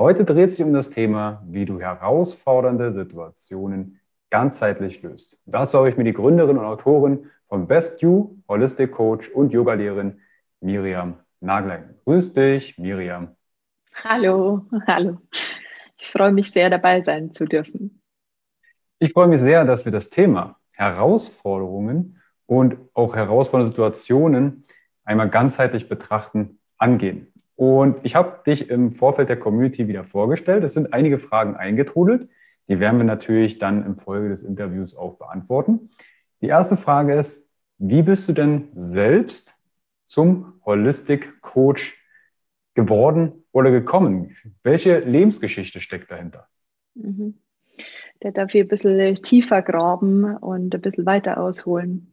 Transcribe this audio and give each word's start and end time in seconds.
Heute 0.00 0.24
dreht 0.24 0.50
sich 0.50 0.62
um 0.62 0.72
das 0.72 0.88
Thema, 0.88 1.42
wie 1.46 1.66
du 1.66 1.78
herausfordernde 1.78 2.90
Situationen 2.94 4.00
ganzheitlich 4.30 5.02
löst. 5.02 5.38
Dazu 5.44 5.76
habe 5.76 5.90
ich 5.90 5.98
mir 5.98 6.04
die 6.04 6.14
Gründerin 6.14 6.56
und 6.56 6.64
Autorin 6.64 7.26
von 7.50 7.66
Best 7.66 8.00
You, 8.00 8.38
Holistic 8.48 8.92
Coach 8.92 9.28
und 9.28 9.52
Yogalehrerin 9.52 10.18
Miriam 10.62 11.18
Naglein. 11.40 11.96
Grüß 12.06 12.32
dich, 12.32 12.78
Miriam. 12.78 13.36
Hallo, 14.02 14.64
hallo. 14.86 15.18
Ich 15.98 16.08
freue 16.10 16.32
mich 16.32 16.50
sehr, 16.50 16.70
dabei 16.70 17.02
sein 17.02 17.34
zu 17.34 17.44
dürfen. 17.44 18.00
Ich 19.00 19.12
freue 19.12 19.28
mich 19.28 19.42
sehr, 19.42 19.66
dass 19.66 19.84
wir 19.84 19.92
das 19.92 20.08
Thema 20.08 20.56
Herausforderungen 20.70 22.22
und 22.46 22.78
auch 22.94 23.14
herausfordernde 23.14 23.68
Situationen 23.68 24.64
einmal 25.04 25.28
ganzheitlich 25.28 25.90
betrachten 25.90 26.58
angehen. 26.78 27.29
Und 27.60 27.98
ich 28.04 28.14
habe 28.14 28.42
dich 28.46 28.70
im 28.70 28.90
Vorfeld 28.90 29.28
der 29.28 29.38
Community 29.38 29.86
wieder 29.86 30.04
vorgestellt. 30.04 30.64
Es 30.64 30.72
sind 30.72 30.94
einige 30.94 31.18
Fragen 31.18 31.56
eingetrudelt. 31.56 32.26
Die 32.68 32.80
werden 32.80 32.96
wir 32.96 33.04
natürlich 33.04 33.58
dann 33.58 33.84
im 33.84 33.98
Folge 33.98 34.30
des 34.30 34.42
Interviews 34.42 34.96
auch 34.96 35.18
beantworten. 35.18 35.90
Die 36.40 36.46
erste 36.46 36.78
Frage 36.78 37.16
ist, 37.16 37.38
wie 37.76 38.00
bist 38.00 38.26
du 38.26 38.32
denn 38.32 38.68
selbst 38.72 39.54
zum 40.06 40.54
Holistic 40.64 41.42
Coach 41.42 42.02
geworden 42.72 43.44
oder 43.52 43.70
gekommen? 43.70 44.34
Welche 44.62 45.00
Lebensgeschichte 45.00 45.80
steckt 45.80 46.10
dahinter? 46.10 46.46
Mhm. 46.94 47.34
Der 48.22 48.32
darf 48.32 48.52
hier 48.52 48.64
ein 48.64 48.68
bisschen 48.68 49.16
tiefer 49.16 49.60
graben 49.60 50.34
und 50.38 50.74
ein 50.74 50.80
bisschen 50.80 51.04
weiter 51.04 51.38
ausholen. 51.38 52.10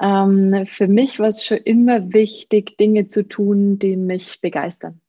Ähm, 0.00 0.64
für 0.66 0.88
mich 0.88 1.18
war 1.18 1.28
es 1.28 1.44
schon 1.44 1.58
immer 1.58 2.12
wichtig, 2.12 2.78
Dinge 2.78 3.08
zu 3.08 3.26
tun, 3.28 3.78
die 3.78 3.96
mich 3.96 4.40
begeistern. 4.40 5.00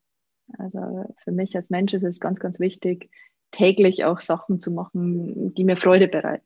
Also 0.57 1.06
für 1.24 1.31
mich 1.31 1.56
als 1.56 1.69
Mensch 1.69 1.94
ist 1.94 2.03
es 2.03 2.19
ganz, 2.19 2.40
ganz 2.40 2.59
wichtig, 2.59 3.09
täglich 3.51 4.03
auch 4.03 4.19
Sachen 4.19 4.59
zu 4.59 4.72
machen, 4.72 5.53
die 5.56 5.63
mir 5.63 5.78
Freude 5.78 6.07
bereiten. 6.07 6.46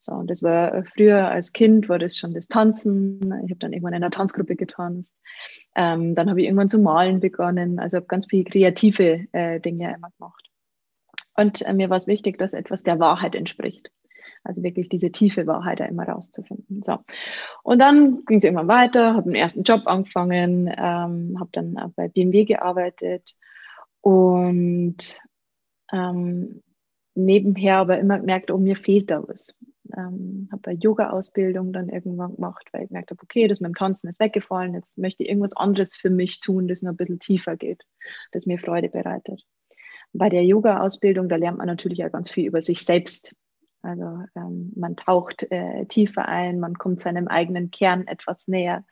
So, 0.00 0.12
und 0.12 0.30
das 0.30 0.42
war 0.42 0.84
früher 0.84 1.28
als 1.28 1.52
Kind, 1.52 1.88
war 1.88 1.98
das 1.98 2.16
schon 2.16 2.32
das 2.32 2.46
Tanzen. 2.46 3.20
Ich 3.44 3.50
habe 3.50 3.58
dann 3.58 3.72
irgendwann 3.72 3.94
in 3.94 4.02
einer 4.04 4.10
Tanzgruppe 4.10 4.54
getanzt. 4.54 5.20
Ähm, 5.74 6.14
dann 6.14 6.30
habe 6.30 6.40
ich 6.40 6.46
irgendwann 6.46 6.70
zu 6.70 6.78
malen 6.78 7.20
begonnen. 7.20 7.78
Also 7.80 7.96
habe 7.96 8.06
ganz 8.06 8.26
viele 8.26 8.44
kreative 8.44 9.26
äh, 9.32 9.60
Dinge 9.60 9.92
immer 9.94 10.10
gemacht. 10.16 10.48
Und 11.34 11.62
äh, 11.62 11.72
mir 11.72 11.90
war 11.90 11.96
es 11.96 12.06
wichtig, 12.06 12.38
dass 12.38 12.52
etwas 12.52 12.84
der 12.84 13.00
Wahrheit 13.00 13.34
entspricht. 13.34 13.90
Also 14.48 14.62
wirklich 14.62 14.88
diese 14.88 15.12
tiefe 15.12 15.46
Wahrheit 15.46 15.80
da 15.80 15.84
immer 15.84 16.08
rauszufinden. 16.08 16.82
So. 16.82 16.98
Und 17.62 17.78
dann 17.78 18.24
ging 18.24 18.38
es 18.38 18.44
irgendwann 18.44 18.68
weiter, 18.68 19.14
habe 19.14 19.26
einen 19.26 19.34
ersten 19.34 19.62
Job 19.62 19.82
angefangen, 19.86 20.68
ähm, 20.68 21.36
habe 21.38 21.50
dann 21.52 21.92
bei 21.94 22.08
BMW 22.08 22.44
gearbeitet 22.44 23.34
und 24.00 25.20
ähm, 25.92 26.62
nebenher 27.14 27.78
aber 27.78 27.98
immer 27.98 28.18
gemerkt, 28.18 28.50
oh, 28.50 28.58
mir 28.58 28.76
fehlt 28.76 29.10
da 29.10 29.22
was 29.26 29.54
ähm, 29.96 30.48
habe 30.52 30.70
eine 30.70 30.78
Yoga-Ausbildung 30.78 31.72
dann 31.72 31.88
irgendwann 31.88 32.34
gemacht, 32.34 32.68
weil 32.72 32.82
ich 32.82 32.88
gemerkt 32.88 33.10
habe, 33.10 33.22
okay, 33.22 33.48
das 33.48 33.60
mit 33.60 33.70
dem 33.70 33.74
Tanzen 33.74 34.08
ist 34.08 34.20
weggefallen, 34.20 34.74
jetzt 34.74 34.98
möchte 34.98 35.22
ich 35.22 35.28
irgendwas 35.28 35.56
anderes 35.56 35.96
für 35.96 36.10
mich 36.10 36.40
tun, 36.40 36.68
das 36.68 36.82
noch 36.82 36.92
ein 36.92 36.96
bisschen 36.96 37.20
tiefer 37.20 37.56
geht, 37.56 37.82
das 38.32 38.46
mir 38.46 38.58
Freude 38.58 38.88
bereitet. 38.88 39.44
Bei 40.12 40.28
der 40.28 40.44
Yoga-Ausbildung, 40.44 41.28
da 41.28 41.36
lernt 41.36 41.58
man 41.58 41.66
natürlich 41.66 42.04
auch 42.04 42.12
ganz 42.12 42.30
viel 42.30 42.46
über 42.46 42.62
sich 42.62 42.84
selbst. 42.84 43.34
Also 43.82 44.22
ähm, 44.36 44.72
man 44.76 44.96
taucht 44.96 45.50
äh, 45.50 45.86
tiefer 45.86 46.26
ein, 46.26 46.60
man 46.60 46.74
kommt 46.74 47.00
seinem 47.00 47.28
eigenen 47.28 47.70
Kern 47.70 48.06
etwas 48.06 48.48
näher. 48.48 48.84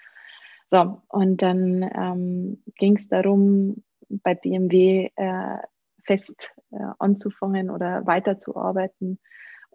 So, 0.69 1.03
und 1.09 1.43
dann 1.43 1.83
ähm, 1.83 2.63
ging 2.77 2.97
es 2.97 3.09
darum, 3.09 3.83
bei 4.09 4.35
BMW 4.35 5.11
äh, 5.17 5.59
fest 6.05 6.53
äh, 6.71 6.77
anzufangen 6.99 7.71
oder 7.71 8.07
weiterzuarbeiten 8.07 9.19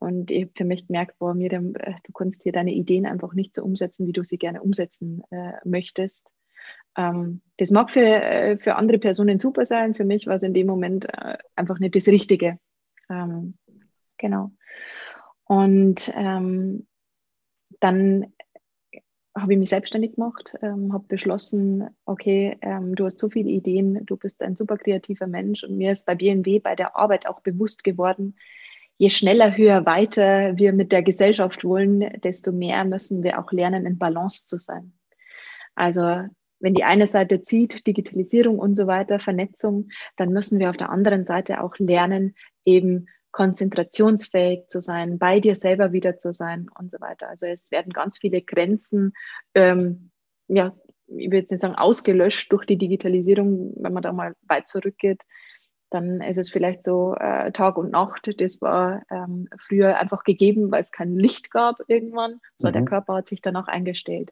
und 0.01 0.31
ich 0.31 0.41
habe 0.41 0.51
für 0.57 0.65
mich 0.65 0.87
gemerkt, 0.87 1.19
boah, 1.19 1.35
Miriam, 1.35 1.75
äh, 1.75 1.93
du 2.03 2.11
kannst 2.11 2.41
hier 2.41 2.51
deine 2.51 2.73
Ideen 2.73 3.05
einfach 3.05 3.33
nicht 3.33 3.55
so 3.55 3.63
umsetzen, 3.63 4.07
wie 4.07 4.13
du 4.13 4.23
sie 4.23 4.39
gerne 4.39 4.63
umsetzen 4.63 5.21
äh, 5.29 5.53
möchtest. 5.63 6.27
Ähm, 6.97 7.41
das 7.57 7.69
mag 7.69 7.91
für, 7.91 8.01
äh, 8.01 8.57
für 8.57 8.77
andere 8.77 8.97
Personen 8.97 9.37
super 9.37 9.63
sein. 9.63 9.93
Für 9.93 10.03
mich 10.03 10.25
war 10.25 10.37
es 10.37 10.43
in 10.43 10.55
dem 10.55 10.65
Moment 10.65 11.05
äh, 11.05 11.37
einfach 11.55 11.77
nicht 11.77 11.95
das 11.95 12.07
Richtige. 12.07 12.57
Ähm, 13.11 13.59
genau. 14.17 14.49
Und 15.51 16.09
ähm, 16.15 16.87
dann 17.81 18.31
habe 19.35 19.51
ich 19.51 19.59
mich 19.59 19.69
selbstständig 19.69 20.15
gemacht, 20.15 20.53
ähm, 20.61 20.93
habe 20.93 21.03
beschlossen, 21.09 21.89
okay, 22.05 22.57
ähm, 22.61 22.95
du 22.95 23.05
hast 23.05 23.19
so 23.19 23.29
viele 23.29 23.49
Ideen, 23.49 24.05
du 24.05 24.15
bist 24.15 24.41
ein 24.41 24.55
super 24.55 24.77
kreativer 24.77 25.27
Mensch 25.27 25.65
und 25.65 25.77
mir 25.77 25.91
ist 25.91 26.05
bei 26.05 26.15
BNW 26.15 26.59
bei 26.59 26.75
der 26.75 26.95
Arbeit 26.95 27.27
auch 27.27 27.41
bewusst 27.41 27.83
geworden, 27.83 28.37
je 28.97 29.09
schneller, 29.09 29.57
höher, 29.57 29.85
weiter 29.85 30.55
wir 30.55 30.71
mit 30.71 30.93
der 30.93 31.03
Gesellschaft 31.03 31.65
wollen, 31.65 32.21
desto 32.21 32.53
mehr 32.53 32.85
müssen 32.85 33.21
wir 33.21 33.37
auch 33.37 33.51
lernen, 33.51 33.85
in 33.85 33.97
Balance 33.97 34.45
zu 34.45 34.57
sein. 34.57 34.93
Also 35.75 36.01
wenn 36.61 36.75
die 36.75 36.85
eine 36.85 37.07
Seite 37.07 37.41
zieht, 37.41 37.85
Digitalisierung 37.87 38.57
und 38.57 38.75
so 38.75 38.87
weiter, 38.87 39.19
Vernetzung, 39.19 39.89
dann 40.15 40.29
müssen 40.29 40.59
wir 40.59 40.69
auf 40.69 40.77
der 40.77 40.91
anderen 40.91 41.25
Seite 41.25 41.61
auch 41.61 41.77
lernen, 41.77 42.35
eben 42.63 43.07
konzentrationsfähig 43.31 44.67
zu 44.67 44.81
sein, 44.81 45.17
bei 45.17 45.39
dir 45.39 45.55
selber 45.55 45.93
wieder 45.93 46.17
zu 46.17 46.33
sein 46.33 46.69
und 46.77 46.91
so 46.91 46.99
weiter. 46.99 47.29
Also 47.29 47.45
es 47.47 47.69
werden 47.71 47.93
ganz 47.93 48.17
viele 48.17 48.41
Grenzen, 48.41 49.13
ähm, 49.55 50.11
ja, 50.47 50.75
ich 51.07 51.29
will 51.29 51.39
jetzt 51.39 51.51
nicht 51.51 51.61
sagen 51.61 51.75
ausgelöscht 51.75 52.51
durch 52.51 52.65
die 52.65 52.77
Digitalisierung, 52.77 53.73
wenn 53.77 53.93
man 53.93 54.03
da 54.03 54.13
mal 54.13 54.35
weit 54.47 54.67
zurückgeht, 54.67 55.23
dann 55.91 56.21
ist 56.21 56.37
es 56.37 56.49
vielleicht 56.49 56.83
so 56.85 57.15
äh, 57.15 57.51
Tag 57.51 57.77
und 57.77 57.91
Nacht. 57.91 58.29
Das 58.39 58.61
war 58.61 59.03
ähm, 59.11 59.47
früher 59.59 59.99
einfach 59.99 60.23
gegeben, 60.23 60.71
weil 60.71 60.81
es 60.81 60.91
kein 60.91 61.15
Licht 61.15 61.51
gab 61.51 61.81
irgendwann. 61.87 62.39
So, 62.55 62.69
mhm. 62.69 62.73
der 62.73 62.85
Körper 62.85 63.15
hat 63.15 63.27
sich 63.27 63.41
dann 63.41 63.57
auch 63.57 63.67
eingestellt. 63.67 64.31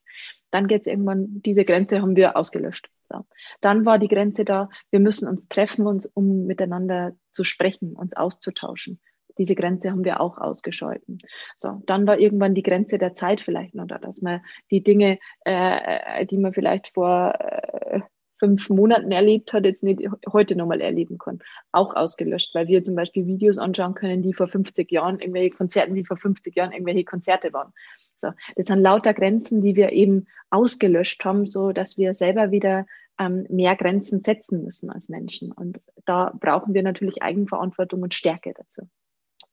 Dann 0.52 0.68
geht 0.68 0.82
es 0.82 0.88
irgendwann, 0.88 1.42
diese 1.44 1.66
Grenze 1.66 2.02
haben 2.02 2.16
wir 2.16 2.38
ausgelöscht. 2.38 2.90
So. 3.12 3.26
Dann 3.60 3.86
war 3.86 4.00
die 4.00 4.08
Grenze 4.08 4.46
da, 4.46 4.70
wir 4.90 5.02
müssen 5.02 5.28
uns 5.28 5.50
treffen, 5.50 5.86
uns, 5.86 6.06
um 6.06 6.46
miteinander 6.46 7.14
zu 7.30 7.44
sprechen, 7.44 7.94
uns 7.94 8.16
auszutauschen. 8.16 9.02
Diese 9.38 9.56
Grenze 9.56 9.92
haben 9.92 10.06
wir 10.06 10.22
auch 10.22 10.38
ausgeschalten. 10.38 11.20
So, 11.58 11.82
dann 11.86 12.08
war 12.08 12.20
irgendwann 12.20 12.56
die 12.56 12.64
Grenze 12.64 12.98
der 12.98 13.14
Zeit 13.16 13.42
vielleicht 13.42 13.76
noch 13.76 13.88
da, 13.88 13.98
dass 13.98 14.22
man 14.22 14.42
die 14.72 14.84
Dinge, 14.84 15.20
äh, 15.44 16.26
die 16.26 16.38
man 16.38 16.54
vielleicht 16.54 16.94
vor 16.94 17.36
äh, 17.40 18.02
fünf 18.40 18.70
Monaten 18.70 19.12
erlebt 19.12 19.54
hat, 19.54 19.66
jetzt 19.66 19.84
nicht 19.84 20.02
heute 20.32 20.56
nochmal 20.56 20.82
erleben 20.82 21.18
kann. 21.18 21.40
Auch 21.72 21.96
ausgelöscht, 21.96 22.56
weil 22.56 22.68
wir 22.68 22.82
zum 22.84 22.96
Beispiel 22.96 23.28
Videos 23.28 23.58
anschauen 23.58 23.94
können, 23.94 24.24
die 24.24 24.34
vor 24.34 24.48
50 24.48 24.92
Jahren 24.92 25.20
irgendwelche 25.20 25.56
Konzerten, 25.56 25.96
die 25.96 26.06
vor 26.06 26.18
50 26.18 26.56
Jahren 26.56 26.72
irgendwelche 26.72 27.04
Konzerte 27.04 27.54
waren. 27.54 27.74
So, 28.22 28.32
das 28.56 28.66
sind 28.66 28.82
lauter 28.82 29.14
Grenzen, 29.14 29.62
die 29.62 29.76
wir 29.76 29.92
eben 29.92 30.28
ausgelöscht 30.50 31.24
haben, 31.24 31.48
so 31.48 31.72
dass 31.72 31.98
wir 31.98 32.14
selber 32.14 32.52
wieder 32.52 32.86
ähm, 33.20 33.46
mehr 33.50 33.76
Grenzen 33.76 34.22
setzen 34.22 34.64
müssen 34.64 34.90
als 34.90 35.10
Menschen. 35.10 35.52
Und 35.52 35.80
da 36.06 36.34
brauchen 36.40 36.74
wir 36.74 36.84
natürlich 36.84 37.22
Eigenverantwortung 37.22 38.02
und 38.02 38.14
Stärke 38.14 38.54
dazu. 38.56 38.90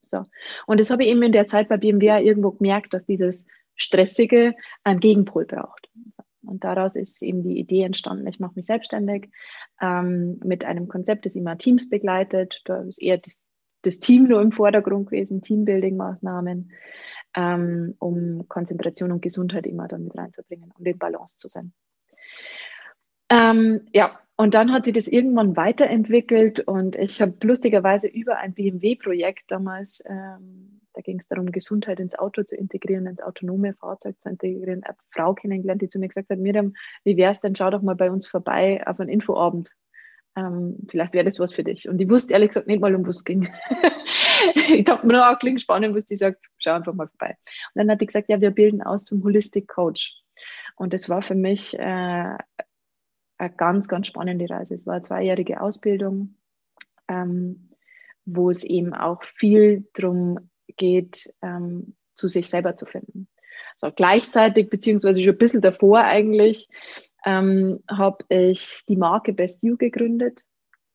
So. 0.06 0.24
Und 0.66 0.80
das 0.80 0.90
habe 0.90 1.02
ich 1.02 1.10
eben 1.10 1.22
in 1.22 1.32
der 1.32 1.46
Zeit 1.46 1.68
bei 1.68 1.76
BMW 1.76 2.24
irgendwo 2.24 2.52
gemerkt, 2.52 2.94
dass 2.94 3.04
dieses 3.04 3.46
Stressige 3.74 4.54
einen 4.84 5.00
Gegenpol 5.00 5.44
braucht. 5.44 5.90
Und 6.46 6.64
daraus 6.64 6.96
ist 6.96 7.22
eben 7.22 7.42
die 7.42 7.58
Idee 7.58 7.82
entstanden, 7.82 8.26
ich 8.26 8.40
mache 8.40 8.54
mich 8.56 8.66
selbstständig 8.66 9.30
ähm, 9.80 10.40
mit 10.44 10.64
einem 10.64 10.88
Konzept, 10.88 11.26
das 11.26 11.34
immer 11.34 11.58
Teams 11.58 11.88
begleitet. 11.88 12.62
Da 12.64 12.82
ist 12.82 13.00
eher 13.00 13.18
das, 13.18 13.40
das 13.82 14.00
Team 14.00 14.24
nur 14.24 14.40
im 14.40 14.52
Vordergrund 14.52 15.10
gewesen, 15.10 15.42
Teambuilding-Maßnahmen, 15.42 16.70
ähm, 17.34 17.94
um 17.98 18.48
Konzentration 18.48 19.12
und 19.12 19.22
Gesundheit 19.22 19.66
immer 19.66 19.88
dann 19.88 20.04
mit 20.04 20.16
reinzubringen 20.16 20.72
und 20.76 20.86
in 20.86 20.98
Balance 20.98 21.38
zu 21.38 21.48
sein. 21.48 21.72
Ähm, 23.28 23.86
ja, 23.92 24.18
und 24.36 24.54
dann 24.54 24.72
hat 24.72 24.84
sich 24.84 24.94
das 24.94 25.08
irgendwann 25.08 25.56
weiterentwickelt 25.56 26.60
und 26.60 26.94
ich 26.94 27.22
habe 27.22 27.34
lustigerweise 27.42 28.06
über 28.06 28.36
ein 28.36 28.52
BMW-Projekt 28.52 29.50
damals, 29.50 30.02
ähm, 30.06 30.80
da 30.96 31.02
ging 31.02 31.18
es 31.18 31.28
darum, 31.28 31.52
Gesundheit 31.52 32.00
ins 32.00 32.18
Auto 32.18 32.42
zu 32.42 32.56
integrieren, 32.56 33.06
ins 33.06 33.20
autonome 33.20 33.74
Fahrzeug 33.74 34.16
zu 34.22 34.30
integrieren, 34.30 34.82
eine 34.82 34.96
Frau 35.10 35.34
kennengelernt, 35.34 35.82
die 35.82 35.90
zu 35.90 35.98
mir 35.98 36.08
gesagt 36.08 36.30
hat, 36.30 36.38
Miriam, 36.38 36.72
wie 37.04 37.18
wär's 37.18 37.40
denn, 37.40 37.54
schau 37.54 37.70
doch 37.70 37.82
mal 37.82 37.94
bei 37.94 38.10
uns 38.10 38.26
vorbei 38.26 38.82
auf 38.86 38.98
einen 38.98 39.10
Infoabend. 39.10 39.70
Ähm, 40.36 40.78
vielleicht 40.88 41.12
wäre 41.12 41.26
das 41.26 41.38
was 41.38 41.52
für 41.52 41.64
dich. 41.64 41.86
Und 41.86 42.00
ich 42.00 42.08
wusste 42.08 42.32
ehrlich 42.32 42.48
gesagt 42.48 42.66
nicht 42.66 42.80
mal, 42.80 42.94
um 42.94 43.06
was 43.06 43.16
es 43.16 43.24
ging. 43.24 43.46
ich 44.54 44.84
dachte 44.84 45.06
mir 45.06 45.12
nur, 45.12 45.30
auch 45.30 45.38
klingt 45.38 45.60
spannend, 45.60 45.94
was 45.94 46.06
die 46.06 46.16
sagt, 46.16 46.46
schau 46.58 46.72
einfach 46.72 46.94
mal 46.94 47.08
vorbei. 47.08 47.36
Und 47.74 47.80
dann 47.80 47.90
hat 47.90 48.00
die 48.00 48.06
gesagt, 48.06 48.30
ja, 48.30 48.40
wir 48.40 48.50
bilden 48.50 48.80
aus 48.80 49.04
zum 49.04 49.22
Holistic 49.22 49.68
Coach. 49.68 50.14
Und 50.76 50.94
das 50.94 51.10
war 51.10 51.20
für 51.20 51.34
mich 51.34 51.78
äh, 51.78 51.82
eine 53.38 53.50
ganz, 53.58 53.86
ganz 53.86 54.06
spannende 54.06 54.48
Reise. 54.48 54.74
Es 54.74 54.86
war 54.86 54.94
eine 54.94 55.02
zweijährige 55.02 55.60
Ausbildung, 55.60 56.36
ähm, 57.06 57.68
wo 58.24 58.48
es 58.48 58.64
eben 58.64 58.94
auch 58.94 59.22
viel 59.24 59.86
darum 59.92 60.48
geht, 60.76 61.32
ähm, 61.42 61.96
zu 62.14 62.28
sich 62.28 62.48
selber 62.48 62.76
zu 62.76 62.86
finden. 62.86 63.28
So, 63.78 63.90
gleichzeitig, 63.94 64.70
beziehungsweise 64.70 65.20
schon 65.20 65.34
ein 65.34 65.38
bisschen 65.38 65.60
davor 65.60 66.00
eigentlich, 66.00 66.68
ähm, 67.24 67.80
habe 67.90 68.24
ich 68.28 68.82
die 68.88 68.96
Marke 68.96 69.32
Best 69.32 69.62
You 69.62 69.76
gegründet 69.76 70.44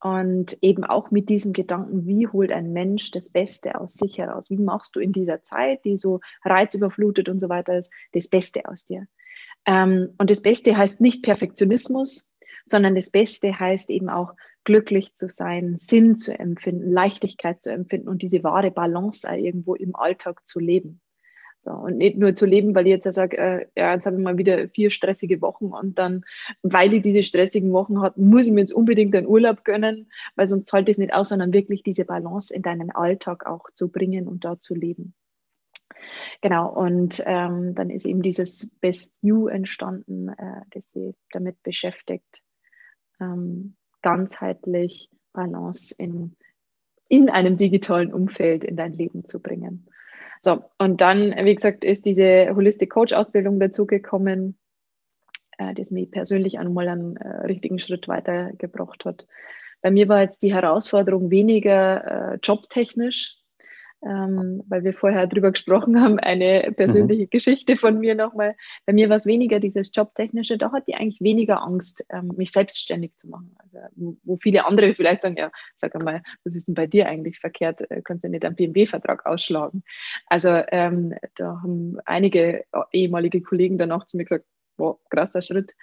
und 0.01 0.57
eben 0.62 0.83
auch 0.83 1.12
mit 1.12 1.30
diesem 1.30 1.54
Gedanken, 1.54 2.07
wie 2.07 2.28
holt 2.28 2.51
ein 2.51 2.74
Mensch 2.74 3.12
das 3.12 3.30
Beste 3.30 3.80
aus 3.80 3.94
sich 3.94 4.18
heraus? 4.18 4.50
Wie 4.50 4.57
machst 4.57 4.95
du 4.95 5.00
in 5.00 5.12
dieser 5.12 5.44
Zeit, 5.44 5.86
die 5.86 5.95
so 5.95 6.22
reizüberflutet 6.44 7.30
und 7.30 7.39
so 7.39 7.50
weiter 7.50 7.77
ist, 7.77 7.92
das 8.13 8.27
Beste 8.27 8.66
aus 8.66 8.86
dir? 8.86 9.06
Ähm, 9.68 10.16
und 10.18 10.31
das 10.31 10.42
Beste 10.42 10.75
heißt 10.75 11.01
nicht 11.01 11.24
Perfektionismus, 11.24 12.34
sondern 12.66 12.95
das 12.95 13.12
Beste 13.12 13.60
heißt 13.60 13.92
eben 13.92 14.10
auch 14.10 14.34
glücklich 14.63 15.16
zu 15.16 15.30
sein, 15.30 15.78
Sinn 15.78 16.18
zu 16.18 16.38
empfinden, 16.38 16.92
Leichtigkeit 16.92 17.62
zu 17.62 17.72
empfinden 17.72 18.10
und 18.10 18.22
diese 18.22 18.44
wahre 18.44 18.72
Balance 18.72 19.28
irgendwo 19.28 19.75
im 19.75 19.96
Alltag 19.96 20.46
zu 20.46 20.60
leben. 20.60 21.02
So, 21.63 21.72
und 21.74 21.98
nicht 21.98 22.18
nur 22.18 22.34
zu 22.34 22.48
leben, 22.48 22.74
weil 22.74 22.88
ich 22.88 22.92
jetzt 22.92 23.06
ja 23.06 23.12
sage, 23.12 23.38
äh, 23.38 23.68
ja, 23.75 23.94
jetzt 23.94 24.08
habe 24.08 24.16
ich 24.16 24.24
mal 24.24 24.40
wieder 24.40 24.68
vier 24.69 24.90
stressige 24.90 25.42
Wochen 25.42 25.68
und 25.68 26.00
dann, 26.00 26.25
weil 26.63 26.92
ich 26.92 27.04
diese 27.04 27.22
stressigen 27.22 27.72
Wochen 27.72 28.02
habe, 28.02 28.19
muss 28.19 28.48
ich 28.48 28.52
mir 28.52 28.62
jetzt 28.62 28.74
unbedingt 28.74 29.16
einen 29.16 29.28
Urlaub 29.28 29.63
gönnen, 29.63 30.12
weil 30.36 30.48
sonst 30.48 30.74
hält 30.74 30.90
es 30.90 30.98
nicht 30.98 31.13
aus, 31.13 31.30
sondern 31.30 31.54
wirklich 31.54 31.84
diese 31.84 32.04
Balance 32.04 32.52
in 32.52 32.63
deinen 32.63 32.90
Alltag 32.90 33.46
auch 33.46 33.69
zu 33.75 33.92
bringen 33.92 34.28
und 34.28 34.44
da 34.44 34.58
zu 34.58 34.74
leben. 34.74 35.13
Genau, 36.42 36.68
und 36.74 37.22
ähm, 37.28 37.75
dann 37.75 37.92
ist 37.92 38.08
eben 38.08 38.24
dieses 38.24 38.72
Best 38.80 39.18
You 39.22 39.48
entstanden, 39.48 40.30
äh, 40.30 40.62
das 40.72 40.94
sich 40.94 41.16
damit 41.31 41.62
beschäftigt, 41.62 42.42
ähm, 43.19 43.75
ganzheitlich 44.01 45.09
Balance 45.33 45.94
in, 45.98 46.36
in 47.07 47.30
einem 47.30 47.57
digitalen 47.57 48.13
Umfeld 48.13 48.63
in 48.63 48.75
dein 48.75 48.94
Leben 48.94 49.25
zu 49.25 49.39
bringen. 49.39 49.88
So, 50.42 50.63
und 50.80 51.01
dann, 51.01 51.36
wie 51.45 51.56
gesagt, 51.56 51.83
ist 51.83 52.06
diese 52.06 52.56
Holistic 52.56 52.89
Coach 52.89 53.13
Ausbildung 53.13 53.59
dazugekommen, 53.59 54.57
äh, 55.57 55.74
das 55.75 55.92
mich 55.92 56.09
persönlich 56.09 56.57
einmal 56.57 56.88
einen 56.88 57.15
äh, 57.18 57.45
richtigen 57.45 57.80
Schritt 57.80 58.07
weitergebracht 58.07 59.06
hat. 59.06 59.27
Bei 59.81 59.92
mir 59.92 60.07
war 60.07 60.21
jetzt 60.21 60.42
die 60.42 60.53
Herausforderung 60.53 61.30
weniger 61.30 62.33
äh, 62.33 62.39
jobtechnisch, 62.42 63.38
ähm, 64.03 64.63
weil 64.68 64.83
wir 64.83 64.94
vorher 64.94 65.27
drüber 65.27 65.51
gesprochen 65.51 66.01
haben, 66.01 66.19
eine 66.19 66.71
persönliche 66.75 67.24
mhm. 67.24 67.30
Geschichte 67.30 67.75
von 67.75 68.00
mir 68.00 68.15
nochmal. 68.15 68.56
Bei 68.86 68.94
mir 68.94 69.09
war 69.09 69.18
es 69.18 69.25
weniger 69.25 69.59
dieses 69.59 69.92
Jobtechnische, 69.94 70.57
da 70.57 70.71
hatte 70.71 70.86
ich 70.88 70.95
eigentlich 70.95 71.21
weniger 71.21 71.62
Angst, 71.62 72.06
ähm, 72.09 72.33
mich 72.36 72.51
selbstständig 72.51 73.15
zu 73.18 73.27
machen. 73.27 73.56
Also, 73.59 74.18
wo, 74.24 74.38
viele 74.38 74.65
andere 74.65 74.94
vielleicht 74.95 75.24
sagen, 75.24 75.38
ja, 75.38 75.51
sag 75.77 76.01
mal, 76.03 76.21
was 76.44 76.56
ist 76.56 76.68
denn 76.68 76.75
bei 76.75 76.88
dir 76.88 77.07
eigentlich 77.07 77.39
verkehrt? 77.39 77.89
Äh, 77.92 78.01
kannst 78.03 78.24
du 78.24 78.30
nicht 78.30 78.45
einen 78.45 78.56
BMW-Vertrag 78.56 79.25
ausschlagen? 79.25 79.83
Also 80.27 80.50
ähm, 80.71 81.13
da 81.36 81.59
haben 81.62 81.98
einige 82.06 82.63
ehemalige 82.92 83.42
Kollegen 83.42 83.77
dann 83.77 83.92
auch 83.92 84.06
zu 84.06 84.18
mir 84.18 84.25
gesagt, 84.25 84.45
wow, 84.81 85.00
krasser 85.10 85.42
Schritt. 85.42 85.74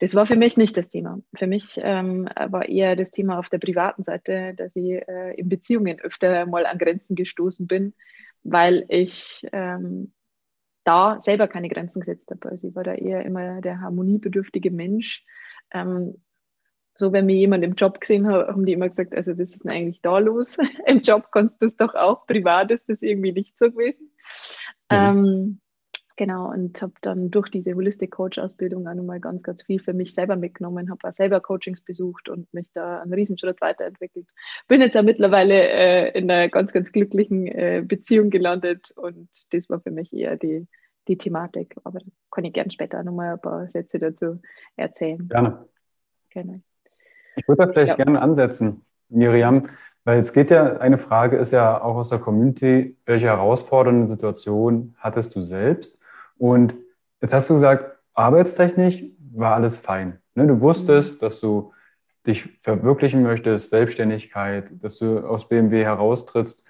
Das 0.00 0.14
war 0.14 0.26
für 0.26 0.36
mich 0.36 0.56
nicht 0.56 0.76
das 0.76 0.88
Thema. 0.88 1.20
Für 1.34 1.46
mich 1.46 1.78
ähm, 1.82 2.28
war 2.48 2.68
eher 2.68 2.96
das 2.96 3.10
Thema 3.10 3.38
auf 3.38 3.48
der 3.48 3.58
privaten 3.58 4.02
Seite, 4.02 4.54
dass 4.54 4.76
ich 4.76 4.92
äh, 5.08 5.34
in 5.36 5.48
Beziehungen 5.48 6.00
öfter 6.00 6.44
mal 6.46 6.66
an 6.66 6.78
Grenzen 6.78 7.14
gestoßen 7.14 7.66
bin, 7.66 7.94
weil 8.42 8.84
ich 8.88 9.46
ähm, 9.52 10.12
da 10.84 11.20
selber 11.20 11.48
keine 11.48 11.68
Grenzen 11.68 12.00
gesetzt 12.00 12.30
habe. 12.30 12.48
Also 12.50 12.68
ich 12.68 12.74
war 12.74 12.84
da 12.84 12.94
eher 12.94 13.24
immer 13.24 13.60
der 13.60 13.80
harmoniebedürftige 13.80 14.70
Mensch. 14.70 15.24
Ähm, 15.70 16.14
so, 16.94 17.12
wenn 17.12 17.26
mir 17.26 17.36
jemand 17.36 17.62
im 17.62 17.74
Job 17.74 18.00
gesehen 18.00 18.26
hat, 18.26 18.48
haben 18.48 18.66
die 18.66 18.72
immer 18.72 18.88
gesagt, 18.88 19.14
also 19.14 19.38
was 19.38 19.50
ist 19.50 19.64
denn 19.64 19.70
eigentlich 19.70 20.02
da 20.02 20.18
los? 20.18 20.56
Im 20.86 21.00
Job 21.00 21.28
kannst 21.30 21.62
du 21.62 21.66
es 21.66 21.76
doch 21.76 21.94
auch, 21.94 22.26
privat 22.26 22.72
ist 22.72 22.88
das 22.88 23.02
irgendwie 23.02 23.32
nicht 23.32 23.56
so 23.56 23.70
gewesen. 23.70 24.10
Mhm. 24.90 25.60
Genau, 26.18 26.50
und 26.50 26.82
habe 26.82 26.94
dann 27.00 27.30
durch 27.30 27.48
diese 27.48 27.74
Holistic 27.74 28.10
Coach 28.10 28.40
Ausbildung 28.40 28.88
auch 28.88 28.94
nochmal 28.94 29.20
ganz, 29.20 29.44
ganz 29.44 29.62
viel 29.62 29.78
für 29.78 29.92
mich 29.92 30.14
selber 30.14 30.34
mitgenommen, 30.34 30.90
habe 30.90 31.06
auch 31.06 31.12
selber 31.12 31.40
Coachings 31.40 31.80
besucht 31.80 32.28
und 32.28 32.52
mich 32.52 32.68
da 32.74 33.00
einen 33.02 33.14
Riesenschritt 33.14 33.60
weiterentwickelt. 33.60 34.26
Bin 34.66 34.80
jetzt 34.80 34.96
ja 34.96 35.02
mittlerweile 35.02 35.54
äh, 35.54 36.18
in 36.18 36.28
einer 36.28 36.48
ganz, 36.48 36.72
ganz 36.72 36.90
glücklichen 36.90 37.46
äh, 37.46 37.84
Beziehung 37.86 38.30
gelandet 38.30 38.90
und 38.96 39.28
das 39.52 39.70
war 39.70 39.78
für 39.78 39.92
mich 39.92 40.12
eher 40.12 40.36
die, 40.36 40.66
die 41.06 41.16
Thematik. 41.16 41.76
Aber 41.84 42.00
da 42.00 42.06
kann 42.32 42.44
ich 42.44 42.52
gerne 42.52 42.72
später 42.72 43.04
nochmal 43.04 43.34
ein 43.34 43.40
paar 43.40 43.68
Sätze 43.68 44.00
dazu 44.00 44.40
erzählen. 44.74 45.28
Gerne. 45.28 45.68
Gerne. 46.30 46.62
Ich 47.36 47.46
würde 47.46 47.64
da 47.64 47.72
vielleicht 47.72 47.96
ja. 47.96 48.04
gerne 48.04 48.20
ansetzen, 48.20 48.84
Miriam, 49.08 49.68
weil 50.02 50.18
es 50.18 50.32
geht 50.32 50.50
ja, 50.50 50.78
eine 50.78 50.98
Frage 50.98 51.36
ist 51.36 51.52
ja 51.52 51.80
auch 51.80 51.94
aus 51.94 52.08
der 52.08 52.18
Community, 52.18 52.96
welche 53.06 53.26
herausfordernde 53.26 54.08
Situation 54.08 54.96
hattest 54.98 55.36
du 55.36 55.42
selbst? 55.42 55.97
Und 56.38 56.74
jetzt 57.20 57.34
hast 57.34 57.50
du 57.50 57.54
gesagt, 57.54 57.98
arbeitstechnisch 58.14 59.04
war 59.32 59.54
alles 59.54 59.78
fein. 59.78 60.18
Ne? 60.34 60.46
Du 60.46 60.60
wusstest, 60.60 61.16
mhm. 61.16 61.18
dass 61.18 61.40
du 61.40 61.72
dich 62.26 62.48
verwirklichen 62.62 63.22
möchtest, 63.22 63.70
Selbstständigkeit, 63.70 64.70
dass 64.82 64.98
du 64.98 65.18
aus 65.20 65.48
BMW 65.48 65.84
heraustrittst, 65.84 66.62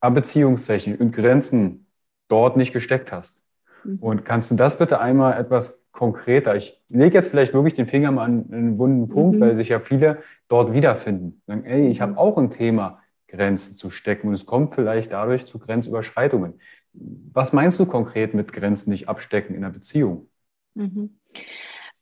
aber 0.00 0.16
beziehungstechnisch 0.16 1.00
und 1.00 1.12
Grenzen 1.12 1.86
dort 2.28 2.56
nicht 2.56 2.72
gesteckt 2.72 3.12
hast. 3.12 3.42
Mhm. 3.84 3.98
Und 3.98 4.24
kannst 4.24 4.50
du 4.50 4.54
das 4.54 4.78
bitte 4.78 5.00
einmal 5.00 5.38
etwas 5.38 5.82
konkreter? 5.92 6.54
Ich 6.56 6.82
lege 6.88 7.14
jetzt 7.14 7.28
vielleicht 7.28 7.54
wirklich 7.54 7.74
den 7.74 7.86
Finger 7.86 8.10
mal 8.12 8.24
an 8.24 8.46
einen 8.52 8.78
wunden 8.78 9.08
Punkt, 9.08 9.36
mhm. 9.36 9.40
weil 9.40 9.56
sich 9.56 9.68
ja 9.68 9.80
viele 9.80 10.18
dort 10.48 10.72
wiederfinden. 10.72 11.42
Sagen, 11.46 11.64
ey, 11.64 11.88
ich 11.88 12.00
habe 12.00 12.12
mhm. 12.12 12.18
auch 12.18 12.36
ein 12.36 12.50
Thema, 12.50 13.00
Grenzen 13.28 13.76
zu 13.76 13.90
stecken 13.90 14.28
und 14.28 14.34
es 14.34 14.46
kommt 14.46 14.74
vielleicht 14.74 15.12
dadurch 15.12 15.46
zu 15.46 15.58
Grenzüberschreitungen. 15.58 16.60
Was 16.92 17.52
meinst 17.52 17.78
du 17.78 17.86
konkret 17.86 18.34
mit 18.34 18.52
Grenzen 18.52 18.90
nicht 18.90 19.08
abstecken 19.08 19.54
in 19.54 19.64
einer 19.64 19.72
Beziehung? 19.72 20.28
Mhm. 20.74 21.18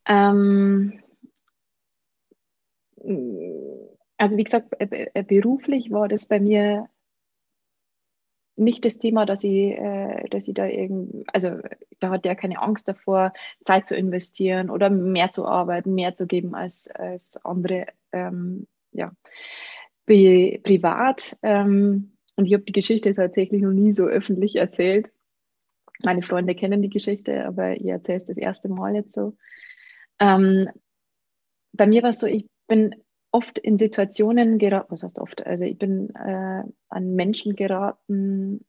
Ähm, 0.07 1.00
also 4.16 4.37
wie 4.37 4.45
gesagt, 4.45 4.71
beruflich 5.26 5.90
war 5.90 6.09
das 6.09 6.26
bei 6.26 6.40
mir 6.40 6.88
nicht 8.57 8.85
das 8.85 8.99
Thema, 8.99 9.26
dass 9.26 9.43
ich, 9.43 9.73
äh, 9.73 10.28
dass 10.28 10.47
ich 10.47 10.54
da 10.54 10.66
irgendwie, 10.66 11.25
also 11.33 11.59
da 11.99 12.11
hatte 12.11 12.28
er 12.28 12.37
keine 12.37 12.61
Angst 12.62 12.87
davor, 12.87 13.33
Zeit 13.64 13.87
zu 13.87 13.97
investieren 13.97 14.71
oder 14.71 14.90
mehr 14.90 15.33
zu 15.33 15.47
arbeiten, 15.47 15.95
mehr 15.95 16.14
zu 16.14 16.26
geben 16.26 16.54
als, 16.54 16.88
als 16.90 17.45
andere. 17.45 17.87
Ähm, 18.12 18.66
ja. 18.93 19.12
Privat 20.06 21.37
ähm, 21.42 22.12
und 22.37 22.46
ich 22.46 22.54
habe 22.54 22.64
die 22.64 22.73
Geschichte 22.73 23.14
tatsächlich 23.14 23.62
noch 23.62 23.73
nie 23.73 23.92
so 23.92 24.06
öffentlich 24.06 24.56
erzählt. 24.56 25.11
Meine 26.02 26.23
Freunde 26.23 26.54
kennen 26.54 26.82
die 26.82 26.90
Geschichte, 26.90 27.46
aber 27.46 27.76
ich 27.76 27.87
erzähle 27.87 28.20
es 28.20 28.25
das 28.25 28.37
erste 28.37 28.68
Mal 28.68 28.96
jetzt 28.96 29.14
so. 29.14 29.37
Ähm, 30.18 30.68
bei 31.73 31.87
mir 31.87 32.02
war 32.02 32.11
es 32.11 32.18
so, 32.18 32.26
ich 32.26 32.46
bin 32.66 32.94
oft 33.30 33.58
in 33.58 33.78
Situationen 33.78 34.58
geraten, 34.58 34.90
was 34.90 35.02
heißt 35.02 35.18
oft, 35.18 35.44
also 35.44 35.64
ich 35.64 35.78
bin 35.78 36.14
äh, 36.14 36.62
an 36.88 37.14
Menschen 37.14 37.56
geraten, 37.56 38.64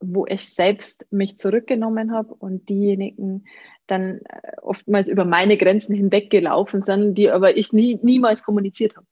wo 0.00 0.26
ich 0.26 0.52
selbst 0.52 1.10
mich 1.12 1.38
zurückgenommen 1.38 2.12
habe 2.12 2.34
und 2.34 2.68
diejenigen 2.68 3.44
dann 3.86 4.20
äh, 4.24 4.56
oftmals 4.60 5.08
über 5.08 5.24
meine 5.24 5.56
Grenzen 5.56 5.94
hinweggelaufen 5.94 6.82
sind, 6.82 7.14
die 7.14 7.30
aber 7.30 7.56
ich 7.56 7.72
nie, 7.72 7.98
niemals 8.02 8.42
kommuniziert 8.42 8.96
habe. 8.96 9.06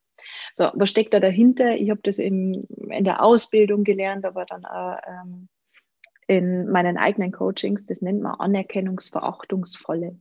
So, 0.52 0.71
was 0.75 0.90
steckt 0.90 1.14
da 1.14 1.21
dahinter? 1.21 1.76
Ich 1.76 1.90
habe 1.90 2.00
das 2.02 2.18
im, 2.18 2.61
in 2.90 3.04
der 3.04 3.23
Ausbildung 3.23 3.85
gelernt, 3.85 4.25
aber 4.25 4.44
dann 4.44 4.64
auch 4.64 4.97
ähm, 5.06 5.49
in 6.26 6.71
meinen 6.71 6.97
eigenen 6.97 7.33
Coachings. 7.33 7.85
Das 7.87 8.00
nennt 8.00 8.23
man 8.23 8.35
anerkennungsverachtungsvolle. 8.35 10.18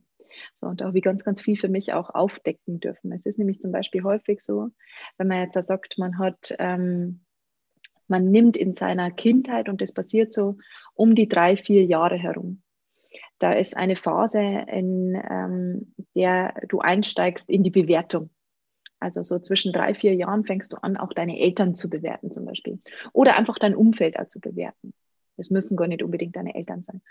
So, 0.60 0.66
und 0.66 0.82
habe 0.82 0.98
ich 0.98 1.04
ganz, 1.04 1.24
ganz 1.24 1.40
viel 1.40 1.56
für 1.56 1.68
mich 1.68 1.92
auch 1.92 2.10
aufdecken 2.10 2.80
dürfen. 2.80 3.12
Es 3.12 3.24
ist 3.26 3.38
nämlich 3.38 3.60
zum 3.60 3.72
Beispiel 3.72 4.02
häufig 4.02 4.40
so, 4.40 4.70
wenn 5.16 5.28
man 5.28 5.42
jetzt 5.42 5.66
sagt, 5.66 5.98
man 5.98 6.18
hat, 6.18 6.54
ähm, 6.58 7.20
man 8.08 8.30
nimmt 8.30 8.56
in 8.56 8.74
seiner 8.74 9.10
Kindheit, 9.10 9.68
und 9.68 9.80
das 9.80 9.92
passiert 9.92 10.32
so 10.32 10.58
um 10.94 11.14
die 11.14 11.28
drei, 11.28 11.56
vier 11.56 11.84
Jahre 11.84 12.16
herum. 12.16 12.62
Da 13.38 13.52
ist 13.52 13.76
eine 13.76 13.96
Phase, 13.96 14.40
in 14.40 15.20
ähm, 15.30 15.94
der 16.14 16.54
du 16.68 16.80
einsteigst 16.80 17.48
in 17.48 17.62
die 17.62 17.70
Bewertung. 17.70 18.30
Also 19.04 19.22
so 19.22 19.38
zwischen 19.38 19.74
drei, 19.74 19.94
vier 19.94 20.14
Jahren 20.14 20.44
fängst 20.44 20.72
du 20.72 20.76
an, 20.76 20.96
auch 20.96 21.12
deine 21.12 21.38
Eltern 21.38 21.74
zu 21.74 21.90
bewerten 21.90 22.32
zum 22.32 22.46
Beispiel. 22.46 22.78
Oder 23.12 23.36
einfach 23.36 23.58
dein 23.58 23.74
Umfeld 23.74 24.18
auch 24.18 24.28
zu 24.28 24.40
bewerten. 24.40 24.94
Es 25.36 25.50
müssen 25.50 25.76
gar 25.76 25.88
nicht 25.88 26.02
unbedingt 26.02 26.36
deine 26.36 26.54
Eltern 26.54 26.84
sein. 26.84 27.02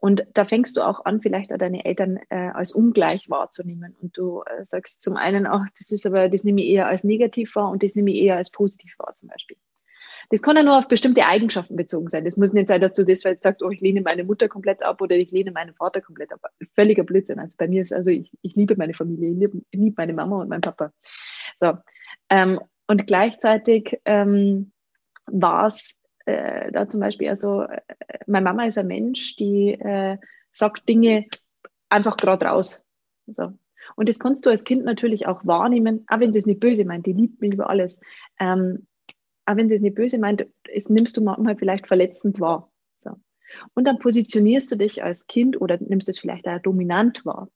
Und 0.00 0.26
da 0.34 0.44
fängst 0.44 0.76
du 0.76 0.82
auch 0.82 1.04
an, 1.04 1.20
vielleicht 1.20 1.52
auch 1.52 1.58
deine 1.58 1.84
Eltern 1.84 2.18
äh, 2.30 2.48
als 2.48 2.72
ungleich 2.72 3.30
wahrzunehmen. 3.30 3.94
Und 4.00 4.18
du 4.18 4.42
äh, 4.42 4.64
sagst 4.64 5.00
zum 5.02 5.16
einen 5.16 5.46
auch, 5.46 5.62
das 5.78 5.92
ist 5.92 6.04
aber, 6.04 6.28
das 6.28 6.42
nehme 6.42 6.62
ich 6.62 6.68
eher 6.68 6.88
als 6.88 7.04
negativ 7.04 7.54
wahr 7.54 7.70
und 7.70 7.84
das 7.84 7.94
nehme 7.94 8.10
ich 8.10 8.16
eher 8.16 8.36
als 8.36 8.50
positiv 8.50 8.98
wahr 8.98 9.14
zum 9.14 9.28
Beispiel. 9.28 9.56
Das 10.30 10.42
kann 10.42 10.56
ja 10.56 10.62
nur 10.62 10.78
auf 10.78 10.88
bestimmte 10.88 11.24
Eigenschaften 11.24 11.76
bezogen 11.76 12.08
sein. 12.08 12.24
Das 12.24 12.36
muss 12.36 12.52
nicht 12.52 12.68
sein, 12.68 12.80
dass 12.80 12.94
du 12.94 13.04
das 13.04 13.22
jetzt 13.22 13.42
sagst, 13.42 13.62
oh, 13.62 13.70
ich 13.70 13.80
lehne 13.80 14.00
meine 14.00 14.24
Mutter 14.24 14.48
komplett 14.48 14.82
ab 14.82 15.00
oder 15.00 15.16
ich 15.16 15.30
lehne 15.30 15.52
meinen 15.52 15.74
Vater 15.74 16.00
komplett 16.00 16.32
ab. 16.32 16.40
Völliger 16.74 17.04
Blödsinn. 17.04 17.38
Also 17.38 17.56
bei 17.58 17.68
mir 17.68 17.82
ist, 17.82 17.92
also 17.92 18.10
ich, 18.10 18.30
ich 18.42 18.54
liebe 18.54 18.76
meine 18.76 18.94
Familie, 18.94 19.30
ich 19.30 19.38
liebe, 19.38 19.62
ich 19.70 19.80
liebe 19.80 19.94
meine 19.96 20.12
Mama 20.12 20.40
und 20.40 20.48
meinen 20.48 20.60
Papa. 20.60 20.92
So. 21.56 21.74
Ähm, 22.28 22.60
und 22.88 23.06
gleichzeitig 23.06 24.00
ähm, 24.04 24.72
war 25.26 25.66
es 25.66 25.96
äh, 26.24 26.72
da 26.72 26.88
zum 26.88 27.00
Beispiel, 27.00 27.28
also 27.28 27.62
äh, 27.62 27.80
meine 28.26 28.44
Mama 28.44 28.66
ist 28.66 28.78
ein 28.78 28.86
Mensch, 28.86 29.36
die 29.36 29.72
äh, 29.72 30.18
sagt 30.52 30.88
Dinge 30.88 31.26
einfach 31.88 32.16
gerade 32.16 32.46
raus. 32.46 32.84
So. 33.26 33.52
Und 33.94 34.08
das 34.08 34.18
kannst 34.18 34.44
du 34.46 34.50
als 34.50 34.64
Kind 34.64 34.84
natürlich 34.84 35.26
auch 35.26 35.46
wahrnehmen, 35.46 36.04
auch 36.08 36.20
wenn 36.20 36.32
sie 36.32 36.40
es 36.40 36.46
nicht 36.46 36.60
böse 36.60 36.84
meint, 36.84 37.06
die 37.06 37.12
liebt 37.12 37.40
mich 37.40 37.54
über 37.54 37.70
alles. 37.70 38.00
Ähm, 38.40 38.86
auch 39.46 39.56
wenn 39.56 39.68
sie 39.68 39.76
es 39.76 39.80
nicht 39.80 39.94
böse 39.94 40.18
meint, 40.18 40.46
ist, 40.68 40.90
nimmst 40.90 41.16
du 41.16 41.22
manchmal 41.22 41.56
vielleicht 41.56 41.86
verletzend 41.86 42.40
wahr. 42.40 42.70
So. 42.98 43.12
Und 43.74 43.84
dann 43.84 43.98
positionierst 43.98 44.70
du 44.70 44.76
dich 44.76 45.02
als 45.02 45.26
Kind 45.26 45.60
oder 45.60 45.78
nimmst 45.80 46.08
es 46.08 46.18
vielleicht 46.18 46.46
auch 46.46 46.60
dominant 46.60 47.24
wahr. 47.24 47.48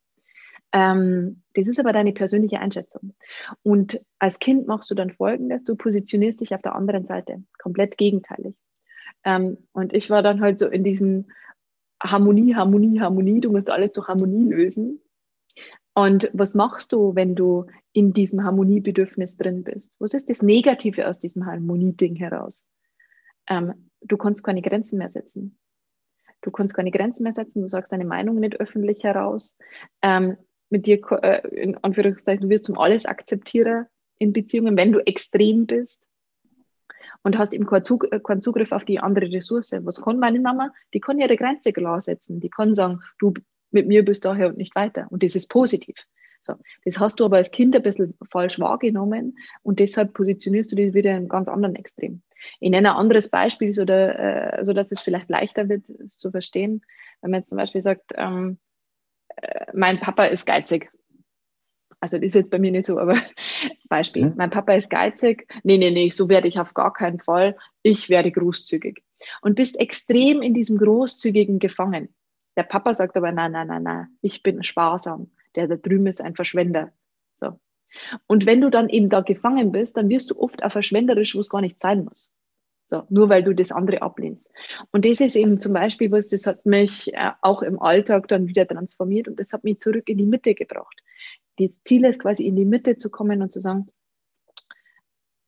Ähm, 0.73 1.43
das 1.55 1.67
ist 1.67 1.81
aber 1.81 1.93
deine 1.93 2.13
persönliche 2.13 2.61
Einschätzung. 2.61 3.15
Und 3.63 4.01
als 4.21 4.39
Kind 4.39 4.69
machst 4.69 4.91
du 4.91 4.95
dann 4.95 5.11
Folgendes, 5.11 5.65
du 5.65 5.75
positionierst 5.75 6.41
dich 6.41 6.55
auf 6.55 6.63
der 6.63 6.77
anderen 6.77 7.07
Seite, 7.07 7.43
komplett 7.59 7.99
gegenteilig. 7.99 8.55
Ähm, 9.25 9.59
und 9.73 9.93
ich 9.93 10.11
war 10.11 10.23
dann 10.23 10.41
halt 10.41 10.59
so 10.61 10.69
in 10.69 10.85
diesem 10.85 11.27
Harmonie, 12.01 12.55
Harmonie, 12.55 13.01
Harmonie, 13.01 13.41
du 13.41 13.51
musst 13.51 13.69
alles 13.69 13.93
durch 13.93 14.09
Harmonie 14.09 14.49
lösen. 14.49 15.01
Und 15.95 16.31
was 16.33 16.55
machst 16.55 16.93
du, 16.93 17.15
wenn 17.15 17.35
du 17.35 17.67
in 17.93 18.13
diesem 18.13 18.45
Harmoniebedürfnis 18.45 19.37
drin 19.37 19.65
bist? 19.65 19.93
Was 19.99 20.15
ist 20.15 20.31
das 20.31 20.43
Negative 20.43 21.09
aus 21.09 21.19
diesem 21.19 21.47
Harmonieding 21.47 22.17
heraus? 22.17 22.67
Ähm, 23.49 23.91
du 24.01 24.17
kannst 24.17 24.45
keine 24.45 24.63
Grenzen 24.63 24.99
mehr 24.99 25.09
setzen. 25.09 25.59
Du 26.43 26.51
kannst 26.51 26.75
keine 26.75 26.91
Grenzen 26.91 27.25
mehr 27.25 27.35
setzen, 27.35 27.61
du 27.61 27.69
sagst 27.69 27.93
deine 27.93 28.05
Meinung 28.05 28.41
nicht 28.41 28.61
öffentlich 28.61 29.05
heraus. 29.05 29.57
Ähm, 30.01 30.37
mit 30.71 30.87
dir, 30.87 31.01
äh, 31.23 31.47
in 31.49 31.77
Anführungszeichen, 31.79 32.43
du 32.43 32.49
wirst 32.49 32.65
zum 32.65 32.79
Alles-Akzeptierer 32.79 33.89
in 34.19 34.33
Beziehungen, 34.33 34.77
wenn 34.77 34.93
du 34.93 35.01
extrem 35.01 35.67
bist 35.67 36.07
und 37.23 37.37
hast 37.37 37.53
eben 37.53 37.67
keinen, 37.67 37.85
Zug, 37.85 38.07
äh, 38.11 38.21
keinen 38.21 38.41
Zugriff 38.41 38.73
auf 38.73 38.85
die 38.85 39.01
andere 39.01 39.31
Ressource. 39.31 39.73
Was 39.85 40.01
kann 40.01 40.19
meine 40.19 40.41
Mama? 40.41 40.73
Die 40.95 41.01
kann 41.01 41.19
ihre 41.19 41.37
Grenze 41.37 41.73
klar 41.73 42.01
setzen. 42.01 42.41
Die 42.41 42.51
kann 42.51 42.75
sagen, 42.75 43.03
du 43.19 43.35
mit 43.71 43.87
mir 43.87 44.05
bis 44.05 44.21
daher 44.21 44.49
und 44.49 44.59
nicht 44.59 44.75
weiter. 44.75 45.07
Und 45.11 45.23
das 45.23 45.35
ist 45.35 45.49
positiv. 45.49 45.97
So, 46.43 46.55
das 46.85 46.99
hast 46.99 47.21
du 47.21 47.27
aber 47.27 47.37
als 47.37 47.51
Kind 47.51 47.77
ein 47.77 47.83
bisschen 47.83 48.15
falsch 48.31 48.59
wahrgenommen 48.59 49.39
und 49.63 49.79
deshalb 49.79 50.15
positionierst 50.15 50.73
du 50.73 50.77
dich 50.77 50.95
wieder 50.95 51.11
in 51.11 51.17
einem 51.17 51.29
ganz 51.29 51.49
anderen 51.49 51.77
Extrem. 51.77 52.23
Ich 52.61 52.71
nenne 52.71 52.93
ein 52.93 52.97
anderes 52.97 53.29
Beispiel, 53.29 53.73
so, 53.75 53.85
der, 53.85 54.59
äh, 54.59 54.65
so 54.65 54.73
dass 54.73 54.91
es 54.91 55.01
vielleicht 55.01 55.29
leichter 55.29 55.69
wird, 55.69 55.89
es 55.89 56.17
zu 56.17 56.31
verstehen. 56.31 56.83
Wenn 57.21 57.33
man 57.33 57.41
jetzt 57.41 57.51
zum 57.51 57.59
Beispiel 57.59 57.83
sagt, 57.83 58.13
ähm, 58.17 58.59
äh, 59.37 59.67
mein 59.75 60.01
Papa 60.01 60.25
ist 60.25 60.47
geizig. 60.47 60.91
Also 62.01 62.17
das 62.17 62.29
ist 62.29 62.35
jetzt 62.35 62.51
bei 62.51 62.59
mir 62.59 62.71
nicht 62.71 62.87
so, 62.87 62.99
aber 62.99 63.15
Beispiel. 63.91 64.23
Hm? 64.23 64.35
Mein 64.37 64.49
Papa 64.49 64.73
ist 64.73 64.89
geizig. 64.89 65.47
Nee, 65.63 65.77
nee, 65.77 65.91
nee, 65.91 66.09
so 66.09 66.31
werde 66.31 66.49
ich 66.49 66.59
auf 66.59 66.73
gar 66.73 66.95
keinen 66.95 67.21
Fall. 67.21 67.57
Ich 67.83 68.09
werde 68.09 68.33
großzügig. 68.33 69.03
Und 69.43 69.57
bist 69.57 69.79
extrem 69.79 70.41
in 70.41 70.55
diesem 70.55 70.79
Großzügigen 70.79 71.59
gefangen. 71.59 72.09
Der 72.57 72.65
Papa 72.65 72.95
sagt 72.95 73.17
aber, 73.17 73.33
nein, 73.33 73.53
nein, 73.53 73.69
nein, 73.69 73.83
nein, 73.83 74.09
ich 74.23 74.43
bin 74.43 74.63
sparsam. 74.63 75.31
Der 75.57 75.67
da 75.67 75.77
drüben 75.77 76.07
ist 76.07 76.21
ein 76.21 76.35
Verschwender. 76.35 76.93
So. 77.35 77.59
Und 78.27 78.47
wenn 78.47 78.61
du 78.61 78.71
dann 78.71 78.89
eben 78.89 79.09
da 79.09 79.21
gefangen 79.21 79.73
bist, 79.73 79.97
dann 79.97 80.09
wirst 80.09 80.31
du 80.31 80.39
oft 80.39 80.63
auch 80.63 80.73
verschwenderisch, 80.73 81.35
wo 81.35 81.41
es 81.41 81.49
gar 81.49 81.61
nicht 81.61 81.81
sein 81.81 82.05
muss. 82.05 82.33
So, 82.91 83.05
nur 83.09 83.29
weil 83.29 83.45
du 83.45 83.55
das 83.55 83.71
andere 83.71 84.03
ablehnst. 84.03 84.45
Und 84.91 85.05
das 85.05 85.21
ist 85.21 85.37
eben 85.37 85.61
zum 85.61 85.73
Beispiel 85.73 86.11
was, 86.11 86.29
das 86.29 86.47
hat 86.47 86.67
mich 86.67 87.15
äh, 87.15 87.31
auch 87.41 87.63
im 87.63 87.81
Alltag 87.81 88.27
dann 88.27 88.49
wieder 88.49 88.67
transformiert 88.67 89.29
und 89.29 89.39
das 89.39 89.53
hat 89.53 89.63
mich 89.63 89.79
zurück 89.79 90.09
in 90.09 90.19
die 90.19 90.27
Mitte 90.27 90.55
gebracht. 90.55 91.01
Das 91.57 91.71
Ziel 91.85 92.05
ist 92.05 92.21
quasi 92.21 92.45
in 92.45 92.57
die 92.57 92.65
Mitte 92.65 92.97
zu 92.97 93.09
kommen 93.09 93.43
und 93.43 93.53
zu 93.53 93.61
sagen, 93.61 93.87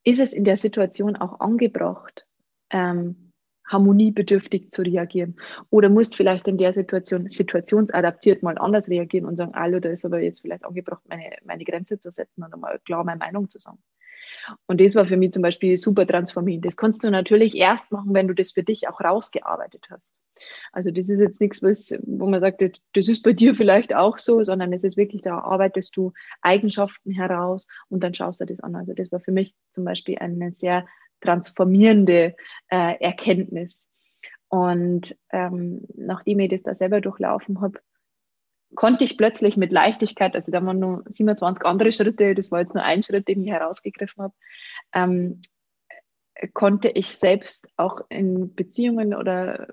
ist 0.04 0.20
es 0.20 0.32
in 0.32 0.44
der 0.44 0.56
Situation 0.56 1.16
auch 1.16 1.40
angebracht, 1.40 2.26
ähm, 2.70 3.21
harmoniebedürftig 3.66 4.70
zu 4.70 4.82
reagieren. 4.82 5.36
Oder 5.70 5.88
musst 5.88 6.16
vielleicht 6.16 6.48
in 6.48 6.58
der 6.58 6.72
Situation 6.72 7.28
situationsadaptiert 7.28 8.42
mal 8.42 8.58
anders 8.58 8.88
reagieren 8.88 9.26
und 9.26 9.36
sagen, 9.36 9.52
hallo, 9.54 9.80
da 9.80 9.90
ist 9.90 10.04
aber 10.04 10.20
jetzt 10.20 10.40
vielleicht 10.40 10.64
angebracht, 10.64 11.02
meine, 11.08 11.30
meine 11.44 11.64
Grenze 11.64 11.98
zu 11.98 12.10
setzen 12.10 12.42
und 12.42 12.52
einmal 12.52 12.78
klar 12.80 13.04
meine 13.04 13.18
Meinung 13.18 13.48
zu 13.48 13.58
sagen. 13.58 13.78
Und 14.66 14.80
das 14.80 14.94
war 14.94 15.04
für 15.04 15.16
mich 15.16 15.32
zum 15.32 15.42
Beispiel 15.42 15.76
super 15.76 16.06
transformierend. 16.06 16.64
Das 16.64 16.76
kannst 16.76 17.04
du 17.04 17.10
natürlich 17.10 17.56
erst 17.56 17.90
machen, 17.92 18.14
wenn 18.14 18.28
du 18.28 18.34
das 18.34 18.52
für 18.52 18.62
dich 18.62 18.88
auch 18.88 19.00
rausgearbeitet 19.00 19.88
hast. 19.90 20.18
Also 20.72 20.90
das 20.90 21.08
ist 21.08 21.20
jetzt 21.20 21.40
nichts, 21.40 21.62
was, 21.62 21.96
wo 22.04 22.28
man 22.28 22.40
sagt, 22.40 22.62
das 22.92 23.08
ist 23.08 23.22
bei 23.22 23.32
dir 23.32 23.54
vielleicht 23.54 23.94
auch 23.94 24.18
so, 24.18 24.42
sondern 24.42 24.72
es 24.72 24.84
ist 24.84 24.96
wirklich, 24.96 25.22
da 25.22 25.38
arbeitest 25.38 25.96
du 25.96 26.12
Eigenschaften 26.40 27.12
heraus 27.12 27.68
und 27.88 28.02
dann 28.02 28.14
schaust 28.14 28.40
du 28.40 28.46
das 28.46 28.60
an. 28.60 28.74
Also 28.74 28.92
das 28.92 29.12
war 29.12 29.20
für 29.20 29.32
mich 29.32 29.54
zum 29.72 29.84
Beispiel 29.84 30.18
eine 30.18 30.52
sehr 30.52 30.86
transformierende 31.22 32.34
äh, 32.68 33.00
Erkenntnis. 33.00 33.88
Und 34.48 35.16
ähm, 35.30 35.86
nachdem 35.94 36.40
ich 36.40 36.50
das 36.50 36.62
da 36.62 36.74
selber 36.74 37.00
durchlaufen 37.00 37.60
habe, 37.60 37.80
konnte 38.74 39.04
ich 39.04 39.16
plötzlich 39.16 39.56
mit 39.56 39.72
Leichtigkeit, 39.72 40.34
also 40.34 40.50
da 40.50 40.64
waren 40.64 40.78
nur 40.78 41.04
27 41.06 41.64
andere 41.64 41.92
Schritte, 41.92 42.34
das 42.34 42.50
war 42.50 42.60
jetzt 42.60 42.74
nur 42.74 42.84
ein 42.84 43.02
Schritt, 43.02 43.28
den 43.28 43.42
ich 43.42 43.50
herausgegriffen 43.50 44.24
habe, 44.24 44.34
ähm, 44.94 45.40
konnte 46.54 46.88
ich 46.88 47.14
selbst 47.14 47.72
auch 47.76 48.00
in 48.08 48.54
Beziehungen 48.54 49.14
oder 49.14 49.68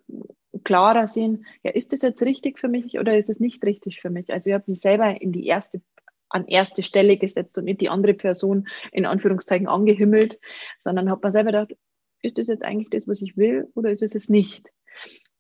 klarer 0.64 1.08
sehen, 1.08 1.46
ja, 1.64 1.72
ist 1.72 1.94
das 1.94 2.02
jetzt 2.02 2.22
richtig 2.24 2.60
für 2.60 2.68
mich 2.68 3.00
oder 3.00 3.18
ist 3.18 3.30
es 3.30 3.40
nicht 3.40 3.64
richtig 3.64 4.02
für 4.02 4.10
mich? 4.10 4.32
Also 4.32 4.50
ich 4.50 4.54
habe 4.54 4.66
mich 4.68 4.82
selber 4.82 5.22
in 5.22 5.32
die 5.32 5.46
erste 5.46 5.82
an 6.30 6.48
erste 6.48 6.84
Stelle 6.84 7.18
gesetzt 7.18 7.58
und 7.58 7.66
nicht 7.66 7.82
die 7.82 7.90
andere 7.90 8.14
Person 8.14 8.68
in 8.92 9.06
Anführungszeichen 9.06 9.68
angehimmelt, 9.68 10.40
sondern 10.78 11.10
hat 11.10 11.24
man 11.24 11.32
selber 11.32 11.52
gedacht, 11.52 11.76
ist 12.22 12.38
das 12.38 12.48
jetzt 12.48 12.64
eigentlich 12.64 12.90
das, 12.90 13.08
was 13.08 13.22
ich 13.22 13.38
will 13.38 13.68
oder 13.76 13.92
ist 13.92 14.04
es 14.04 14.16
es 14.16 14.30
nicht? 14.30 14.70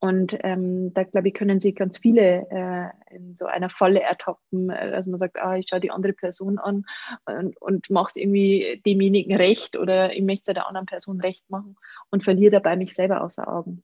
Und 0.01 0.37
ähm, 0.43 0.93
da 0.93 1.03
glaube 1.03 1.27
ich, 1.27 1.33
können 1.33 1.59
sich 1.59 1.75
ganz 1.75 1.97
viele 1.97 2.47
äh, 2.49 3.15
in 3.15 3.35
so 3.35 3.47
einer 3.47 3.69
Falle 3.69 4.01
ertappen, 4.01 4.69
äh, 4.69 4.91
dass 4.91 5.05
man 5.07 5.19
sagt, 5.19 5.37
ah, 5.37 5.57
ich 5.57 5.67
schaue 5.69 5.81
die 5.81 5.91
andere 5.91 6.13
Person 6.13 6.57
an 6.57 6.85
und, 7.25 7.61
und 7.61 7.89
mache 7.89 8.11
es 8.11 8.15
irgendwie 8.15 8.81
demjenigen 8.85 9.35
recht 9.35 9.75
oder 9.77 10.13
ich 10.13 10.23
möchte 10.23 10.53
der 10.53 10.67
anderen 10.67 10.85
Person 10.85 11.19
recht 11.19 11.49
machen 11.49 11.75
und 12.11 12.23
verliere 12.23 12.51
dabei 12.51 12.77
mich 12.77 12.93
selber 12.93 13.21
außer 13.21 13.45
Augen. 13.51 13.83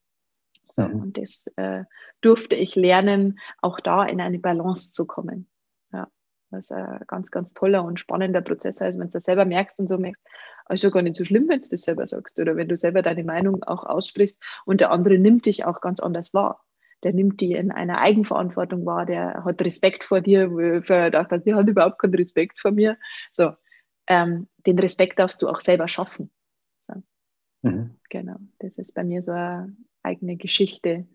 So, 0.71 0.83
mhm. 0.83 1.01
Und 1.01 1.17
das 1.17 1.47
äh, 1.57 1.83
durfte 2.21 2.55
ich 2.55 2.75
lernen, 2.75 3.39
auch 3.61 3.81
da 3.81 4.05
in 4.05 4.21
eine 4.21 4.39
Balance 4.39 4.93
zu 4.93 5.05
kommen 5.05 5.49
was 6.55 6.71
ein 6.71 7.01
ganz, 7.07 7.31
ganz 7.31 7.53
toller 7.53 7.83
und 7.83 7.99
spannender 7.99 8.41
Prozess 8.41 8.81
ist, 8.81 8.97
wenn 8.97 9.07
du 9.07 9.13
das 9.13 9.23
selber 9.23 9.45
merkst 9.45 9.79
und 9.79 9.87
so 9.87 9.97
merkst, 9.97 10.23
ist 10.69 10.83
ja 10.83 10.89
gar 10.89 11.01
nicht 11.01 11.15
so 11.15 11.25
schlimm, 11.25 11.47
wenn 11.47 11.59
du 11.59 11.69
das 11.69 11.81
selber 11.81 12.07
sagst 12.07 12.39
oder 12.39 12.55
wenn 12.55 12.67
du 12.67 12.77
selber 12.77 13.01
deine 13.01 13.23
Meinung 13.23 13.63
auch 13.63 13.85
aussprichst 13.85 14.41
und 14.65 14.81
der 14.81 14.91
andere 14.91 15.17
nimmt 15.19 15.45
dich 15.45 15.65
auch 15.65 15.81
ganz 15.81 15.99
anders 15.99 16.33
wahr. 16.33 16.65
der 17.03 17.13
nimmt 17.13 17.39
die 17.39 17.53
in 17.53 17.71
einer 17.71 17.99
Eigenverantwortung 17.99 18.85
wahr, 18.85 19.05
der 19.05 19.43
hat 19.45 19.61
Respekt 19.61 20.03
vor 20.03 20.21
dir, 20.21 20.51
wo 20.51 20.59
ich 20.59 20.85
gedacht 20.85 21.31
habe, 21.31 21.41
der 21.41 21.55
hat 21.55 21.67
überhaupt 21.67 21.99
keinen 21.99 22.15
Respekt 22.15 22.59
vor 22.59 22.71
mir. 22.71 22.97
So, 23.31 23.53
ähm, 24.07 24.47
den 24.65 24.79
Respekt 24.79 25.19
darfst 25.19 25.41
du 25.41 25.47
auch 25.47 25.61
selber 25.61 25.87
schaffen. 25.87 26.31
So. 26.87 27.03
Mhm. 27.61 27.97
Genau, 28.09 28.37
das 28.59 28.79
ist 28.79 28.93
bei 28.93 29.03
mir 29.03 29.21
so 29.21 29.31
eine 29.31 29.75
eigene 30.01 30.35
Geschichte 30.35 31.07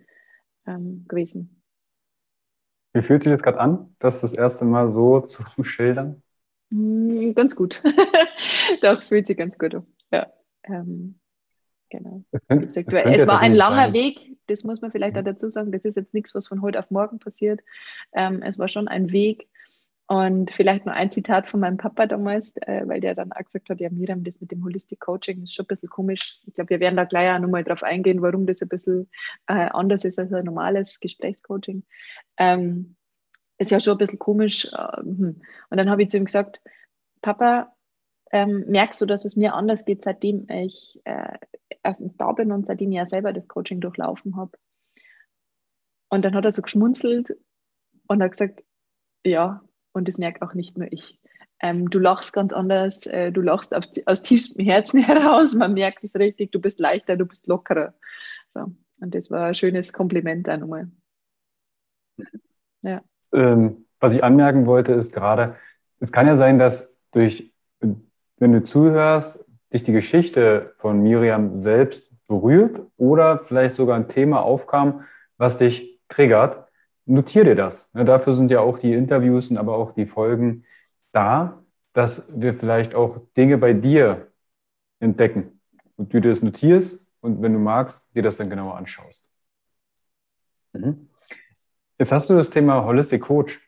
ähm, 0.67 1.07
gewesen. 1.09 1.60
Wie 2.93 3.03
fühlt 3.03 3.23
sich 3.23 3.33
das 3.33 3.43
gerade 3.43 3.61
an, 3.61 3.95
das 3.99 4.21
das 4.21 4.33
erste 4.33 4.65
Mal 4.65 4.91
so 4.91 5.21
zu 5.21 5.43
schildern? 5.65 6.23
Mm, 6.71 7.33
ganz 7.33 7.57
gut. 7.57 7.83
Doch, 8.83 9.03
fühlt 9.05 9.27
sich 9.27 9.37
ganz 9.37 9.59
gut 9.59 9.75
an. 9.75 9.87
Ja. 10.13 10.33
Ähm, 10.65 11.19
genau. 11.89 12.25
Könnte, 12.49 12.85
gesagt, 12.85 13.07
es 13.07 13.27
war 13.27 13.41
ein 13.41 13.55
langer 13.55 13.87
sein. 13.87 13.93
Weg, 13.93 14.37
das 14.47 14.65
muss 14.65 14.81
man 14.81 14.91
vielleicht 14.91 15.17
auch 15.17 15.25
dazu 15.25 15.49
sagen. 15.49 15.73
Das 15.73 15.85
ist 15.85 15.97
jetzt 15.97 16.15
nichts, 16.15 16.35
was 16.35 16.49
von 16.49 16.63
heute 16.63 16.79
auf 16.79 16.91
morgen 16.91 17.19
passiert. 17.19 17.61
Ähm, 18.13 18.43
es 18.43 18.59
war 18.59 18.69
schon 18.69 18.89
ein 18.89 19.13
Weg. 19.13 19.49
Und 20.11 20.51
vielleicht 20.51 20.87
noch 20.87 20.93
ein 20.93 21.13
Zitat 21.13 21.49
von 21.49 21.61
meinem 21.61 21.77
Papa 21.77 22.05
damals, 22.07 22.57
äh, 22.63 22.83
weil 22.85 23.01
der 23.01 23.15
dann 23.15 23.31
auch 23.31 23.45
gesagt 23.45 23.71
hat, 23.71 23.79
ja, 23.79 23.91
Miriam, 23.91 24.25
das 24.25 24.41
mit 24.41 24.51
dem 24.51 24.65
Holistic 24.65 24.99
Coaching 24.99 25.45
ist 25.45 25.55
schon 25.55 25.67
ein 25.67 25.69
bisschen 25.69 25.89
komisch. 25.89 26.41
Ich 26.47 26.55
glaube, 26.55 26.71
wir 26.71 26.81
werden 26.81 26.97
da 26.97 27.05
gleich 27.05 27.33
auch 27.33 27.39
nochmal 27.39 27.63
drauf 27.63 27.85
eingehen, 27.85 28.21
warum 28.21 28.45
das 28.45 28.61
ein 28.61 28.69
bisschen 28.69 29.09
äh, 29.47 29.69
anders 29.71 30.05
ist 30.05 30.19
als 30.19 30.33
ein 30.33 30.45
normales 30.45 30.99
Gesprächscoaching. 30.99 31.85
Ähm, 32.39 32.97
ist 33.59 33.71
ja 33.71 33.79
schon 33.79 33.93
ein 33.93 33.99
bisschen 33.99 34.19
komisch. 34.19 34.65
Äh, 34.65 34.97
hm. 34.97 35.43
Und 35.71 35.77
dann 35.77 35.89
habe 35.89 36.03
ich 36.03 36.11
zu 36.11 36.17
ihm 36.17 36.25
gesagt, 36.25 36.61
Papa, 37.23 37.73
ähm, 38.33 38.65
merkst 38.67 39.01
du, 39.01 39.07
dass 39.07 39.25
es 39.25 39.37
mir 39.37 39.55
anders 39.55 39.85
geht, 39.85 40.03
seitdem 40.03 40.49
ich 40.51 41.01
äh, 41.05 41.39
erstens 41.85 42.17
da 42.17 42.33
bin 42.33 42.51
und 42.51 42.67
seitdem 42.67 42.91
ich 42.91 42.97
ja 42.97 43.07
selber 43.07 43.33
das 43.33 43.47
Coaching 43.47 43.81
durchlaufen 43.81 44.35
habe. 44.35 44.59
Und 46.09 46.25
dann 46.25 46.35
hat 46.35 46.47
er 46.47 46.51
so 46.51 46.63
geschmunzelt 46.63 47.37
und 48.09 48.21
hat 48.21 48.33
gesagt, 48.33 48.65
ja, 49.25 49.63
und 50.01 50.09
das 50.09 50.17
merke 50.17 50.41
auch 50.43 50.55
nicht 50.55 50.79
nur 50.79 50.91
ich. 50.91 51.21
Ähm, 51.61 51.91
du 51.91 51.99
lachst 51.99 52.33
ganz 52.33 52.55
anders, 52.55 53.07
äh, 53.07 53.31
du 53.31 53.43
lachst 53.43 53.75
auf, 53.75 53.85
aus 54.07 54.23
tiefstem 54.23 54.65
Herzen 54.65 55.03
heraus, 55.05 55.55
man 55.55 55.75
merkt 55.75 56.03
es 56.03 56.17
richtig, 56.17 56.53
du 56.53 56.61
bist 56.61 56.81
leichter, 56.81 57.19
du 57.19 57.27
bist 57.27 57.47
lockerer. 57.47 57.93
So. 58.55 58.73
Und 59.01 59.15
das 59.15 59.31
war 59.31 59.49
ein 59.49 59.55
schönes 59.55 59.93
Kompliment 59.93 60.49
da 60.49 60.57
nochmal. 60.57 60.91
Ja. 62.81 63.03
Ähm, 63.35 63.85
was 64.01 64.15
ich 64.15 64.25
anmerken 64.25 64.65
wollte, 64.65 64.93
ist 64.93 65.13
gerade, 65.13 65.57
es 66.01 66.11
kann 66.11 66.27
ja 66.27 66.39
sein, 66.39 66.59
dass 66.59 66.91
durch, 67.13 67.53
wenn 67.81 68.53
du 68.53 68.63
zuhörst, 68.63 69.39
dich 69.71 69.83
die 69.83 69.93
Geschichte 69.93 70.75
von 70.79 71.03
Miriam 71.03 71.63
selbst 71.63 72.11
berührt 72.27 72.81
oder 72.97 73.41
vielleicht 73.41 73.75
sogar 73.75 73.97
ein 73.97 74.09
Thema 74.09 74.41
aufkam, 74.41 75.05
was 75.37 75.59
dich 75.59 76.01
triggert, 76.09 76.70
notier 77.11 77.45
dir 77.45 77.55
das. 77.55 77.89
Ja, 77.95 78.05
dafür 78.05 78.35
sind 78.35 78.51
ja 78.51 78.61
auch 78.61 78.79
die 78.79 78.93
Interviews 78.93 79.51
und 79.51 79.59
aber 79.59 79.77
auch 79.77 79.93
die 79.93 80.07
Folgen 80.07 80.65
da, 81.13 81.63
dass 81.93 82.29
wir 82.35 82.55
vielleicht 82.55 82.95
auch 82.95 83.21
Dinge 83.37 83.59
bei 83.59 83.73
dir 83.73 84.29
entdecken 85.01 85.61
und 85.97 86.13
du 86.13 86.21
dir 86.21 86.31
das 86.31 86.43
notierst 86.43 87.05
und 87.21 87.43
wenn 87.43 87.53
du 87.53 87.59
magst, 87.59 88.03
dir 88.15 88.23
das 88.23 88.37
dann 88.37 88.49
genauer 88.49 88.77
anschaust. 88.77 89.25
Mhm. 90.73 91.09
Jetzt 91.99 92.13
hast 92.13 92.31
du 92.31 92.35
das 92.35 92.51
Thema 92.51 92.85
Holistic 92.85 93.23
Coach 93.23 93.61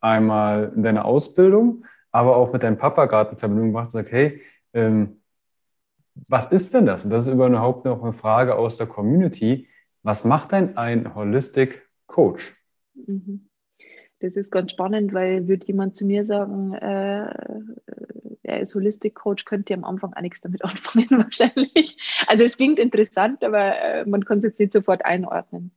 einmal 0.00 0.72
in 0.74 0.82
deiner 0.82 1.04
Ausbildung, 1.04 1.86
aber 2.10 2.36
auch 2.36 2.52
mit 2.52 2.62
deinem 2.62 2.78
Papa 2.78 3.06
gerade 3.06 3.30
in 3.30 3.38
Verbindung 3.38 3.68
gemacht 3.68 3.86
und 3.86 3.92
gesagt, 3.92 4.12
hey, 4.12 4.42
ähm, 4.74 5.22
was 6.26 6.48
ist 6.48 6.74
denn 6.74 6.84
das? 6.84 7.04
Und 7.04 7.10
das 7.10 7.26
ist 7.26 7.32
überhaupt 7.32 7.84
noch 7.84 8.02
eine 8.02 8.12
Frage 8.12 8.56
aus 8.56 8.76
der 8.76 8.88
Community. 8.88 9.68
Was 10.02 10.24
macht 10.24 10.52
denn 10.52 10.76
ein 10.76 11.14
Holistic 11.14 11.88
Coach? 12.06 12.57
Mhm. 13.06 13.48
Das 14.20 14.36
ist 14.36 14.50
ganz 14.50 14.72
spannend, 14.72 15.12
weil 15.12 15.46
würde 15.46 15.66
jemand 15.66 15.94
zu 15.94 16.04
mir 16.04 16.26
sagen, 16.26 16.74
äh, 16.74 17.32
er 18.42 18.60
ist 18.60 18.74
Holistic 18.74 19.14
Coach, 19.14 19.44
könnte 19.44 19.74
am 19.74 19.84
Anfang 19.84 20.12
auch 20.14 20.20
nichts 20.20 20.40
damit 20.40 20.64
anfangen 20.64 21.10
wahrscheinlich. 21.10 21.96
Also 22.26 22.44
es 22.44 22.56
klingt 22.56 22.78
interessant, 22.78 23.44
aber 23.44 23.78
äh, 23.78 24.06
man 24.06 24.24
kann 24.24 24.38
es 24.38 24.44
jetzt 24.44 24.58
nicht 24.58 24.72
sofort 24.72 25.04
einordnen. 25.04 25.72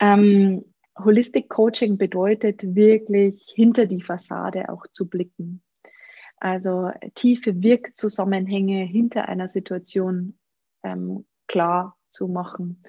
Ähm, 0.00 0.64
Holistic 0.98 1.48
Coaching 1.48 1.96
bedeutet 1.98 2.74
wirklich 2.74 3.52
hinter 3.54 3.86
die 3.86 4.02
Fassade 4.02 4.68
auch 4.68 4.86
zu 4.88 5.08
blicken. 5.08 5.62
Also 6.36 6.90
tiefe 7.14 7.62
Wirkzusammenhänge 7.62 8.84
hinter 8.84 9.28
einer 9.28 9.46
Situation 9.46 10.38
ähm, 10.82 11.24
klar 11.46 11.96
zu 12.10 12.26
machen 12.26 12.82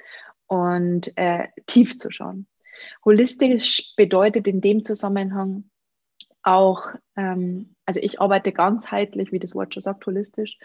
und 0.47 1.15
äh, 1.17 1.47
tief 1.67 1.99
zu 1.99 2.09
schauen. 2.09 2.47
Holistisch 3.05 3.93
bedeutet 3.95 4.47
in 4.47 4.61
dem 4.61 4.83
Zusammenhang 4.83 5.69
auch, 6.43 6.89
ähm, 7.15 7.75
also 7.85 7.99
ich 8.01 8.21
arbeite 8.21 8.51
ganzheitlich, 8.51 9.31
wie 9.31 9.39
das 9.39 9.55
Wort 9.55 9.73
schon 9.73 9.81
sagt, 9.81 10.05
holistisch, 10.05 10.57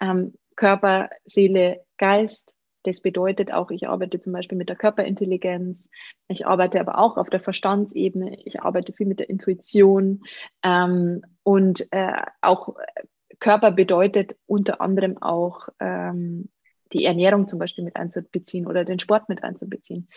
ähm, 0.00 0.34
Körper, 0.54 1.10
Seele, 1.24 1.84
Geist. 1.98 2.54
Das 2.84 3.02
bedeutet 3.02 3.52
auch, 3.52 3.70
ich 3.72 3.88
arbeite 3.88 4.20
zum 4.20 4.32
Beispiel 4.32 4.56
mit 4.56 4.68
der 4.68 4.76
Körperintelligenz, 4.76 5.88
ich 6.28 6.46
arbeite 6.46 6.78
aber 6.78 6.98
auch 6.98 7.16
auf 7.16 7.28
der 7.28 7.40
Verstandsebene, 7.40 8.38
ich 8.44 8.62
arbeite 8.62 8.92
viel 8.92 9.06
mit 9.06 9.18
der 9.18 9.28
Intuition. 9.28 10.22
Ähm, 10.62 11.22
und 11.42 11.88
äh, 11.90 12.22
auch 12.40 12.76
Körper 13.40 13.72
bedeutet 13.72 14.36
unter 14.46 14.80
anderem 14.80 15.20
auch 15.20 15.68
ähm, 15.80 16.48
die 16.92 17.04
Ernährung 17.04 17.48
zum 17.48 17.58
Beispiel 17.58 17.84
mit 17.84 17.96
einzubeziehen 17.96 18.66
oder 18.66 18.84
den 18.84 18.98
Sport 18.98 19.28
mit 19.28 19.42
einzubeziehen. 19.42 20.08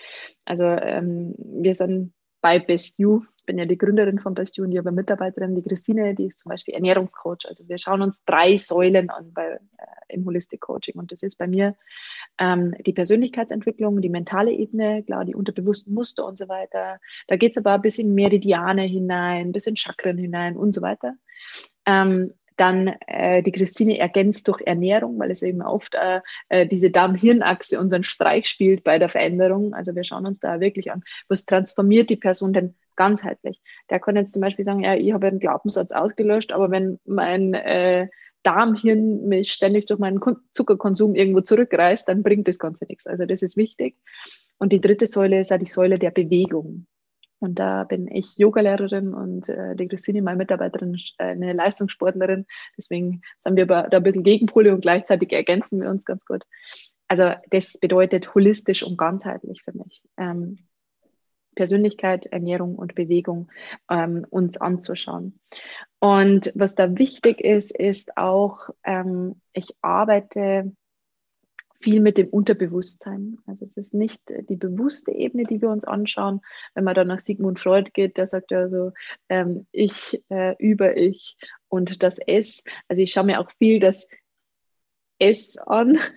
Also 0.46 0.66
ähm, 0.66 1.36
wir 1.38 1.74
sind 1.74 2.14
bei 2.42 2.60
Best 2.60 2.98
You, 2.98 3.24
ich 3.38 3.46
bin 3.46 3.58
ja 3.58 3.66
die 3.66 3.78
Gründerin 3.78 4.20
von 4.20 4.34
Best 4.34 4.58
You 4.58 4.64
und 4.64 4.72
die 4.72 4.78
habe 4.78 4.92
Mitarbeiterin, 4.92 5.56
die 5.56 5.64
Christine, 5.64 6.16
die 6.16 6.28
ist 6.28 6.40
zum 6.40 6.52
Beispiel 6.52 6.76
Ernährungscoach. 6.76 7.48
Also 7.48 7.68
wir 7.68 7.78
schauen 7.78 8.02
uns 8.02 8.24
drei 8.24 8.56
Säulen 8.58 9.10
an 9.10 9.34
bei, 9.34 9.54
äh, 9.54 9.58
im 10.10 10.26
Holistic 10.26 10.62
Coaching 10.62 10.96
und 10.96 11.12
das 11.12 11.24
ist 11.24 11.38
bei 11.38 11.48
mir 11.48 11.76
ähm, 12.38 12.74
die 12.86 12.94
Persönlichkeitsentwicklung, 12.94 14.02
die 14.02 14.10
mentale 14.10 14.52
Ebene, 14.52 15.04
klar, 15.04 15.26
die 15.26 15.36
unterbewussten 15.36 15.94
Muster 15.94 16.26
und 16.26 16.38
so 16.38 16.48
weiter. 16.48 17.00
Da 17.28 17.36
geht 17.36 17.52
es 17.52 17.58
aber 17.58 17.74
ein 17.74 17.82
bisschen 17.82 18.14
Meridiane 18.14 18.84
hinein, 18.84 19.48
ein 19.48 19.52
bisschen 19.52 19.76
Chakren 19.76 20.18
hinein 20.18 20.56
und 20.56 20.74
so 20.74 20.82
weiter. 20.82 21.16
Ähm, 21.86 22.34
dann 22.60 22.88
äh, 23.08 23.42
die 23.42 23.52
Christine 23.52 23.98
ergänzt 24.00 24.48
durch 24.48 24.62
Ernährung, 24.62 25.18
weil 25.18 25.32
es 25.32 25.42
eben 25.42 25.62
oft 25.62 25.96
äh, 25.96 26.22
äh, 26.50 26.68
diese 26.68 26.92
Darm-Hirn-Achse 26.92 27.80
unseren 27.80 28.04
Streich 28.04 28.48
spielt 28.48 28.84
bei 28.84 29.00
der 29.00 29.10
Veränderung. 29.10 29.74
Also 29.74 29.96
wir 29.96 30.04
schauen 30.04 30.26
uns 30.26 30.40
da 30.40 30.60
wirklich 30.60 30.92
an, 30.92 31.04
was 31.30 31.46
transformiert 31.46 32.10
die 32.10 32.18
Person 32.18 32.52
denn 32.52 32.76
ganzheitlich. 32.98 33.62
Der 33.90 34.00
kann 34.02 34.18
jetzt 34.18 34.34
zum 34.34 34.42
Beispiel 34.42 34.66
sagen, 34.66 34.84
ja, 34.84 34.94
ich 34.94 35.14
habe 35.14 35.28
einen 35.28 35.40
Glaubenssatz 35.40 35.94
ausgelöscht, 35.94 36.52
aber 36.52 36.70
wenn 36.70 37.00
mein 37.06 37.54
äh, 37.54 38.10
Darmhirn 38.44 39.28
mich 39.28 39.54
ständig 39.54 39.86
durch 39.86 40.00
meinen 40.00 40.20
Zuckerkonsum 40.54 41.16
irgendwo 41.16 41.42
zurückreißt, 41.42 42.10
dann 42.10 42.24
bringt 42.24 42.48
das 42.50 42.60
Ganze 42.60 42.86
nichts. 42.86 43.08
Also 43.08 43.26
das 43.26 43.42
ist 43.42 43.56
wichtig. 43.56 43.96
Und 44.58 44.74
die 44.74 44.82
dritte 44.82 45.08
Säule 45.08 45.40
ist 45.40 45.52
ja 45.52 45.58
die 45.58 45.66
Säule 45.66 45.98
der 45.98 46.12
Bewegung. 46.12 46.88
Und 47.40 47.60
da 47.60 47.86
bin 47.86 48.08
ich 48.08 48.38
Yogalehrerin 48.38 49.14
und 49.14 49.50
äh, 49.50 49.76
die 49.76 49.88
Christine, 49.88 50.22
meine 50.22 50.38
Mitarbeiterin, 50.38 50.98
äh, 51.18 51.24
eine 51.24 51.54
Leistungssportlerin. 51.54 52.46
Deswegen 52.78 53.22
sind 53.40 53.56
wir 53.56 53.66
da 53.66 53.86
ein 53.86 54.04
bisschen 54.04 54.24
Gegenpole 54.24 54.74
und 54.74 54.82
gleichzeitig 54.82 55.32
ergänzen 55.32 55.82
wir 55.82 55.90
uns 55.90 56.06
ganz 56.06 56.26
gut. 56.26 56.44
Also 57.08 57.32
das 57.50 57.78
bedeutet 57.80 58.36
holistisch 58.36 58.84
und 58.84 58.98
ganzheitlich 58.98 59.64
für 59.64 59.76
mich. 59.76 60.04
Ähm, 60.18 60.60
Persönlichkeit, 61.56 62.26
Ernährung 62.28 62.76
und 62.76 62.96
Bewegung 62.96 63.52
ähm, 63.90 64.26
uns 64.30 64.58
anzuschauen. 64.58 65.40
Und 66.00 66.54
was 66.56 66.76
da 66.76 66.98
wichtig 66.98 67.42
ist, 67.42 67.78
ist 67.78 68.16
auch, 68.18 68.70
ähm, 68.84 69.42
ich 69.52 69.76
arbeite 69.82 70.72
viel 71.82 72.02
mit 72.02 72.18
dem 72.18 72.28
Unterbewusstsein. 72.28 73.38
Also 73.46 73.66
es 73.66 73.78
ist 73.78 73.94
nicht 73.94 74.22
die 74.50 74.56
bewusste 74.56 75.12
Ebene, 75.12 75.46
die 75.46 75.62
wir 75.62 75.70
uns 75.70 75.86
anschauen. 75.86 76.42
Wenn 76.74 76.84
man 76.84 76.96
dann 76.96 77.08
nach 77.08 77.22
Sigmund 77.22 77.60
Freud 77.60 77.92
geht, 77.94 78.18
der 78.18 78.28
sagt 78.28 78.52
ja 78.52 78.70
so, 78.70 78.92
ähm, 79.30 79.66
ich, 79.72 80.22
äh, 80.30 80.56
über 80.60 80.98
ich 80.98 81.38
und 81.70 82.04
das 82.04 82.20
Es. 82.26 82.64
Also 82.88 83.02
ich 83.02 83.12
schaue 83.12 83.26
mir 83.26 83.40
auch 83.40 83.52
viel 83.58 83.80
das 83.80 84.10
Es 85.20 85.58
an. 85.58 86.00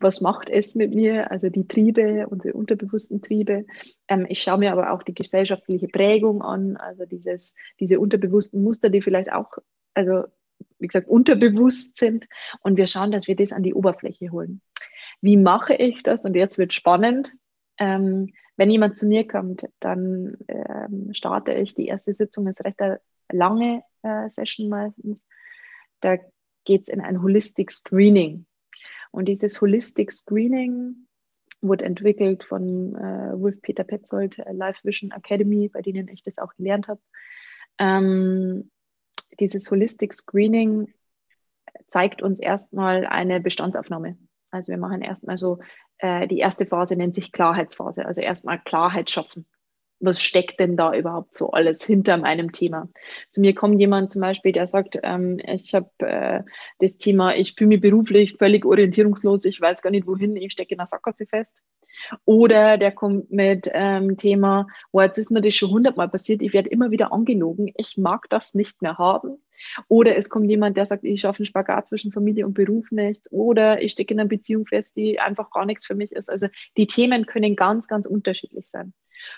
Was 0.00 0.20
macht 0.20 0.48
es 0.48 0.74
mit 0.74 0.94
mir? 0.94 1.30
Also 1.30 1.50
die 1.50 1.68
Triebe, 1.68 2.26
unsere 2.28 2.54
unterbewussten 2.54 3.20
Triebe. 3.20 3.66
Ähm, 4.08 4.24
ich 4.28 4.40
schaue 4.40 4.58
mir 4.58 4.72
aber 4.72 4.92
auch 4.92 5.02
die 5.02 5.14
gesellschaftliche 5.14 5.88
Prägung 5.88 6.40
an, 6.40 6.76
also 6.76 7.04
dieses, 7.04 7.54
diese 7.80 8.00
unterbewussten 8.00 8.62
Muster, 8.62 8.88
die 8.88 9.02
vielleicht 9.02 9.32
auch, 9.32 9.58
also 9.92 10.24
wie 10.78 10.86
gesagt, 10.86 11.08
unterbewusst 11.08 11.98
sind. 11.98 12.26
Und 12.60 12.78
wir 12.78 12.86
schauen, 12.86 13.10
dass 13.10 13.26
wir 13.26 13.36
das 13.36 13.52
an 13.52 13.62
die 13.62 13.74
Oberfläche 13.74 14.30
holen. 14.30 14.62
Wie 15.20 15.36
mache 15.36 15.74
ich 15.74 16.02
das? 16.02 16.24
Und 16.24 16.34
jetzt 16.34 16.58
wird 16.58 16.72
spannend. 16.72 17.32
Ähm, 17.78 18.32
wenn 18.56 18.70
jemand 18.70 18.96
zu 18.96 19.06
mir 19.06 19.26
kommt, 19.26 19.68
dann 19.80 20.36
ähm, 20.48 21.12
starte 21.12 21.52
ich. 21.54 21.74
Die 21.74 21.86
erste 21.86 22.14
Sitzung 22.14 22.46
ist 22.46 22.64
recht 22.64 22.80
eine 22.80 23.00
lange 23.32 23.82
äh, 24.02 24.28
Session 24.28 24.68
meistens. 24.68 25.24
Da 26.00 26.18
geht 26.64 26.82
es 26.82 26.88
in 26.88 27.00
ein 27.00 27.22
Holistic 27.22 27.72
Screening. 27.72 28.46
Und 29.10 29.26
dieses 29.26 29.60
Holistic 29.60 30.12
Screening 30.12 31.06
wurde 31.60 31.84
entwickelt 31.84 32.44
von 32.44 32.94
äh, 32.94 33.40
Wolf 33.40 33.60
Peter 33.62 33.84
Petzold, 33.84 34.38
äh, 34.38 34.52
Live 34.52 34.78
Vision 34.84 35.10
Academy, 35.10 35.68
bei 35.68 35.82
denen 35.82 36.08
ich 36.08 36.22
das 36.22 36.38
auch 36.38 36.54
gelernt 36.54 36.88
habe. 36.88 37.00
Ähm, 37.78 38.70
dieses 39.40 39.70
Holistic 39.70 40.14
Screening 40.14 40.92
zeigt 41.88 42.22
uns 42.22 42.38
erstmal 42.38 43.06
eine 43.06 43.40
Bestandsaufnahme. 43.40 44.16
Also 44.54 44.70
wir 44.70 44.78
machen 44.78 45.02
erstmal 45.02 45.36
so, 45.36 45.58
äh, 45.98 46.26
die 46.28 46.38
erste 46.38 46.66
Phase 46.66 46.96
nennt 46.96 47.14
sich 47.14 47.32
Klarheitsphase, 47.32 48.06
also 48.06 48.20
erstmal 48.20 48.58
Klarheit 48.60 49.10
schaffen 49.10 49.46
was 50.04 50.20
steckt 50.20 50.60
denn 50.60 50.76
da 50.76 50.94
überhaupt 50.94 51.36
so 51.36 51.50
alles 51.50 51.84
hinter 51.84 52.16
meinem 52.16 52.52
Thema? 52.52 52.88
Zu 53.30 53.40
mir 53.40 53.54
kommt 53.54 53.80
jemand 53.80 54.10
zum 54.10 54.20
Beispiel, 54.20 54.52
der 54.52 54.66
sagt, 54.66 54.98
ähm, 55.02 55.38
ich 55.44 55.74
habe 55.74 55.90
äh, 55.98 56.42
das 56.78 56.98
Thema, 56.98 57.34
ich 57.34 57.54
fühle 57.54 57.68
mich 57.68 57.80
beruflich 57.80 58.36
völlig 58.38 58.64
orientierungslos, 58.64 59.44
ich 59.44 59.60
weiß 59.60 59.82
gar 59.82 59.90
nicht 59.90 60.06
wohin, 60.06 60.36
ich 60.36 60.52
stecke 60.52 60.74
in 60.74 60.78
der 60.78 60.86
Sackgasse 60.86 61.26
fest. 61.26 61.62
Oder 62.24 62.78
der 62.78 62.92
kommt 62.92 63.30
mit 63.30 63.70
ähm, 63.72 64.16
Thema, 64.16 64.66
oh, 64.92 65.00
jetzt 65.00 65.18
ist 65.18 65.30
mir 65.30 65.40
das 65.40 65.54
schon 65.54 65.70
hundertmal 65.70 66.08
passiert, 66.08 66.42
ich 66.42 66.52
werde 66.52 66.70
immer 66.70 66.90
wieder 66.90 67.12
angelogen, 67.12 67.72
ich 67.76 67.96
mag 67.96 68.28
das 68.30 68.54
nicht 68.54 68.82
mehr 68.82 68.98
haben. 68.98 69.38
Oder 69.88 70.16
es 70.16 70.28
kommt 70.28 70.50
jemand, 70.50 70.76
der 70.76 70.86
sagt, 70.86 71.04
ich 71.04 71.20
schaffe 71.20 71.40
einen 71.40 71.46
Spagat 71.46 71.88
zwischen 71.88 72.12
Familie 72.12 72.46
und 72.46 72.54
Beruf 72.54 72.90
nicht. 72.90 73.28
Oder 73.30 73.82
ich 73.82 73.92
stecke 73.92 74.14
in 74.14 74.20
einer 74.20 74.28
Beziehung 74.28 74.66
fest, 74.66 74.96
die 74.96 75.20
einfach 75.20 75.50
gar 75.50 75.64
nichts 75.64 75.86
für 75.86 75.94
mich 75.94 76.12
ist. 76.12 76.30
Also 76.30 76.48
die 76.76 76.86
Themen 76.86 77.26
können 77.26 77.56
ganz, 77.56 77.88
ganz 77.88 78.06
unterschiedlich 78.06 78.68
sein. 78.68 78.92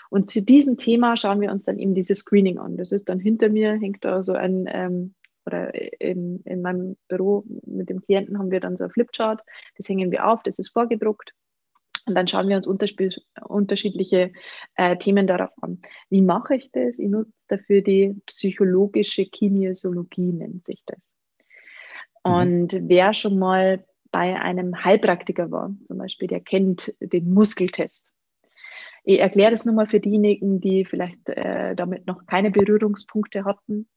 Und 0.09 0.29
zu 0.29 0.41
diesem 0.41 0.77
Thema 0.77 1.15
schauen 1.15 1.41
wir 1.41 1.51
uns 1.51 1.65
dann 1.65 1.79
eben 1.79 1.93
dieses 1.93 2.19
Screening 2.19 2.57
an. 2.57 2.77
Das 2.77 2.91
ist 2.91 3.09
dann 3.09 3.19
hinter 3.19 3.49
mir, 3.49 3.73
hängt 3.73 4.03
da 4.03 4.23
so 4.23 4.33
ein, 4.33 4.65
ähm, 4.67 5.13
oder 5.45 5.73
in, 6.01 6.41
in 6.43 6.61
meinem 6.61 6.97
Büro 7.07 7.45
mit 7.65 7.89
dem 7.89 8.01
Klienten 8.01 8.37
haben 8.37 8.51
wir 8.51 8.59
dann 8.59 8.75
so 8.75 8.83
ein 8.83 8.89
Flipchart, 8.89 9.41
das 9.77 9.87
hängen 9.87 10.11
wir 10.11 10.27
auf, 10.27 10.43
das 10.43 10.59
ist 10.59 10.69
vorgedruckt. 10.69 11.33
Und 12.07 12.15
dann 12.15 12.27
schauen 12.27 12.47
wir 12.47 12.55
uns 12.55 12.67
unterschiedliche 12.67 14.31
äh, 14.75 14.97
Themen 14.97 15.27
darauf 15.27 15.51
an. 15.61 15.81
Wie 16.09 16.21
mache 16.21 16.55
ich 16.55 16.71
das? 16.71 16.99
Ich 16.99 17.09
nutze 17.09 17.33
dafür 17.49 17.81
die 17.81 18.15
psychologische 18.25 19.25
Kinesiologie, 19.25 20.31
nennt 20.31 20.65
sich 20.65 20.81
das. 20.85 21.09
Mhm. 22.25 22.31
Und 22.31 22.79
wer 22.83 23.13
schon 23.13 23.37
mal 23.37 23.85
bei 24.11 24.39
einem 24.39 24.83
Heilpraktiker 24.85 25.51
war, 25.51 25.75
zum 25.83 25.97
Beispiel, 25.97 26.29
der 26.29 26.39
kennt 26.39 26.93
den 27.01 27.33
Muskeltest. 27.33 28.09
Ich 29.03 29.19
erkläre 29.19 29.51
das 29.51 29.65
nochmal 29.65 29.87
für 29.87 29.99
diejenigen, 29.99 30.61
die 30.61 30.85
vielleicht 30.85 31.27
äh, 31.29 31.75
damit 31.75 32.07
noch 32.07 32.25
keine 32.25 32.51
Berührungspunkte 32.51 33.43
hatten. 33.43 33.87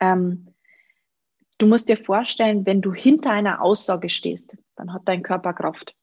Ähm, 0.00 0.54
du 1.58 1.66
musst 1.66 1.90
dir 1.90 1.98
vorstellen, 1.98 2.64
wenn 2.64 2.80
du 2.80 2.94
hinter 2.94 3.30
einer 3.30 3.62
Aussage 3.62 4.08
stehst, 4.08 4.56
dann 4.76 4.92
hat 4.94 5.02
dein 5.04 5.22
Körper 5.22 5.52
Kraft. 5.52 5.94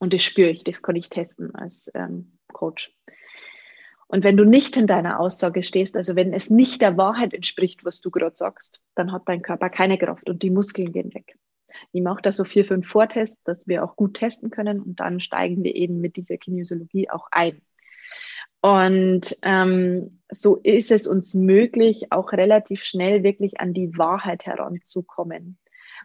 Und 0.00 0.12
das 0.12 0.22
spüre 0.22 0.50
ich, 0.50 0.64
das 0.64 0.82
kann 0.82 0.96
ich 0.96 1.10
testen 1.10 1.54
als 1.54 1.90
ähm, 1.94 2.32
Coach. 2.52 2.92
Und 4.08 4.24
wenn 4.24 4.36
du 4.36 4.44
nicht 4.44 4.76
in 4.76 4.88
deiner 4.88 5.20
Aussage 5.20 5.62
stehst, 5.62 5.96
also 5.96 6.16
wenn 6.16 6.32
es 6.32 6.50
nicht 6.50 6.82
der 6.82 6.96
Wahrheit 6.96 7.32
entspricht, 7.32 7.84
was 7.84 8.00
du 8.00 8.10
gerade 8.10 8.34
sagst, 8.34 8.80
dann 8.96 9.12
hat 9.12 9.22
dein 9.26 9.42
Körper 9.42 9.70
keine 9.70 9.98
Kraft 9.98 10.28
und 10.28 10.42
die 10.42 10.50
Muskeln 10.50 10.92
gehen 10.92 11.14
weg. 11.14 11.38
Ich 11.92 12.02
mache 12.02 12.22
da 12.22 12.32
so 12.32 12.42
vier, 12.44 12.64
fünf 12.64 12.88
Vortests, 12.88 13.40
dass 13.44 13.68
wir 13.68 13.84
auch 13.84 13.94
gut 13.94 14.14
testen 14.14 14.50
können 14.50 14.80
und 14.80 14.98
dann 14.98 15.20
steigen 15.20 15.62
wir 15.62 15.76
eben 15.76 16.00
mit 16.00 16.16
dieser 16.16 16.38
Kinesiologie 16.38 17.08
auch 17.08 17.28
ein. 17.30 17.62
Und 18.62 19.36
ähm, 19.42 20.20
so 20.30 20.56
ist 20.56 20.90
es 20.90 21.06
uns 21.06 21.34
möglich, 21.34 22.10
auch 22.10 22.32
relativ 22.32 22.82
schnell 22.82 23.22
wirklich 23.22 23.60
an 23.60 23.74
die 23.74 23.96
Wahrheit 23.96 24.44
heranzukommen. 24.44 25.58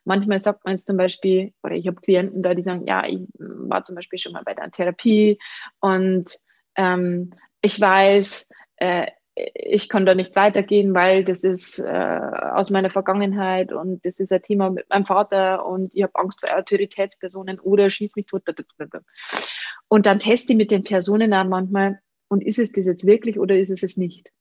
Manchmal 0.05 0.39
sagt 0.39 0.63
man 0.65 0.75
es 0.75 0.85
zum 0.85 0.97
Beispiel, 0.97 1.53
oder 1.63 1.75
ich 1.75 1.87
habe 1.87 1.99
Klienten 1.99 2.41
da, 2.41 2.53
die 2.53 2.61
sagen, 2.61 2.85
ja, 2.87 3.05
ich 3.05 3.19
war 3.37 3.83
zum 3.83 3.95
Beispiel 3.95 4.19
schon 4.19 4.33
mal 4.33 4.43
bei 4.45 4.53
der 4.53 4.71
Therapie 4.71 5.39
und 5.79 6.31
ähm, 6.75 7.33
ich 7.61 7.79
weiß, 7.81 8.49
äh, 8.77 9.07
ich 9.35 9.89
kann 9.89 10.05
da 10.05 10.15
nicht 10.15 10.35
weitergehen, 10.35 10.93
weil 10.93 11.25
das 11.25 11.39
ist 11.39 11.79
äh, 11.79 11.83
aus 12.53 12.69
meiner 12.69 12.89
Vergangenheit 12.89 13.73
und 13.73 14.05
das 14.05 14.19
ist 14.19 14.31
ein 14.31 14.41
Thema 14.41 14.69
mit 14.69 14.89
meinem 14.89 15.05
Vater 15.05 15.65
und 15.65 15.93
ich 15.93 16.03
habe 16.03 16.15
Angst 16.15 16.39
vor 16.39 16.57
Autoritätspersonen 16.57 17.59
oder 17.59 17.89
schieß 17.89 18.15
mich 18.15 18.27
tot. 18.27 18.43
Und 19.89 20.05
dann 20.05 20.19
teste 20.19 20.53
ich 20.53 20.57
mit 20.57 20.71
den 20.71 20.83
Personen 20.83 21.31
dann 21.31 21.49
manchmal, 21.49 21.99
und 22.27 22.43
ist 22.43 22.59
es 22.59 22.71
das 22.71 22.85
jetzt 22.85 23.05
wirklich 23.05 23.39
oder 23.39 23.57
ist 23.57 23.69
es 23.69 23.83
es 23.83 23.97
nicht? 23.97 24.31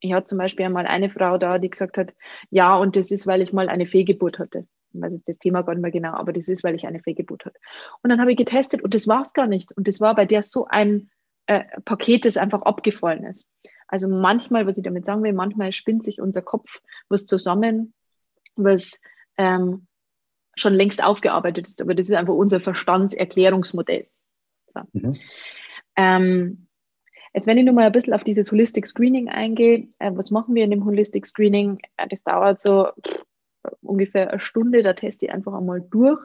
Ich 0.00 0.12
hatte 0.12 0.26
zum 0.26 0.38
Beispiel 0.38 0.66
einmal 0.66 0.86
eine 0.86 1.08
Frau 1.08 1.38
da, 1.38 1.58
die 1.58 1.70
gesagt 1.70 1.96
hat, 1.96 2.14
ja, 2.50 2.76
und 2.76 2.96
das 2.96 3.10
ist, 3.10 3.26
weil 3.26 3.42
ich 3.42 3.52
mal 3.52 3.68
eine 3.68 3.86
Fehlgeburt 3.86 4.38
hatte. 4.38 4.66
Ich 4.96 5.02
weiß 5.02 5.12
jetzt 5.12 5.28
das 5.28 5.38
Thema 5.38 5.62
gar 5.62 5.74
nicht 5.74 5.82
mehr 5.82 5.90
genau, 5.90 6.12
aber 6.12 6.32
das 6.32 6.48
ist, 6.48 6.64
weil 6.64 6.74
ich 6.74 6.86
eine 6.86 7.00
Fehlgeburt 7.00 7.44
hatte. 7.44 7.58
Und 8.02 8.10
dann 8.10 8.20
habe 8.20 8.32
ich 8.32 8.36
getestet 8.36 8.82
und 8.82 8.94
das 8.94 9.06
war 9.06 9.22
es 9.22 9.32
gar 9.32 9.46
nicht. 9.46 9.76
Und 9.76 9.88
das 9.88 10.00
war 10.00 10.14
bei 10.14 10.24
der 10.24 10.42
so 10.42 10.66
ein 10.66 11.10
äh, 11.46 11.64
Paket, 11.84 12.24
das 12.24 12.36
einfach 12.36 12.62
abgefallen 12.62 13.24
ist. 13.24 13.46
Also 13.88 14.08
manchmal, 14.08 14.66
was 14.66 14.76
ich 14.76 14.84
damit 14.84 15.06
sagen 15.06 15.22
will, 15.22 15.32
manchmal 15.32 15.72
spinnt 15.72 16.04
sich 16.04 16.20
unser 16.20 16.42
Kopf 16.42 16.80
was 17.08 17.26
zusammen, 17.26 17.94
was 18.56 19.00
ähm, 19.38 19.86
schon 20.56 20.74
längst 20.74 21.02
aufgearbeitet 21.02 21.68
ist, 21.68 21.82
aber 21.82 21.94
das 21.94 22.08
ist 22.08 22.14
einfach 22.14 22.34
unser 22.34 22.60
Verstandserklärungsmodell. 22.60 24.08
So. 24.66 24.80
Mhm. 24.92 25.16
Ähm, 25.96 26.66
jetzt, 27.34 27.46
wenn 27.46 27.58
ich 27.58 27.64
nochmal 27.64 27.86
ein 27.86 27.92
bisschen 27.92 28.14
auf 28.14 28.24
dieses 28.24 28.50
Holistic 28.50 28.86
Screening 28.86 29.28
eingehe, 29.28 29.88
äh, 29.98 30.10
was 30.14 30.30
machen 30.30 30.54
wir 30.54 30.64
in 30.64 30.70
dem 30.70 30.84
Holistic 30.84 31.26
Screening? 31.26 31.78
Äh, 31.96 32.08
das 32.08 32.24
dauert 32.24 32.60
so 32.60 32.88
ungefähr 33.82 34.30
eine 34.30 34.40
Stunde, 34.40 34.82
da 34.82 34.92
teste 34.92 35.26
ich 35.26 35.32
einfach 35.32 35.54
einmal 35.54 35.80
durch 35.80 36.20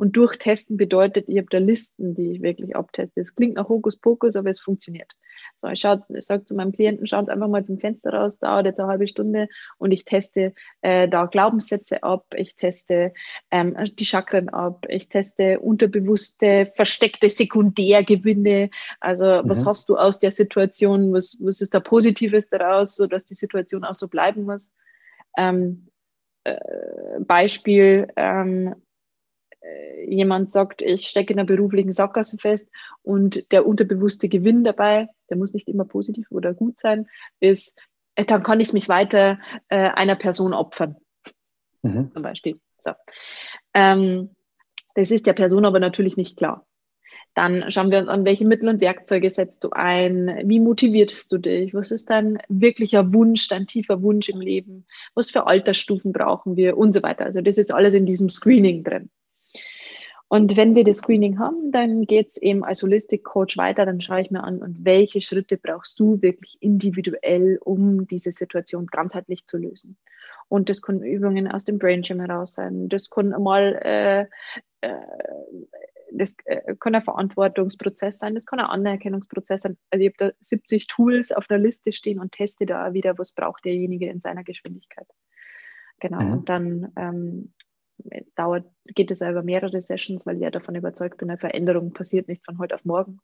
und 0.00 0.16
durchtesten 0.16 0.78
bedeutet, 0.78 1.28
ich 1.28 1.36
habe 1.36 1.48
da 1.50 1.58
Listen, 1.58 2.14
die 2.14 2.32
ich 2.32 2.42
wirklich 2.42 2.74
abteste. 2.74 3.20
Es 3.20 3.34
klingt 3.34 3.56
nach 3.56 3.68
Hokuspokus, 3.68 4.34
aber 4.34 4.48
es 4.48 4.58
funktioniert. 4.58 5.12
So, 5.56 5.68
ich, 5.68 5.84
ich 5.84 6.24
sage 6.24 6.44
zu 6.46 6.54
meinem 6.54 6.72
Klienten, 6.72 7.06
schaut 7.06 7.28
einfach 7.28 7.48
mal 7.48 7.66
zum 7.66 7.78
Fenster 7.78 8.14
raus, 8.14 8.38
dauert 8.38 8.64
jetzt 8.64 8.80
eine 8.80 8.88
halbe 8.88 9.06
Stunde 9.06 9.48
und 9.76 9.92
ich 9.92 10.06
teste 10.06 10.54
äh, 10.80 11.06
da 11.06 11.26
Glaubenssätze 11.26 12.02
ab, 12.02 12.24
ich 12.34 12.56
teste 12.56 13.12
ähm, 13.50 13.76
die 13.98 14.06
Chakren 14.06 14.48
ab, 14.48 14.86
ich 14.88 15.10
teste 15.10 15.60
unterbewusste, 15.60 16.68
versteckte 16.74 17.28
Sekundärgewinne. 17.28 18.70
Also 19.00 19.26
mhm. 19.26 19.50
was 19.50 19.66
hast 19.66 19.90
du 19.90 19.98
aus 19.98 20.18
der 20.18 20.30
Situation, 20.30 21.12
was, 21.12 21.36
was 21.42 21.60
ist 21.60 21.74
da 21.74 21.80
Positives 21.80 22.48
daraus, 22.48 22.96
sodass 22.96 23.26
die 23.26 23.34
Situation 23.34 23.84
auch 23.84 23.94
so 23.94 24.08
bleiben 24.08 24.44
muss. 24.44 24.72
Ähm, 25.36 25.89
äh, 26.44 26.56
Beispiel, 27.20 28.08
ähm, 28.16 28.74
äh, 29.60 30.04
jemand 30.08 30.52
sagt, 30.52 30.82
ich 30.82 31.08
stecke 31.08 31.32
in 31.32 31.38
einer 31.38 31.46
beruflichen 31.46 31.92
Sackgasse 31.92 32.38
fest 32.38 32.70
und 33.02 33.50
der 33.52 33.66
unterbewusste 33.66 34.28
Gewinn 34.28 34.64
dabei, 34.64 35.08
der 35.28 35.36
muss 35.36 35.52
nicht 35.52 35.68
immer 35.68 35.84
positiv 35.84 36.30
oder 36.30 36.54
gut 36.54 36.78
sein, 36.78 37.08
ist, 37.40 37.78
äh, 38.14 38.24
dann 38.24 38.42
kann 38.42 38.60
ich 38.60 38.72
mich 38.72 38.88
weiter 38.88 39.38
äh, 39.68 39.90
einer 39.90 40.16
Person 40.16 40.54
opfern. 40.54 40.96
Mhm. 41.82 42.10
Zum 42.12 42.22
Beispiel. 42.22 42.60
So. 42.80 42.92
Ähm, 43.74 44.34
das 44.94 45.10
ist 45.10 45.26
der 45.26 45.34
Person 45.34 45.64
aber 45.64 45.80
natürlich 45.80 46.16
nicht 46.16 46.36
klar. 46.36 46.66
Dann 47.34 47.70
schauen 47.70 47.90
wir 47.90 47.98
uns 47.98 48.08
an, 48.08 48.24
welche 48.24 48.44
Mittel 48.44 48.68
und 48.68 48.80
Werkzeuge 48.80 49.30
setzt 49.30 49.62
du 49.62 49.70
ein? 49.70 50.42
Wie 50.44 50.60
motivierst 50.60 51.30
du 51.32 51.38
dich? 51.38 51.74
Was 51.74 51.90
ist 51.90 52.10
dein 52.10 52.38
wirklicher 52.48 53.12
Wunsch, 53.12 53.46
dein 53.48 53.66
tiefer 53.66 54.02
Wunsch 54.02 54.28
im 54.28 54.40
Leben? 54.40 54.86
Was 55.14 55.30
für 55.30 55.46
Altersstufen 55.46 56.12
brauchen 56.12 56.56
wir? 56.56 56.76
Und 56.76 56.92
so 56.92 57.02
weiter. 57.02 57.24
Also 57.24 57.40
das 57.40 57.56
ist 57.56 57.72
alles 57.72 57.94
in 57.94 58.06
diesem 58.06 58.30
Screening 58.30 58.82
drin. 58.82 59.10
Und 60.32 60.56
wenn 60.56 60.76
wir 60.76 60.84
das 60.84 60.98
Screening 60.98 61.40
haben, 61.40 61.72
dann 61.72 62.04
geht 62.04 62.28
es 62.28 62.36
eben 62.36 62.62
als 62.62 62.82
Holistic 62.82 63.24
Coach 63.24 63.56
weiter. 63.56 63.84
Dann 63.84 64.00
schaue 64.00 64.20
ich 64.20 64.30
mir 64.30 64.44
an, 64.44 64.62
und 64.62 64.84
welche 64.84 65.20
Schritte 65.22 65.56
brauchst 65.56 65.98
du 65.98 66.22
wirklich 66.22 66.56
individuell, 66.60 67.58
um 67.64 68.06
diese 68.06 68.30
Situation 68.30 68.86
ganzheitlich 68.86 69.44
zu 69.46 69.56
lösen. 69.56 69.98
Und 70.48 70.68
das 70.68 70.82
können 70.82 71.02
Übungen 71.02 71.48
aus 71.50 71.64
dem 71.64 71.78
Brain 71.78 72.02
Gym 72.02 72.20
heraus 72.20 72.54
sein. 72.54 72.88
Das 72.88 73.10
kann 73.10 73.30
mal 73.42 73.80
äh, 73.82 74.26
äh, 74.86 74.94
das 76.12 76.34
äh, 76.44 76.74
kann 76.78 76.94
ein 76.94 77.02
Verantwortungsprozess 77.02 78.18
sein, 78.18 78.34
das 78.34 78.46
kann 78.46 78.60
ein 78.60 78.66
Anerkennungsprozess 78.66 79.62
sein. 79.62 79.76
Also 79.90 80.04
ich 80.04 80.12
habe 80.12 80.32
da 80.32 80.36
70 80.40 80.86
Tools 80.86 81.32
auf 81.32 81.46
der 81.46 81.58
Liste 81.58 81.92
stehen 81.92 82.20
und 82.20 82.32
teste 82.32 82.66
da 82.66 82.92
wieder, 82.92 83.18
was 83.18 83.32
braucht 83.32 83.64
derjenige 83.64 84.08
in 84.08 84.20
seiner 84.20 84.44
Geschwindigkeit. 84.44 85.06
Genau. 86.00 86.20
Mhm. 86.20 86.32
Und 86.32 86.48
dann 86.48 86.92
ähm, 86.96 87.54
dauert, 88.34 88.66
geht 88.84 89.10
es 89.10 89.20
über 89.20 89.42
mehrere 89.42 89.80
Sessions, 89.80 90.26
weil 90.26 90.36
ich 90.36 90.42
ja 90.42 90.50
davon 90.50 90.74
überzeugt 90.74 91.18
bin, 91.18 91.30
eine 91.30 91.38
Veränderung 91.38 91.92
passiert 91.92 92.28
nicht 92.28 92.44
von 92.44 92.58
heute 92.58 92.74
auf 92.74 92.84
morgen, 92.84 93.20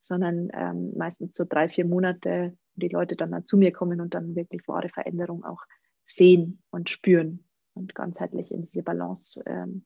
sondern 0.00 0.50
ähm, 0.52 0.92
meistens 0.96 1.34
so 1.34 1.44
drei, 1.48 1.68
vier 1.68 1.86
Monate, 1.86 2.56
wo 2.74 2.80
die 2.80 2.88
Leute 2.88 3.16
dann 3.16 3.46
zu 3.46 3.56
mir 3.56 3.72
kommen 3.72 4.00
und 4.00 4.14
dann 4.14 4.34
wirklich 4.36 4.66
wahre 4.68 4.88
Veränderung 4.88 5.44
auch 5.44 5.62
sehen 6.04 6.62
und 6.70 6.90
spüren 6.90 7.44
und 7.74 7.94
ganzheitlich 7.94 8.50
in 8.50 8.62
diese 8.62 8.82
Balance 8.82 9.42
ähm, 9.46 9.84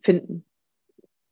finden. 0.00 0.44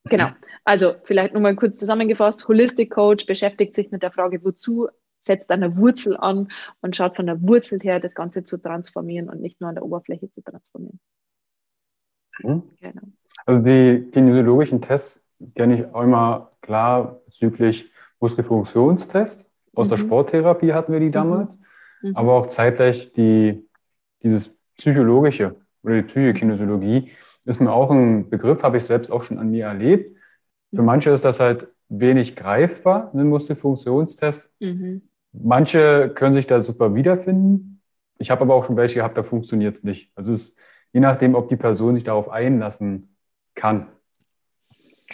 Genau. 0.04 0.28
Mhm. 0.28 0.34
Also 0.64 0.94
vielleicht 1.04 1.34
nochmal 1.34 1.56
kurz 1.56 1.78
zusammengefasst. 1.78 2.46
Holistic 2.48 2.90
Coach 2.90 3.26
beschäftigt 3.26 3.74
sich 3.74 3.90
mit 3.90 4.02
der 4.02 4.12
Frage, 4.12 4.42
wozu 4.44 4.88
setzt 5.20 5.50
an 5.50 5.60
der 5.60 5.76
Wurzel 5.76 6.16
an 6.16 6.48
und 6.80 6.96
schaut 6.96 7.16
von 7.16 7.26
der 7.26 7.42
Wurzel 7.42 7.78
her, 7.80 8.00
das 8.00 8.14
Ganze 8.14 8.42
zu 8.44 8.58
transformieren 8.58 9.28
und 9.28 9.40
nicht 9.40 9.60
nur 9.60 9.68
an 9.68 9.74
der 9.74 9.84
Oberfläche 9.84 10.30
zu 10.30 10.42
transformieren. 10.42 10.98
Mhm. 12.42 12.62
Genau. 12.80 13.02
Also 13.46 13.62
die 13.62 14.08
kinesiologischen 14.12 14.80
Tests 14.80 15.22
kenne 15.54 15.80
ich 15.80 15.94
auch 15.94 16.02
immer 16.02 16.52
klar 16.60 17.20
bezüglich 17.26 17.90
Muskelfunktionstest. 18.20 19.44
Aus 19.74 19.86
mhm. 19.86 19.90
der 19.90 19.96
Sporttherapie 19.98 20.72
hatten 20.72 20.92
wir 20.92 21.00
die 21.00 21.10
damals, 21.10 21.58
mhm. 22.02 22.16
aber 22.16 22.34
auch 22.34 22.46
zeitgleich 22.46 23.12
die, 23.12 23.66
dieses 24.22 24.48
psychologische 24.76 25.56
oder 25.82 25.96
die 25.96 26.02
Psychokinesiologie 26.02 27.10
ist 27.44 27.61
mir 27.61 27.72
auch 27.72 27.90
ein 27.90 28.31
Begriff, 28.31 28.62
habe 28.62 28.76
ich 28.76 28.85
selbst 28.85 29.11
auch 29.11 29.22
schon 29.22 29.38
an 29.38 29.50
mir 29.50 29.66
erlebt. 29.66 30.16
Für 30.74 30.83
manche 30.83 31.11
ist 31.11 31.24
das 31.24 31.40
halt 31.40 31.68
wenig 31.88 32.37
greifbar, 32.37 33.11
ein 33.12 33.29
Muskelfunktionstest. 33.29 34.50
Mhm. 34.61 35.03
Manche 35.33 36.12
können 36.14 36.35
sich 36.35 36.46
da 36.46 36.61
super 36.61 36.94
wiederfinden. 36.94 37.83
Ich 38.18 38.31
habe 38.31 38.42
aber 38.42 38.55
auch 38.55 38.64
schon 38.64 38.76
welche 38.76 38.96
gehabt, 38.96 39.18
da 39.18 39.22
funktioniert 39.22 39.76
es 39.76 39.83
nicht. 39.83 40.12
Also 40.14 40.33
es 40.33 40.50
ist 40.50 40.61
je 40.92 41.00
nachdem, 41.00 41.35
ob 41.35 41.48
die 41.48 41.57
Person 41.57 41.94
sich 41.94 42.05
darauf 42.05 42.29
einlassen 42.29 43.16
kann. 43.55 43.88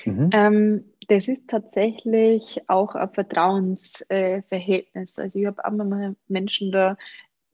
Mhm. 0.04 0.30
Ähm, 0.32 0.84
das 1.08 1.28
ist 1.28 1.48
tatsächlich 1.48 2.62
auch 2.68 2.94
ein 2.94 3.12
Vertrauensverhältnis. 3.12 5.18
Äh, 5.18 5.22
also 5.22 5.38
ich 5.38 5.46
habe 5.46 5.64
auch 5.64 5.70
mal 5.70 6.16
Menschen 6.28 6.72
da, 6.72 6.96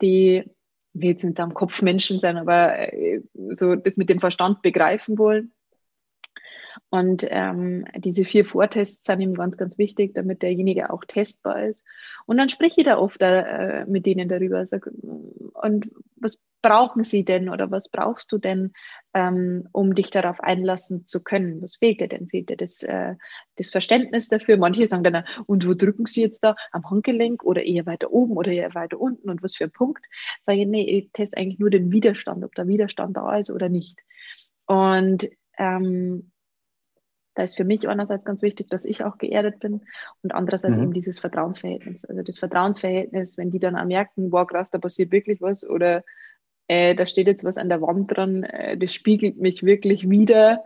die 0.01 0.45
will 0.95 1.11
jetzt 1.11 1.25
nicht 1.25 1.41
am 1.41 1.55
Kopf 1.55 1.83
Menschen 1.83 2.21
sein, 2.21 2.37
aber 2.37 2.93
äh, 2.93 3.21
so 3.51 3.75
das 3.77 3.97
mit 3.97 4.11
dem 4.11 4.21
Verstand 4.21 4.63
begreifen 4.63 5.19
wollen. 5.19 5.53
Und 6.91 7.27
ähm, 7.31 7.85
diese 7.97 8.25
vier 8.25 8.45
Vortests 8.45 9.07
sind 9.07 9.21
ihm 9.21 9.35
ganz, 9.35 9.57
ganz 9.57 9.79
wichtig, 9.79 10.15
damit 10.15 10.43
derjenige 10.43 10.91
auch 10.91 11.05
testbar 11.05 11.65
ist. 11.67 11.85
Und 12.27 12.37
dann 12.37 12.49
spreche 12.49 12.81
ich 12.81 12.87
da 12.87 12.99
oft 12.99 13.21
äh, 13.21 13.85
mit 13.87 14.07
denen 14.07 14.29
darüber. 14.29 14.65
Sag, 14.65 14.87
und 14.87 15.91
was 16.17 16.41
brauchen 16.63 17.05
sie 17.05 17.25
denn 17.25 17.49
oder 17.49 17.71
was 17.71 17.89
brauchst 17.89 18.31
du 18.33 18.39
denn, 18.39 18.73
ähm, 19.15 19.69
um 19.73 19.95
dich 19.95 20.11
darauf 20.11 20.41
einlassen 20.41 21.07
zu 21.07 21.23
können? 21.23 21.61
Was 21.61 21.77
fehlt 21.77 22.01
dir 22.01 22.09
denn? 22.09 22.29
Fehlt 22.29 22.49
dir 22.49 22.57
das, 22.57 22.83
äh, 22.83 23.17
das 23.57 23.71
Verständnis 23.71 24.29
dafür? 24.29 24.57
Manche 24.57 24.87
sagen 24.87 25.05
dann, 25.05 25.25
und 25.47 25.67
wo 25.69 25.75
drücken 25.75 26.07
sie 26.07 26.23
jetzt 26.23 26.45
da? 26.45 26.55
Am 26.71 26.89
Handgelenk 26.89 27.43
oder 27.43 27.65
eher 27.65 27.85
weiter 27.87 28.13
oben 28.13 28.37
oder 28.37 28.53
eher 28.53 28.75
weiter 28.75 29.01
unten? 29.01 29.29
Und 29.29 29.43
was 29.43 29.57
für 29.57 29.65
ein 29.65 29.73
Punkt? 29.73 30.05
Sage 30.47 30.63
ich, 30.63 30.69
nee, 30.69 30.85
ich 30.85 31.11
teste 31.13 31.37
eigentlich 31.37 31.59
nur 31.59 31.71
den 31.71 31.91
Widerstand, 31.91 32.45
ob 32.45 32.55
der 32.55 32.69
Widerstand 32.69 33.17
da 33.17 33.37
ist 33.37 33.51
oder 33.51 33.69
nicht. 33.69 33.99
Und 34.67 35.29
ähm, 35.59 36.32
da 37.35 37.43
ist 37.43 37.57
für 37.57 37.65
mich 37.65 37.89
einerseits 37.89 38.25
ganz 38.25 38.43
wichtig, 38.43 38.69
dass 38.69 38.85
ich 38.85 39.05
auch 39.05 39.19
geerdet 39.19 39.59
bin 39.61 39.83
und 40.23 40.35
andererseits 40.35 40.79
mhm. 40.79 40.85
eben 40.85 40.93
dieses 40.93 41.19
Vertrauensverhältnis. 41.19 42.05
Also 42.05 42.23
das 42.23 42.39
Vertrauensverhältnis, 42.39 43.39
wenn 43.39 43.51
die 43.51 43.59
dann 43.59 43.77
auch 43.77 43.85
merken, 43.85 44.31
boah 44.31 44.47
krass, 44.47 44.71
da 44.71 44.79
passiert 44.79 45.13
wirklich 45.13 45.41
was 45.41 45.69
oder 45.69 46.05
äh, 46.69 46.95
da 46.95 47.07
steht 47.07 47.27
jetzt 47.27 47.45
was 47.45 47.57
an 47.57 47.69
der 47.69 47.81
Wand 47.81 48.15
dran, 48.15 48.45
äh, 48.45 48.77
das 48.77 48.93
spiegelt 48.95 49.39
mich 49.39 49.63
wirklich 49.63 50.09
wieder, 50.09 50.63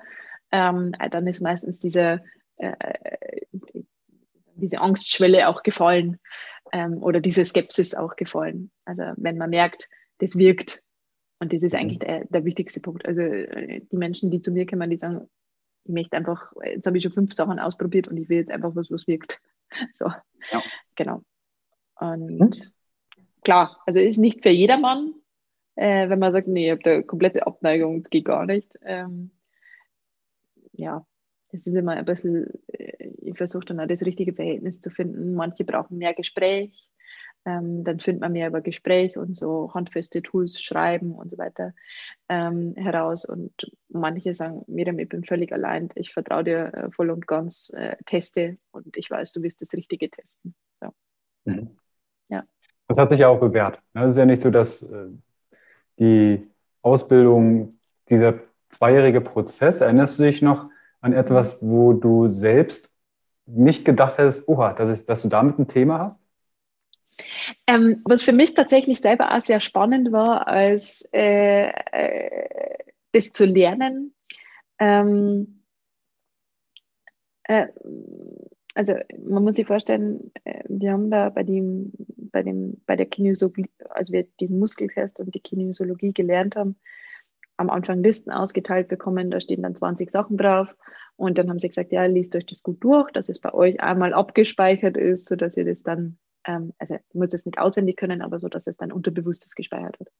ähm, 0.50 0.92
äh, 0.98 1.08
dann 1.08 1.26
ist 1.26 1.40
meistens 1.40 1.78
diese, 1.78 2.22
äh, 2.56 2.72
diese 4.54 4.80
Angstschwelle 4.80 5.48
auch 5.48 5.62
gefallen 5.62 6.18
ähm, 6.72 7.02
oder 7.02 7.20
diese 7.20 7.44
Skepsis 7.44 7.94
auch 7.94 8.16
gefallen. 8.16 8.70
Also 8.84 9.02
wenn 9.16 9.38
man 9.38 9.50
merkt, 9.50 9.88
das 10.18 10.36
wirkt. 10.36 10.82
Und 11.38 11.52
das 11.52 11.62
ist 11.62 11.74
mhm. 11.74 11.78
eigentlich 11.78 11.98
der, 11.98 12.24
der 12.24 12.44
wichtigste 12.44 12.80
Punkt. 12.80 13.06
Also 13.06 13.20
äh, 13.20 13.82
die 13.90 13.96
Menschen, 13.96 14.30
die 14.30 14.40
zu 14.40 14.50
mir 14.50 14.66
kommen, 14.66 14.90
die 14.90 14.96
sagen, 14.96 15.28
ich 15.86 15.94
möchte 15.94 16.16
einfach, 16.16 16.52
jetzt 16.64 16.86
habe 16.86 16.96
ich 16.96 17.02
schon 17.02 17.12
fünf 17.12 17.32
Sachen 17.32 17.58
ausprobiert 17.58 18.08
und 18.08 18.16
ich 18.16 18.28
will 18.28 18.38
jetzt 18.38 18.50
einfach 18.50 18.74
was, 18.74 18.90
was 18.90 19.06
wirkt. 19.06 19.40
So, 19.94 20.06
ja. 20.52 20.62
genau. 20.94 21.22
Und 21.98 22.40
hm? 22.40 22.50
klar, 23.42 23.82
also 23.84 23.98
ist 23.98 24.16
nicht 24.16 24.42
für 24.42 24.50
jedermann, 24.50 25.12
äh, 25.74 26.08
wenn 26.08 26.20
man 26.20 26.32
sagt, 26.32 26.46
nee, 26.46 26.66
ich 26.66 26.70
habe 26.70 26.82
da 26.82 27.02
komplette 27.02 27.46
Abneigung, 27.46 28.00
das 28.00 28.08
geht 28.08 28.24
gar 28.24 28.46
nicht. 28.46 28.68
Ähm, 28.82 29.32
ja, 30.72 31.04
das 31.50 31.66
ist 31.66 31.74
immer 31.74 31.92
ein 31.92 32.04
bisschen, 32.04 32.48
äh, 32.68 33.08
ich 33.22 33.36
versuche 33.36 33.66
dann 33.66 33.80
auch 33.80 33.88
das 33.88 34.02
richtige 34.02 34.32
Verhältnis 34.32 34.80
zu 34.80 34.90
finden. 34.90 35.34
Manche 35.34 35.64
brauchen 35.64 35.98
mehr 35.98 36.14
Gespräch, 36.14 36.88
ähm, 37.46 37.84
dann 37.84 38.00
findet 38.00 38.20
man 38.20 38.32
mehr 38.32 38.48
über 38.48 38.60
Gespräch 38.60 39.16
und 39.16 39.36
so 39.36 39.72
handfeste 39.72 40.20
Tools, 40.20 40.60
Schreiben 40.60 41.12
und 41.12 41.30
so 41.30 41.38
weiter 41.38 41.72
ähm, 42.28 42.74
heraus. 42.76 43.24
Und 43.24 43.52
manche 43.88 44.34
sagen, 44.34 44.64
Miriam, 44.66 44.98
ich 44.98 45.08
bin 45.08 45.24
völlig 45.24 45.52
allein, 45.52 45.88
ich 45.94 46.12
vertraue 46.12 46.42
dir 46.42 46.72
äh, 46.74 46.90
voll 46.90 47.10
und 47.10 47.26
ganz, 47.26 47.72
äh, 47.74 47.96
teste 48.04 48.56
und 48.72 48.96
ich 48.96 49.08
weiß, 49.10 49.32
du 49.32 49.42
wirst 49.42 49.62
das 49.62 49.72
Richtige 49.72 50.10
testen. 50.10 50.54
So. 50.80 50.88
Mhm. 51.44 51.76
Ja. 52.28 52.42
Das 52.88 52.98
hat 52.98 53.10
sich 53.10 53.20
ja 53.20 53.28
auch 53.28 53.38
bewährt. 53.38 53.80
Ne? 53.94 54.04
Es 54.04 54.14
ist 54.14 54.18
ja 54.18 54.26
nicht 54.26 54.42
so, 54.42 54.50
dass 54.50 54.82
äh, 54.82 55.06
die 56.00 56.50
Ausbildung, 56.82 57.78
dieser 58.10 58.40
zweijährige 58.70 59.20
Prozess, 59.20 59.80
erinnerst 59.80 60.18
du 60.18 60.24
dich 60.24 60.42
noch 60.42 60.68
an 61.00 61.12
etwas, 61.12 61.58
wo 61.62 61.92
du 61.92 62.26
selbst 62.26 62.90
nicht 63.46 63.84
gedacht 63.84 64.18
hättest, 64.18 64.48
oha, 64.48 64.72
dass, 64.72 65.00
ich, 65.00 65.06
dass 65.06 65.22
du 65.22 65.28
damit 65.28 65.60
ein 65.60 65.68
Thema 65.68 66.00
hast? 66.00 66.25
Ähm, 67.66 68.02
was 68.04 68.22
für 68.22 68.32
mich 68.32 68.54
tatsächlich 68.54 69.00
selber 69.00 69.34
auch 69.34 69.40
sehr 69.40 69.60
spannend 69.60 70.12
war, 70.12 70.46
als 70.46 71.08
äh, 71.12 71.68
äh, 71.68 72.78
das 73.12 73.32
zu 73.32 73.46
lernen. 73.46 74.14
Ähm, 74.78 75.64
äh, 77.44 77.68
also 78.74 78.94
man 79.24 79.42
muss 79.42 79.56
sich 79.56 79.66
vorstellen, 79.66 80.32
äh, 80.44 80.62
wir 80.68 80.92
haben 80.92 81.10
da 81.10 81.30
bei 81.30 81.42
dem, 81.42 81.92
bei 81.96 82.42
dem, 82.42 82.82
bei 82.86 82.96
der 82.96 83.06
Kinesiologie, 83.06 83.70
als 83.88 84.12
wir 84.12 84.24
diesen 84.38 84.58
Muskeltest 84.58 85.18
und 85.18 85.34
die 85.34 85.40
Kinesiologie 85.40 86.12
gelernt 86.12 86.56
haben, 86.56 86.76
am 87.56 87.70
Anfang 87.70 88.02
Listen 88.02 88.30
ausgeteilt 88.30 88.88
bekommen, 88.88 89.30
da 89.30 89.40
stehen 89.40 89.62
dann 89.62 89.74
20 89.74 90.10
Sachen 90.10 90.36
drauf. 90.36 90.68
Und 91.16 91.38
dann 91.38 91.48
haben 91.48 91.58
sie 91.58 91.68
gesagt, 91.68 91.92
ja, 91.92 92.04
liest 92.04 92.36
euch 92.36 92.44
das 92.44 92.62
gut 92.62 92.84
durch, 92.84 93.10
dass 93.12 93.30
es 93.30 93.40
bei 93.40 93.54
euch 93.54 93.80
einmal 93.80 94.12
abgespeichert 94.12 94.98
ist, 94.98 95.26
sodass 95.26 95.56
ihr 95.56 95.64
das 95.64 95.82
dann 95.82 96.18
ähm, 96.46 96.72
also 96.78 96.96
muss 97.12 97.30
das 97.30 97.44
nicht 97.44 97.58
auswendig 97.58 97.96
können, 97.96 98.22
aber 98.22 98.38
so, 98.38 98.48
dass 98.48 98.66
es 98.66 98.76
dann 98.76 98.92
unterbewusstes 98.92 99.54
gespeichert 99.54 99.98
wird. 99.98 100.10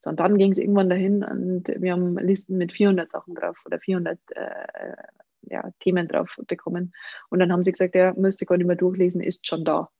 So, 0.00 0.10
und 0.10 0.20
dann 0.20 0.38
ging 0.38 0.52
es 0.52 0.58
irgendwann 0.58 0.88
dahin 0.88 1.24
und 1.24 1.68
wir 1.68 1.92
haben 1.92 2.18
Listen 2.18 2.56
mit 2.56 2.72
400 2.72 3.10
Sachen 3.10 3.34
drauf 3.34 3.56
oder 3.64 3.78
400 3.78 4.18
äh, 4.30 4.94
ja, 5.42 5.70
Themen 5.80 6.08
drauf 6.08 6.36
bekommen. 6.46 6.92
Und 7.28 7.38
dann 7.38 7.52
haben 7.52 7.64
sie 7.64 7.72
gesagt, 7.72 7.94
ja, 7.94 8.12
müsste 8.14 8.46
gar 8.46 8.56
nicht 8.56 8.66
mehr 8.66 8.76
durchlesen, 8.76 9.22
ist 9.22 9.46
schon 9.46 9.64
da. 9.64 9.90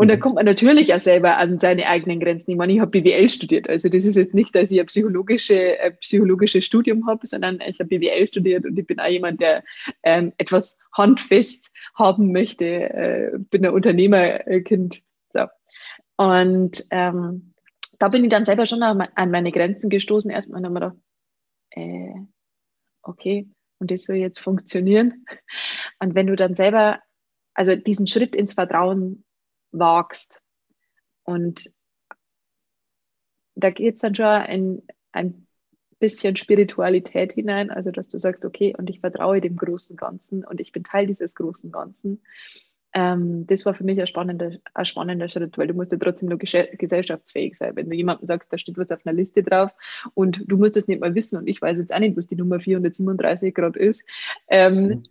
Und 0.00 0.08
da 0.08 0.16
mhm. 0.16 0.20
kommt 0.20 0.34
man 0.36 0.46
natürlich 0.46 0.94
auch 0.94 0.98
selber 0.98 1.36
an 1.36 1.58
seine 1.58 1.86
eigenen 1.86 2.20
Grenzen. 2.20 2.52
Ich 2.52 2.56
meine, 2.56 2.72
ich 2.72 2.80
habe 2.80 2.90
BWL 2.90 3.28
studiert. 3.28 3.68
Also 3.68 3.90
das 3.90 4.06
ist 4.06 4.16
jetzt 4.16 4.32
nicht, 4.32 4.54
dass 4.54 4.70
ich 4.70 4.80
ein 4.80 4.86
psychologische, 4.86 5.78
ein 5.78 5.94
psychologisches 5.98 6.64
Studium 6.64 7.06
habe, 7.06 7.26
sondern 7.26 7.60
ich 7.60 7.78
habe 7.80 7.90
BWL 7.90 8.26
studiert 8.26 8.64
und 8.64 8.78
ich 8.78 8.86
bin 8.86 8.98
auch 8.98 9.08
jemand, 9.08 9.42
der 9.42 9.62
ähm, 10.02 10.32
etwas 10.38 10.78
handfest 10.96 11.70
haben 11.94 12.32
möchte. 12.32 12.64
Äh, 12.64 13.30
bin 13.50 13.66
ein 13.66 13.74
Unternehmerkind. 13.74 15.02
So. 15.34 15.44
Und 16.16 16.82
ähm, 16.88 17.52
da 17.98 18.08
bin 18.08 18.24
ich 18.24 18.30
dann 18.30 18.46
selber 18.46 18.64
schon 18.64 18.82
an 18.82 19.30
meine 19.30 19.52
Grenzen 19.52 19.90
gestoßen. 19.90 20.30
Erstmal 20.30 20.64
haben 20.64 20.72
wir 20.72 20.80
gedacht, 20.80 20.96
äh, 21.72 22.14
okay, 23.02 23.50
und 23.78 23.90
das 23.90 24.04
soll 24.04 24.16
jetzt 24.16 24.40
funktionieren. 24.40 25.26
Und 25.98 26.14
wenn 26.14 26.26
du 26.26 26.36
dann 26.36 26.54
selber, 26.54 27.00
also 27.52 27.76
diesen 27.76 28.06
Schritt 28.06 28.34
ins 28.34 28.54
Vertrauen 28.54 29.24
wagst. 29.72 30.42
Und 31.24 31.72
da 33.54 33.70
geht 33.70 33.96
es 33.96 34.00
dann 34.00 34.14
schon 34.14 34.42
in 34.44 34.82
ein 35.12 35.46
bisschen 35.98 36.36
Spiritualität 36.36 37.32
hinein, 37.32 37.70
also 37.70 37.90
dass 37.90 38.08
du 38.08 38.18
sagst, 38.18 38.44
okay, 38.44 38.74
und 38.76 38.88
ich 38.90 39.00
vertraue 39.00 39.40
dem 39.40 39.56
großen 39.56 39.96
Ganzen 39.96 40.44
und 40.44 40.60
ich 40.60 40.72
bin 40.72 40.82
Teil 40.82 41.06
dieses 41.06 41.34
großen 41.34 41.70
Ganzen. 41.70 42.22
Ähm, 42.92 43.46
das 43.46 43.64
war 43.66 43.74
für 43.74 43.84
mich 43.84 44.00
ein 44.00 44.06
spannender, 44.06 44.52
ein 44.74 44.84
spannender 44.84 45.28
Schritt, 45.28 45.56
weil 45.58 45.68
du 45.68 45.74
musst 45.74 45.92
ja 45.92 45.98
trotzdem 45.98 46.28
nur 46.28 46.38
gesellschaftsfähig 46.38 47.56
sein. 47.56 47.76
Wenn 47.76 47.88
du 47.88 47.94
jemandem 47.94 48.26
sagst, 48.26 48.52
da 48.52 48.58
steht 48.58 48.78
was 48.78 48.90
auf 48.90 49.06
einer 49.06 49.14
Liste 49.14 49.44
drauf 49.44 49.70
und 50.14 50.50
du 50.50 50.56
musst 50.56 50.76
es 50.76 50.88
nicht 50.88 51.00
mal 51.00 51.14
wissen 51.14 51.38
und 51.38 51.46
ich 51.46 51.62
weiß 51.62 51.78
jetzt 51.78 51.92
auch 51.92 52.00
nicht, 52.00 52.16
was 52.16 52.26
die 52.26 52.36
Nummer 52.36 52.58
437 52.58 53.54
gerade 53.54 53.78
ist, 53.78 54.02
ähm, 54.48 54.86
mhm 54.86 55.02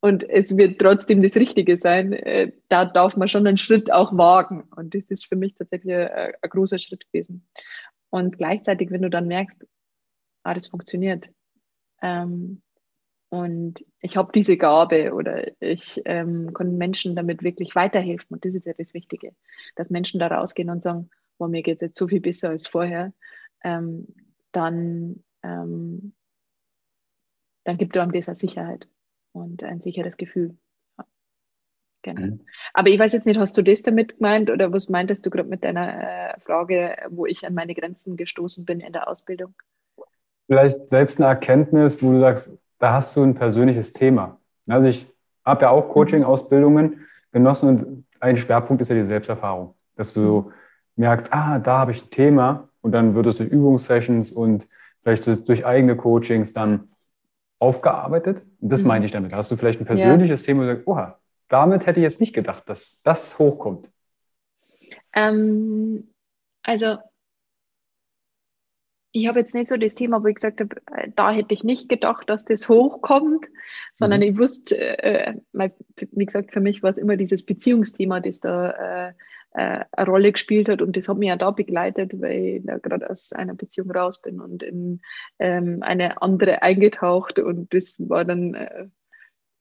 und 0.00 0.28
es 0.28 0.56
wird 0.56 0.80
trotzdem 0.80 1.22
das 1.22 1.36
Richtige 1.36 1.76
sein, 1.76 2.12
äh, 2.14 2.52
da 2.68 2.86
darf 2.86 3.16
man 3.16 3.28
schon 3.28 3.46
einen 3.46 3.58
Schritt 3.58 3.92
auch 3.92 4.16
wagen. 4.16 4.62
Und 4.74 4.94
das 4.94 5.10
ist 5.10 5.26
für 5.26 5.36
mich 5.36 5.54
tatsächlich 5.54 5.94
ein, 5.94 6.32
ein 6.40 6.50
großer 6.50 6.78
Schritt 6.78 7.04
gewesen. 7.06 7.46
Und 8.08 8.38
gleichzeitig, 8.38 8.90
wenn 8.90 9.02
du 9.02 9.10
dann 9.10 9.28
merkst, 9.28 9.66
ah, 10.42 10.54
das 10.54 10.68
funktioniert. 10.68 11.28
Ähm, 12.00 12.62
und 13.28 13.84
ich 14.00 14.16
habe 14.16 14.32
diese 14.32 14.56
Gabe 14.56 15.12
oder 15.14 15.52
ich 15.60 16.00
ähm, 16.06 16.52
kann 16.54 16.78
Menschen 16.78 17.14
damit 17.14 17.42
wirklich 17.42 17.74
weiterhelfen. 17.74 18.34
Und 18.34 18.44
das 18.44 18.54
ist 18.54 18.66
ja 18.66 18.72
das 18.72 18.94
Wichtige, 18.94 19.34
dass 19.76 19.90
Menschen 19.90 20.18
da 20.18 20.28
rausgehen 20.28 20.70
und 20.70 20.82
sagen, 20.82 21.10
boah, 21.38 21.48
mir 21.48 21.62
geht 21.62 21.76
es 21.76 21.82
jetzt 21.82 21.98
so 21.98 22.08
viel 22.08 22.20
besser 22.20 22.48
als 22.48 22.66
vorher. 22.66 23.12
Ähm, 23.62 24.08
dann, 24.50 25.22
ähm, 25.42 26.14
dann 27.64 27.76
gibt 27.76 27.96
einem 27.98 28.12
das 28.12 28.28
eine 28.28 28.36
Sicherheit 28.36 28.88
und 29.32 29.62
ein 29.64 29.80
sicheres 29.80 30.16
Gefühl. 30.16 30.56
Genau. 32.02 32.20
Mhm. 32.22 32.40
Aber 32.72 32.88
ich 32.88 32.98
weiß 32.98 33.12
jetzt 33.12 33.26
nicht, 33.26 33.38
hast 33.38 33.56
du 33.56 33.62
das 33.62 33.82
damit 33.82 34.16
gemeint 34.16 34.50
oder 34.50 34.72
was 34.72 34.88
meintest 34.88 35.24
du 35.26 35.30
gerade 35.30 35.48
mit 35.48 35.64
deiner 35.64 36.32
äh, 36.34 36.40
Frage, 36.40 36.96
wo 37.10 37.26
ich 37.26 37.46
an 37.46 37.54
meine 37.54 37.74
Grenzen 37.74 38.16
gestoßen 38.16 38.64
bin 38.64 38.80
in 38.80 38.92
der 38.92 39.08
Ausbildung? 39.08 39.54
Vielleicht 40.46 40.88
selbst 40.88 41.18
eine 41.18 41.28
Erkenntnis, 41.28 42.02
wo 42.02 42.12
du 42.12 42.20
sagst, 42.20 42.50
da 42.78 42.94
hast 42.94 43.14
du 43.16 43.22
ein 43.22 43.34
persönliches 43.34 43.92
Thema. 43.92 44.38
Also 44.66 44.88
ich 44.88 45.06
habe 45.44 45.62
ja 45.62 45.70
auch 45.70 45.88
mhm. 45.88 45.92
Coaching-Ausbildungen 45.92 47.06
genossen 47.32 47.68
und 47.68 48.04
ein 48.20 48.36
Schwerpunkt 48.36 48.82
ist 48.82 48.88
ja 48.88 48.96
die 48.96 49.04
Selbsterfahrung, 49.04 49.74
dass 49.96 50.12
du 50.12 50.52
merkst, 50.96 51.32
ah, 51.32 51.58
da 51.58 51.78
habe 51.78 51.92
ich 51.92 52.04
ein 52.04 52.10
Thema 52.10 52.68
und 52.80 52.92
dann 52.92 53.14
wird 53.14 53.26
es 53.26 53.36
durch 53.36 53.50
Übungssessions 53.50 54.30
und 54.30 54.66
vielleicht 55.02 55.26
durch 55.48 55.64
eigene 55.64 55.96
Coachings 55.96 56.52
dann 56.52 56.88
aufgearbeitet. 57.60 58.42
Und 58.60 58.72
das 58.72 58.82
mhm. 58.82 58.88
meinte 58.88 59.06
ich 59.06 59.12
damit. 59.12 59.32
Hast 59.32 59.50
du 59.50 59.56
vielleicht 59.56 59.80
ein 59.80 59.86
persönliches 59.86 60.42
ja. 60.42 60.46
Thema, 60.46 60.62
wo 60.62 60.66
du 60.66 60.74
sagst, 60.74 60.86
oha, 60.88 61.18
damit 61.48 61.86
hätte 61.86 62.00
ich 62.00 62.04
jetzt 62.04 62.20
nicht 62.20 62.34
gedacht, 62.34 62.68
dass 62.68 63.02
das 63.02 63.38
hochkommt? 63.38 63.88
Ähm, 65.12 66.08
also 66.62 66.98
ich 69.12 69.26
habe 69.26 69.40
jetzt 69.40 69.54
nicht 69.54 69.68
so 69.68 69.76
das 69.76 69.94
Thema, 69.94 70.22
wo 70.22 70.28
ich 70.28 70.36
gesagt 70.36 70.60
habe, 70.60 70.76
äh, 70.94 71.10
da 71.14 71.32
hätte 71.32 71.52
ich 71.54 71.64
nicht 71.64 71.88
gedacht, 71.88 72.30
dass 72.30 72.44
das 72.44 72.68
hochkommt, 72.68 73.46
sondern 73.92 74.20
mhm. 74.20 74.26
ich 74.26 74.38
wusste, 74.38 75.02
äh, 75.02 75.34
wie 75.52 76.26
gesagt, 76.26 76.52
für 76.52 76.60
mich 76.60 76.82
war 76.82 76.90
es 76.90 76.98
immer 76.98 77.16
dieses 77.16 77.44
Beziehungsthema, 77.44 78.20
das 78.20 78.40
da 78.40 79.08
äh, 79.08 79.12
äh, 79.52 79.84
eine 79.92 80.06
Rolle 80.10 80.32
gespielt 80.32 80.68
hat 80.68 80.82
und 80.82 80.96
das 80.96 81.08
hat 81.08 81.18
mich 81.18 81.28
ja 81.28 81.36
da 81.36 81.50
begleitet, 81.50 82.20
weil 82.20 82.58
ich 82.58 82.62
da 82.64 82.78
gerade 82.78 83.10
aus 83.10 83.32
einer 83.32 83.54
Beziehung 83.54 83.90
raus 83.90 84.20
bin 84.22 84.40
und 84.40 84.62
in 84.62 85.00
ähm, 85.38 85.82
eine 85.82 86.22
andere 86.22 86.62
eingetaucht 86.62 87.38
und 87.38 87.72
das 87.74 87.96
war 87.98 88.24
dann 88.24 88.54
äh, 88.54 88.86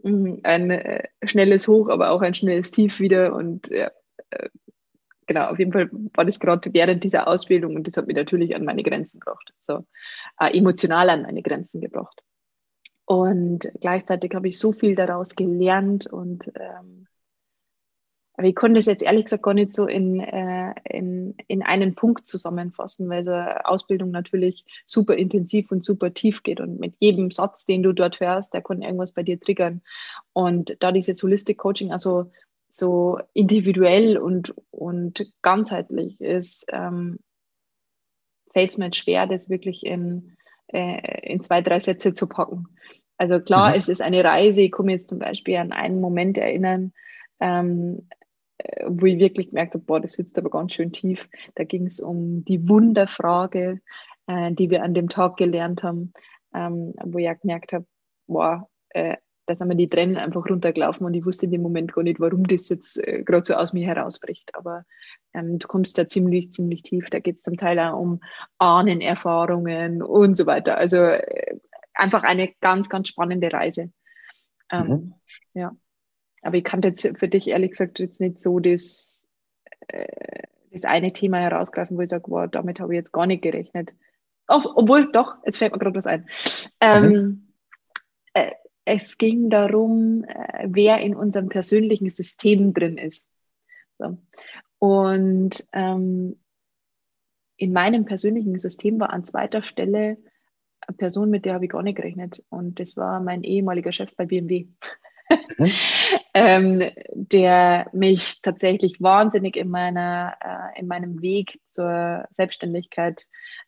ein 0.03 0.71
äh, 0.71 1.07
schnelles 1.23 1.67
Hoch, 1.67 1.89
aber 1.89 2.11
auch 2.11 2.21
ein 2.21 2.33
schnelles 2.33 2.71
Tief 2.71 2.99
wieder 2.99 3.35
und 3.35 3.67
ja, 3.69 3.91
äh, 4.29 4.49
genau, 5.25 5.47
auf 5.47 5.59
jeden 5.59 5.73
Fall 5.73 5.89
war 5.91 6.25
das 6.25 6.39
gerade 6.39 6.73
während 6.73 7.03
dieser 7.03 7.27
Ausbildung 7.27 7.75
und 7.75 7.87
das 7.87 7.97
hat 7.97 8.07
mich 8.07 8.15
natürlich 8.15 8.55
an 8.55 8.65
meine 8.65 8.83
Grenzen 8.83 9.19
gebracht, 9.19 9.53
so 9.59 9.85
äh, 10.39 10.57
emotional 10.57 11.09
an 11.09 11.23
meine 11.23 11.41
Grenzen 11.41 11.81
gebracht. 11.81 12.21
Und 13.05 13.71
gleichzeitig 13.81 14.35
habe 14.35 14.49
ich 14.49 14.59
so 14.59 14.71
viel 14.71 14.93
daraus 14.93 15.35
gelernt 15.35 16.05
und 16.05 16.51
ähm, 16.53 16.98
aber 18.39 18.47
ich 18.47 18.55
konnte 18.55 18.79
es 18.79 18.85
jetzt 18.85 19.03
ehrlich 19.03 19.25
gesagt 19.25 19.43
gar 19.43 19.53
nicht 19.53 19.73
so 19.73 19.85
in, 19.85 20.21
äh, 20.21 20.73
in, 20.85 21.35
in 21.49 21.61
einen 21.61 21.93
Punkt 21.93 22.25
zusammenfassen, 22.25 23.09
weil 23.09 23.25
so 23.25 23.31
eine 23.31 23.65
Ausbildung 23.65 24.11
natürlich 24.11 24.63
super 24.85 25.15
intensiv 25.15 25.69
und 25.73 25.83
super 25.83 26.13
tief 26.13 26.41
geht 26.41 26.61
und 26.61 26.79
mit 26.79 26.95
jedem 26.99 27.31
Satz, 27.31 27.65
den 27.65 27.83
du 27.83 27.91
dort 27.91 28.21
hörst, 28.21 28.53
der 28.53 28.61
kann 28.61 28.81
irgendwas 28.81 29.13
bei 29.13 29.23
dir 29.23 29.41
triggern. 29.41 29.81
Und 30.31 30.77
da 30.79 30.93
dieses 30.93 31.21
Holistic 31.21 31.57
Coaching 31.57 31.91
also 31.91 32.31
so 32.69 33.19
individuell 33.33 34.17
und, 34.17 34.53
und 34.71 35.33
ganzheitlich 35.41 36.21
ist, 36.21 36.65
ähm, 36.71 37.19
fällt 38.53 38.71
es 38.71 38.77
mir 38.77 38.93
schwer, 38.93 39.27
das 39.27 39.49
wirklich 39.49 39.85
in, 39.85 40.37
äh, 40.67 41.29
in 41.29 41.41
zwei, 41.41 41.61
drei 41.61 41.79
Sätze 41.79 42.13
zu 42.13 42.25
packen. 42.27 42.69
Also 43.17 43.41
klar, 43.41 43.71
mhm. 43.71 43.79
es 43.79 43.89
ist 43.89 44.01
eine 44.01 44.23
Reise. 44.23 44.61
Ich 44.61 44.79
mich 44.79 44.93
jetzt 44.93 45.09
zum 45.09 45.19
Beispiel 45.19 45.57
an 45.57 45.73
einen 45.73 45.99
Moment 45.99 46.37
erinnern, 46.37 46.93
ähm, 47.41 48.07
äh, 48.09 48.15
wo 48.87 49.05
ich 49.05 49.19
wirklich 49.19 49.47
gemerkt 49.47 49.73
habe, 49.73 49.83
boah, 49.83 49.99
das 49.99 50.13
sitzt 50.13 50.37
aber 50.37 50.49
ganz 50.49 50.73
schön 50.73 50.91
tief. 50.91 51.27
Da 51.55 51.63
ging 51.63 51.85
es 51.85 51.99
um 51.99 52.43
die 52.45 52.67
Wunderfrage, 52.67 53.81
äh, 54.27 54.51
die 54.53 54.69
wir 54.69 54.83
an 54.83 54.93
dem 54.93 55.09
Tag 55.09 55.37
gelernt 55.37 55.83
haben, 55.83 56.13
ähm, 56.53 56.93
wo 57.03 57.17
ich 57.17 57.29
auch 57.29 57.39
gemerkt 57.39 57.73
habe, 57.73 57.85
boah, 58.27 58.67
äh, 58.89 59.17
da 59.45 59.55
sind 59.55 59.67
mir 59.67 59.75
die 59.75 59.87
Tränen 59.87 60.17
einfach 60.17 60.45
runtergelaufen 60.47 61.05
und 61.07 61.13
ich 61.15 61.25
wusste 61.25 61.47
in 61.47 61.51
dem 61.51 61.63
Moment 61.63 61.93
gar 61.93 62.03
nicht, 62.03 62.19
warum 62.19 62.45
das 62.45 62.69
jetzt 62.69 62.97
äh, 63.05 63.23
gerade 63.23 63.45
so 63.45 63.55
aus 63.55 63.73
mir 63.73 63.87
herausbricht. 63.87 64.51
Aber 64.53 64.85
ähm, 65.33 65.57
du 65.57 65.67
kommst 65.67 65.97
da 65.97 66.07
ziemlich, 66.07 66.51
ziemlich 66.51 66.83
tief. 66.83 67.09
Da 67.09 67.19
geht 67.19 67.37
es 67.37 67.41
zum 67.41 67.57
Teil 67.57 67.79
auch 67.79 67.99
um 67.99 68.19
Ahnenerfahrungen 68.59 70.03
und 70.03 70.37
so 70.37 70.45
weiter. 70.45 70.77
Also 70.77 70.97
äh, 70.97 71.57
einfach 71.95 72.23
eine 72.23 72.53
ganz, 72.61 72.89
ganz 72.89 73.07
spannende 73.07 73.51
Reise. 73.51 73.91
Ähm, 74.71 74.87
mhm. 74.87 75.13
Ja. 75.55 75.75
Aber 76.41 76.57
ich 76.57 76.63
kann 76.63 76.81
jetzt 76.81 77.17
für 77.17 77.27
dich 77.27 77.47
ehrlich 77.47 77.71
gesagt 77.71 77.99
jetzt 77.99 78.19
nicht 78.19 78.39
so 78.39 78.59
das, 78.59 79.27
äh, 79.87 80.43
das 80.71 80.85
eine 80.85 81.13
Thema 81.13 81.39
herausgreifen, 81.39 81.97
wo 81.97 82.01
ich 82.01 82.09
sage, 82.09 82.25
wow, 82.27 82.49
damit 82.49 82.79
habe 82.79 82.93
ich 82.93 82.97
jetzt 82.97 83.11
gar 83.11 83.25
nicht 83.25 83.41
gerechnet. 83.41 83.93
Oh, 84.47 84.61
obwohl, 84.75 85.11
doch, 85.11 85.35
jetzt 85.45 85.57
fällt 85.57 85.73
mir 85.73 85.79
gerade 85.79 85.95
was 85.95 86.07
ein. 86.07 86.27
Ähm, 86.79 87.11
mhm. 87.11 87.47
äh, 88.33 88.51
es 88.85 89.17
ging 89.17 89.49
darum, 89.49 90.23
äh, 90.23 90.67
wer 90.67 90.99
in 90.99 91.15
unserem 91.15 91.49
persönlichen 91.49 92.09
System 92.09 92.73
drin 92.73 92.97
ist. 92.97 93.31
So. 93.99 94.17
Und 94.79 95.67
ähm, 95.73 96.39
in 97.57 97.73
meinem 97.73 98.05
persönlichen 98.05 98.57
System 98.57 98.99
war 98.99 99.11
an 99.11 99.25
zweiter 99.25 99.61
Stelle 99.61 100.17
eine 100.81 100.97
Person, 100.97 101.29
mit 101.29 101.45
der 101.45 101.53
habe 101.53 101.65
ich 101.65 101.71
gar 101.71 101.83
nicht 101.83 101.97
gerechnet. 101.97 102.43
Und 102.49 102.79
das 102.79 102.97
war 102.97 103.19
mein 103.19 103.43
ehemaliger 103.43 103.91
Chef 103.91 104.15
bei 104.15 104.25
BMW. 104.25 104.67
Mhm. 105.29 105.71
ähm, 106.33 106.91
der 107.13 107.89
mich 107.93 108.41
tatsächlich 108.41 109.01
wahnsinnig 109.01 109.55
in, 109.55 109.69
meiner, 109.69 110.35
äh, 110.41 110.79
in 110.79 110.87
meinem 110.87 111.21
Weg 111.21 111.59
zur 111.67 112.25
Selbstständigkeit 112.31 113.25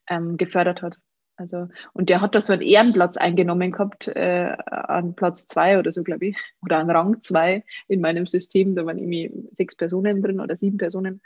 ähm, 0.10 0.38
gefördert 0.38 0.82
hat. 0.82 0.98
Also, 1.38 1.70
und 1.94 2.10
der 2.10 2.22
hat 2.22 2.36
da 2.36 2.42
so 2.42 2.54
einen 2.54 2.62
Ehrenplatz 2.62 3.18
eingenommen 3.18 3.72
gehabt, 3.72 4.08
äh, 4.08 4.56
an 4.68 5.16
Platz 5.16 5.48
zwei 5.48 5.80
oder 5.80 5.92
so, 5.92 6.04
glaube 6.04 6.28
ich, 6.28 6.38
oder 6.64 6.78
an 6.78 6.90
Rang 6.90 7.22
zwei 7.22 7.64
in 7.88 8.02
meinem 8.02 8.28
System. 8.28 8.76
Da 8.76 8.86
waren 8.86 8.98
irgendwie 8.98 9.32
sechs 9.54 9.76
Personen 9.76 10.22
drin 10.22 10.40
oder 10.40 10.56
sieben 10.56 10.78
Personen. 10.78 11.22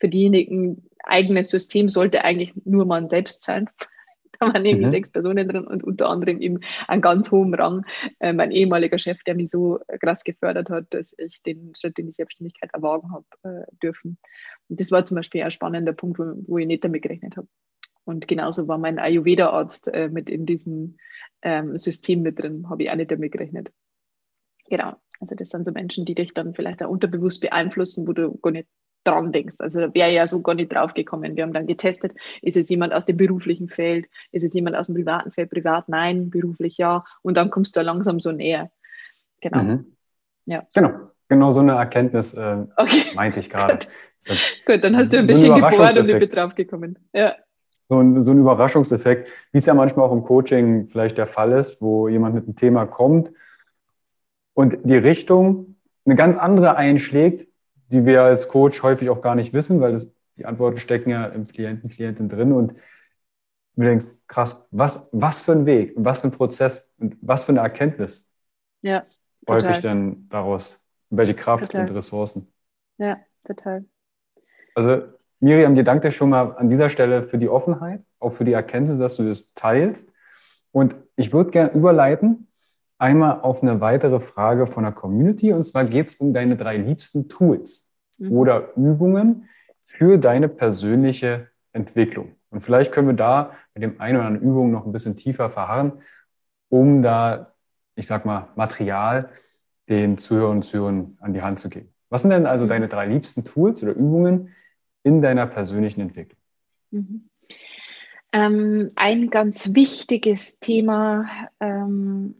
Für 0.00 0.08
diejenigen, 0.08 0.88
eigenes 1.04 1.50
System 1.50 1.88
sollte 1.88 2.24
eigentlich 2.24 2.52
nur 2.64 2.84
man 2.84 3.08
selbst 3.08 3.44
sein. 3.44 3.68
Da 4.42 4.52
waren 4.52 4.64
irgendwie 4.64 4.86
mhm. 4.86 4.90
sechs 4.90 5.10
Personen 5.10 5.48
drin 5.48 5.66
und 5.66 5.84
unter 5.84 6.08
anderem 6.08 6.40
eben 6.40 6.58
einen 6.88 7.00
ganz 7.00 7.30
hohen 7.30 7.54
Rang 7.54 7.84
äh, 8.18 8.32
mein 8.32 8.50
ehemaliger 8.50 8.98
Chef, 8.98 9.22
der 9.22 9.36
mich 9.36 9.50
so 9.50 9.78
krass 10.00 10.24
gefördert 10.24 10.68
hat, 10.68 10.86
dass 10.90 11.14
ich 11.16 11.42
den 11.42 11.72
Schritt 11.76 11.98
in 11.98 12.06
die 12.06 12.12
Selbstständigkeit 12.12 12.70
erwagen 12.72 13.12
habe 13.12 13.26
äh, 13.44 13.76
dürfen. 13.82 14.18
Und 14.68 14.80
das 14.80 14.90
war 14.90 15.06
zum 15.06 15.14
Beispiel 15.16 15.42
ein 15.42 15.52
spannender 15.52 15.92
Punkt, 15.92 16.18
wo, 16.18 16.24
wo 16.46 16.58
ich 16.58 16.66
nicht 16.66 16.82
damit 16.82 17.02
gerechnet 17.02 17.36
habe. 17.36 17.46
Und 18.04 18.26
genauso 18.26 18.66
war 18.66 18.78
mein 18.78 18.98
Ayurveda-Arzt 18.98 19.94
äh, 19.94 20.08
mit 20.08 20.28
in 20.28 20.44
diesem 20.44 20.96
ähm, 21.42 21.76
System 21.78 22.22
mit 22.22 22.40
drin, 22.40 22.68
habe 22.68 22.82
ich 22.82 22.90
auch 22.90 22.96
nicht 22.96 23.12
damit 23.12 23.30
gerechnet. 23.30 23.70
Genau. 24.68 24.94
Also 25.20 25.36
das 25.36 25.50
sind 25.50 25.64
so 25.64 25.70
Menschen, 25.70 26.04
die 26.04 26.16
dich 26.16 26.34
dann 26.34 26.52
vielleicht 26.52 26.82
auch 26.82 26.90
unterbewusst 26.90 27.42
beeinflussen, 27.42 28.08
wo 28.08 28.12
du 28.12 28.36
gar 28.38 28.50
nicht 28.50 28.66
dran 29.04 29.32
denkst. 29.32 29.56
Also 29.58 29.80
da 29.80 29.94
wäre 29.94 30.12
ja 30.12 30.26
so 30.26 30.42
gar 30.42 30.54
nicht 30.54 30.72
drauf 30.72 30.94
gekommen. 30.94 31.36
Wir 31.36 31.42
haben 31.42 31.52
dann 31.52 31.66
getestet, 31.66 32.12
ist 32.40 32.56
es 32.56 32.68
jemand 32.68 32.92
aus 32.92 33.06
dem 33.06 33.16
beruflichen 33.16 33.68
Feld, 33.68 34.06
ist 34.30 34.44
es 34.44 34.54
jemand 34.54 34.76
aus 34.76 34.86
dem 34.86 34.94
privaten 34.94 35.30
Feld, 35.32 35.50
privat 35.50 35.88
nein, 35.88 36.30
beruflich 36.30 36.78
ja. 36.78 37.04
Und 37.22 37.36
dann 37.36 37.50
kommst 37.50 37.76
du 37.76 37.82
langsam 37.82 38.20
so 38.20 38.32
näher. 38.32 38.70
Genau. 39.40 39.62
Mhm. 39.62 39.96
Ja. 40.46 40.66
Genau. 40.74 40.92
Genau 41.28 41.50
so 41.50 41.60
eine 41.60 41.72
Erkenntnis 41.72 42.34
äh, 42.34 42.64
okay. 42.76 43.02
meinte 43.14 43.40
ich 43.40 43.48
gerade. 43.48 43.78
Gut. 44.26 44.38
Gut, 44.66 44.84
dann 44.84 44.96
hast 44.96 45.12
du 45.12 45.18
ein 45.18 45.26
bisschen 45.26 45.54
gebohrt 45.54 45.96
und 45.96 46.06
bin 46.06 46.30
drauf 46.30 46.54
gekommen. 46.54 46.98
Ja 47.12 47.34
so 47.92 48.00
ein, 48.00 48.22
so 48.22 48.30
ein 48.30 48.38
Überraschungseffekt, 48.38 49.28
wie 49.52 49.58
es 49.58 49.66
ja 49.66 49.74
manchmal 49.74 50.06
auch 50.06 50.12
im 50.12 50.24
Coaching 50.24 50.88
vielleicht 50.90 51.18
der 51.18 51.26
Fall 51.26 51.52
ist, 51.52 51.82
wo 51.82 52.08
jemand 52.08 52.34
mit 52.34 52.44
einem 52.44 52.56
Thema 52.56 52.86
kommt 52.86 53.30
und 54.54 54.78
die 54.84 54.96
Richtung 54.96 55.76
eine 56.06 56.16
ganz 56.16 56.38
andere 56.38 56.76
einschlägt, 56.76 57.51
die 57.92 58.06
wir 58.06 58.22
als 58.22 58.48
Coach 58.48 58.82
häufig 58.82 59.10
auch 59.10 59.20
gar 59.20 59.34
nicht 59.34 59.52
wissen, 59.52 59.80
weil 59.80 59.92
das, 59.92 60.08
die 60.36 60.46
Antworten 60.46 60.78
stecken 60.78 61.10
ja 61.10 61.26
im 61.26 61.46
Klienten, 61.46 61.90
Klientin 61.90 62.28
drin 62.28 62.52
und 62.52 62.74
du 63.76 63.82
denkst, 63.82 64.06
krass, 64.26 64.64
was, 64.70 65.08
was 65.12 65.40
für 65.40 65.52
ein 65.52 65.66
Weg 65.66 65.96
und 65.96 66.04
was 66.04 66.20
für 66.20 66.28
ein 66.28 66.32
Prozess 66.32 66.88
und 66.98 67.16
was 67.20 67.44
für 67.44 67.52
eine 67.52 67.60
Erkenntnis 67.60 68.26
ja, 68.80 69.04
häufig 69.48 69.80
dann 69.80 70.26
daraus, 70.30 70.80
welche 71.10 71.34
Kraft 71.34 71.64
total. 71.64 71.88
und 71.88 71.96
Ressourcen. 71.96 72.52
Ja, 72.96 73.18
total. 73.44 73.84
Also 74.74 75.02
Miriam, 75.40 75.74
dir 75.74 75.84
danke 75.84 76.12
schon 76.12 76.30
mal 76.30 76.56
an 76.56 76.70
dieser 76.70 76.88
Stelle 76.88 77.24
für 77.24 77.36
die 77.36 77.48
Offenheit, 77.48 78.02
auch 78.20 78.32
für 78.32 78.44
die 78.44 78.52
Erkenntnis, 78.52 78.98
dass 78.98 79.16
du 79.16 79.28
das 79.28 79.52
teilst. 79.54 80.06
Und 80.70 80.94
ich 81.16 81.32
würde 81.32 81.50
gerne 81.50 81.72
überleiten 81.72 82.48
einmal 83.02 83.40
auf 83.40 83.62
eine 83.62 83.80
weitere 83.80 84.20
Frage 84.20 84.68
von 84.68 84.84
der 84.84 84.92
Community. 84.92 85.52
Und 85.52 85.64
zwar 85.64 85.84
geht 85.84 86.06
es 86.06 86.14
um 86.14 86.32
deine 86.32 86.56
drei 86.56 86.76
liebsten 86.76 87.28
Tools 87.28 87.84
mhm. 88.18 88.32
oder 88.32 88.76
Übungen 88.76 89.48
für 89.84 90.18
deine 90.18 90.48
persönliche 90.48 91.48
Entwicklung. 91.72 92.36
Und 92.50 92.60
vielleicht 92.60 92.92
können 92.92 93.08
wir 93.08 93.14
da 93.14 93.54
mit 93.74 93.82
dem 93.82 94.00
einen 94.00 94.18
oder 94.18 94.26
anderen 94.26 94.48
Übung 94.48 94.70
noch 94.70 94.86
ein 94.86 94.92
bisschen 94.92 95.16
tiefer 95.16 95.50
verharren, 95.50 95.92
um 96.68 97.02
da, 97.02 97.52
ich 97.96 98.06
sag 98.06 98.24
mal, 98.24 98.48
Material 98.54 99.30
den 99.88 100.16
Zuhörern 100.16 100.58
und 100.58 100.62
Zuhörern 100.62 101.18
an 101.20 101.34
die 101.34 101.42
Hand 101.42 101.58
zu 101.58 101.68
geben. 101.68 101.88
Was 102.08 102.22
sind 102.22 102.30
denn 102.30 102.46
also 102.46 102.66
mhm. 102.66 102.68
deine 102.68 102.88
drei 102.88 103.06
liebsten 103.06 103.44
Tools 103.44 103.82
oder 103.82 103.92
Übungen, 103.92 104.54
in 105.02 105.22
deiner 105.22 105.46
persönlichen 105.46 106.00
Entwicklung? 106.00 106.38
Mhm. 106.92 107.28
Ähm, 108.32 108.92
ein 108.94 109.28
ganz 109.28 109.74
wichtiges 109.74 110.60
Thema, 110.60 111.26
ähm, 111.58 112.36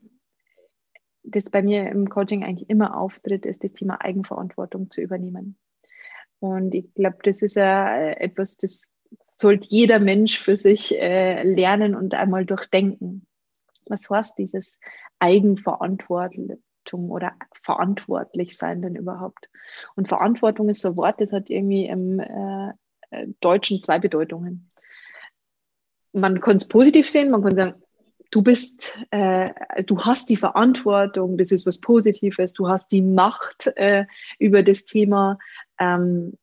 das 1.25 1.51
bei 1.51 1.63
mir 1.63 1.89
im 1.89 2.09
Coaching 2.09 2.45
eigentlich 2.45 2.69
immer 2.69 2.99
auftritt, 2.99 3.47
ist 3.47 3.65
das 3.65 3.73
Thema 3.73 4.01
Eigenverantwortung 4.01 4.91
zu 4.91 5.01
übernehmen. 5.01 5.57
Und 6.41 6.75
ich 6.75 6.93
glaube, 6.95 7.19
das 7.23 7.43
ist 7.43 7.57
ja 7.57 7.97
etwas, 8.13 8.57
das 8.57 8.93
sollte 9.21 9.69
jeder 9.69 9.99
Mensch 9.99 10.39
für 10.39 10.57
sich 10.57 10.99
äh, 10.99 11.43
lernen 11.43 11.95
und 11.95 12.15
einmal 12.15 12.45
durchdenken. 12.45 13.27
Was 13.87 14.09
heißt 14.11 14.39
dieses 14.39 14.79
Eigenverantwortung 15.19 16.59
oder 16.91 17.33
verantwortlich 17.63 18.57
sein 18.57 18.83
denn 18.83 18.97
überhaupt? 18.97 19.49
Und 19.95 20.09
Verantwortung 20.09 20.69
ist 20.69 20.81
so 20.81 20.89
ein 20.89 20.97
Wort, 20.97 21.21
das 21.21 21.33
hat 21.33 21.51
irgendwie 21.51 21.87
im 21.87 22.19
äh, 22.19 22.71
äh 23.11 23.29
Deutschen 23.41 23.83
zwei 23.83 23.99
Bedeutungen. 23.99 24.71
Man 26.13 26.41
kann 26.41 26.57
es 26.57 26.69
positiv 26.69 27.09
sehen, 27.09 27.31
man 27.31 27.43
kann 27.43 27.57
sagen, 27.57 27.82
du 28.33 28.43
bist, 28.43 28.99
äh, 29.11 29.51
du 29.85 30.01
hast 30.01 30.29
die 30.31 30.37
Verantwortung, 30.37 31.39
das 31.39 31.53
ist 31.53 31.67
was 31.67 31.81
Positives, 31.81 32.55
du 32.55 32.67
hast 32.67 32.91
die 32.91 33.03
Macht 33.03 33.69
äh, 33.77 34.07
über 34.39 34.65
das 34.65 34.85
Thema. 34.85 35.39
Ähm, 35.79 36.37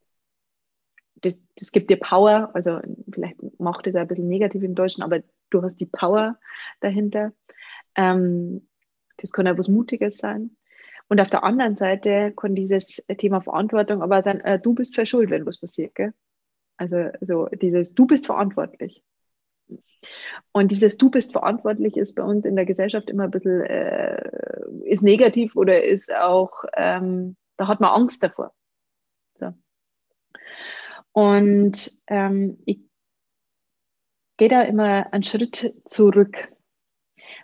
das, 1.16 1.44
das 1.56 1.74
gibt 1.74 1.90
dir 1.90 1.98
Power, 1.98 2.52
also 2.54 2.80
vielleicht 3.12 3.38
macht 3.60 3.88
es 3.88 3.96
ein 3.96 4.08
bisschen 4.08 4.30
negativ 4.30 4.64
im 4.64 4.76
Deutschen, 4.76 5.04
aber 5.04 5.22
du 5.50 5.62
hast 5.64 5.82
die 5.82 5.88
Power 5.88 6.40
dahinter. 6.80 7.34
Ähm, 7.96 8.68
das 9.18 9.34
kann 9.34 9.48
auch 9.48 9.58
was 9.58 9.68
Mutiges 9.68 10.18
sein. 10.18 10.56
Und 11.10 11.20
auf 11.20 11.30
der 11.32 11.44
anderen 11.44 11.76
Seite 11.76 12.32
kann 12.38 12.54
dieses 12.54 13.04
Thema 13.18 13.42
Verantwortung 13.42 14.04
aber 14.04 14.22
sein, 14.22 14.42
äh, 14.42 14.60
du 14.60 14.76
bist 14.76 14.94
verschuldet, 14.94 15.32
wenn 15.32 15.46
was 15.46 15.60
passiert. 15.60 15.96
Gell? 15.96 16.14
Also 16.78 17.10
so 17.20 17.48
dieses, 17.48 17.96
du 17.96 18.06
bist 18.06 18.28
verantwortlich. 18.28 19.04
Und 20.52 20.72
dieses 20.72 20.98
Du 20.98 21.10
bist 21.12 21.32
verantwortlich 21.32 21.98
ist 21.98 22.16
bei 22.16 22.24
uns 22.24 22.46
in 22.46 22.56
der 22.56 22.66
Gesellschaft 22.66 23.10
immer 23.10 23.24
ein 23.24 23.32
bisschen, 23.32 23.62
äh, 23.62 24.22
ist 24.86 25.04
negativ 25.04 25.56
oder 25.56 25.84
ist 25.84 26.14
auch, 26.14 26.64
ähm, 26.76 27.36
da 27.58 27.68
hat 27.68 27.80
man 27.80 27.92
Angst 27.92 28.24
davor. 28.24 28.54
So. 29.40 29.54
Und 31.12 31.92
ähm, 32.08 32.60
ich 32.66 32.80
gehe 34.38 34.50
da 34.50 34.62
immer 34.62 35.12
einen 35.12 35.24
Schritt 35.24 35.76
zurück. 35.86 36.50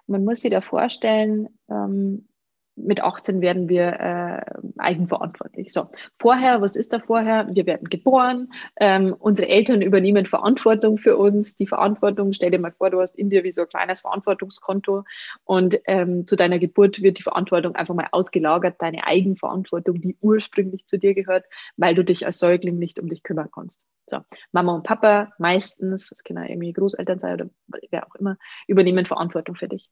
Man 0.07 0.23
muss 0.23 0.41
sich 0.41 0.51
da 0.51 0.61
vorstellen, 0.61 1.49
ähm, 1.69 2.27
mit 2.75 3.01
18 3.01 3.41
werden 3.41 3.69
wir 3.69 3.87
äh, 3.99 4.41
eigenverantwortlich. 4.77 5.71
So, 5.71 5.87
vorher, 6.19 6.61
was 6.61 6.75
ist 6.75 6.93
da 6.93 6.99
vorher? 6.99 7.47
Wir 7.53 7.65
werden 7.65 7.89
geboren, 7.89 8.51
ähm, 8.79 9.15
unsere 9.17 9.47
Eltern 9.47 9.81
übernehmen 9.81 10.25
Verantwortung 10.25 10.97
für 10.97 11.17
uns. 11.17 11.55
Die 11.57 11.67
Verantwortung, 11.67 12.33
stell 12.33 12.51
dir 12.51 12.59
mal 12.59 12.71
vor, 12.71 12.89
du 12.89 12.99
hast 12.99 13.17
in 13.17 13.29
dir 13.29 13.43
wie 13.43 13.51
so 13.51 13.61
ein 13.61 13.69
kleines 13.69 14.01
Verantwortungskonto 14.01 15.03
und 15.43 15.79
ähm, 15.85 16.27
zu 16.27 16.35
deiner 16.35 16.59
Geburt 16.59 17.01
wird 17.01 17.17
die 17.17 17.23
Verantwortung 17.23 17.75
einfach 17.75 17.95
mal 17.95 18.07
ausgelagert, 18.11 18.75
deine 18.79 19.05
Eigenverantwortung, 19.07 20.01
die 20.01 20.17
ursprünglich 20.21 20.85
zu 20.87 20.97
dir 20.97 21.13
gehört, 21.13 21.45
weil 21.77 21.95
du 21.95 22.03
dich 22.03 22.25
als 22.25 22.39
Säugling 22.39 22.77
nicht 22.77 22.99
um 22.99 23.07
dich 23.07 23.23
kümmern 23.23 23.49
kannst. 23.53 23.83
So, 24.07 24.19
Mama 24.51 24.75
und 24.75 24.83
Papa 24.83 25.33
meistens, 25.39 26.09
das 26.09 26.23
können 26.23 26.43
ja 26.43 26.49
irgendwie 26.49 26.73
Großeltern 26.73 27.19
sein 27.19 27.33
oder 27.33 27.49
wer 27.89 28.05
auch 28.07 28.15
immer, 28.15 28.37
übernehmen 28.67 29.05
Verantwortung 29.05 29.55
für 29.55 29.67
dich. 29.67 29.89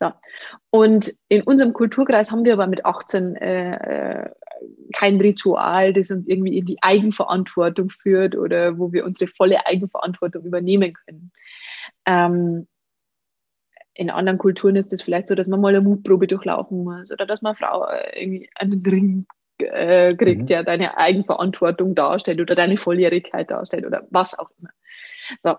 So. 0.00 0.10
Und 0.70 1.12
in 1.28 1.42
unserem 1.42 1.72
Kulturkreis 1.72 2.32
haben 2.32 2.44
wir 2.44 2.54
aber 2.54 2.66
mit 2.66 2.84
18 2.84 3.36
äh, 3.36 4.24
äh, 4.24 4.30
kein 4.92 5.20
Ritual, 5.20 5.92
das 5.92 6.10
uns 6.10 6.26
irgendwie 6.26 6.58
in 6.58 6.64
die 6.64 6.82
Eigenverantwortung 6.82 7.90
führt 7.90 8.36
oder 8.36 8.78
wo 8.78 8.92
wir 8.92 9.04
unsere 9.04 9.30
volle 9.30 9.66
Eigenverantwortung 9.66 10.44
übernehmen 10.44 10.94
können. 10.94 11.32
Ähm, 12.06 12.66
in 13.94 14.10
anderen 14.10 14.38
Kulturen 14.38 14.76
ist 14.76 14.92
es 14.92 15.02
vielleicht 15.02 15.28
so, 15.28 15.34
dass 15.34 15.46
man 15.46 15.60
mal 15.60 15.74
eine 15.74 15.86
Mutprobe 15.86 16.26
durchlaufen 16.26 16.82
muss 16.82 17.12
oder 17.12 17.26
dass 17.26 17.42
man 17.42 17.54
Frau 17.54 17.86
äh, 17.86 18.20
irgendwie 18.20 18.50
einen 18.56 18.84
Ring 18.84 19.26
äh, 19.58 20.14
kriegt, 20.14 20.42
mhm. 20.42 20.46
der 20.46 20.64
deine 20.64 20.96
Eigenverantwortung 20.96 21.94
darstellt 21.94 22.40
oder 22.40 22.56
deine 22.56 22.76
Volljährigkeit 22.76 23.50
darstellt 23.50 23.86
oder 23.86 24.06
was 24.10 24.36
auch 24.36 24.50
immer. 24.58 24.70
So, 25.42 25.54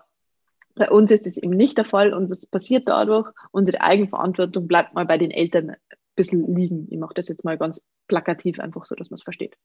bei 0.76 0.90
uns 0.90 1.10
ist 1.10 1.26
das 1.26 1.38
eben 1.38 1.56
nicht 1.56 1.78
der 1.78 1.84
Fall 1.84 2.12
und 2.12 2.30
was 2.30 2.46
passiert 2.46 2.86
dadurch? 2.86 3.28
Unsere 3.50 3.80
Eigenverantwortung 3.80 4.68
bleibt 4.68 4.94
mal 4.94 5.06
bei 5.06 5.18
den 5.18 5.30
Eltern 5.30 5.70
ein 5.70 5.76
bisschen 6.14 6.54
liegen. 6.54 6.86
Ich 6.90 6.98
mache 6.98 7.14
das 7.14 7.28
jetzt 7.28 7.44
mal 7.44 7.56
ganz 7.56 7.84
plakativ, 8.08 8.60
einfach 8.60 8.84
so, 8.84 8.94
dass 8.94 9.10
man 9.10 9.16
es 9.16 9.22
versteht. 9.22 9.56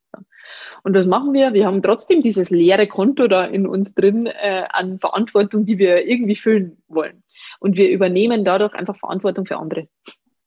Und 0.83 0.95
was 0.95 1.05
machen 1.05 1.33
wir? 1.33 1.53
Wir 1.53 1.65
haben 1.65 1.81
trotzdem 1.81 2.21
dieses 2.21 2.49
leere 2.49 2.87
Konto 2.87 3.27
da 3.27 3.45
in 3.45 3.67
uns 3.67 3.93
drin 3.93 4.25
äh, 4.25 4.63
an 4.69 4.99
Verantwortung, 4.99 5.65
die 5.65 5.77
wir 5.77 6.07
irgendwie 6.07 6.37
füllen 6.37 6.81
wollen. 6.87 7.23
Und 7.59 7.75
wir 7.75 7.89
übernehmen 7.89 8.45
dadurch 8.45 8.73
einfach 8.73 8.95
Verantwortung 8.97 9.45
für 9.45 9.57
andere. 9.57 9.87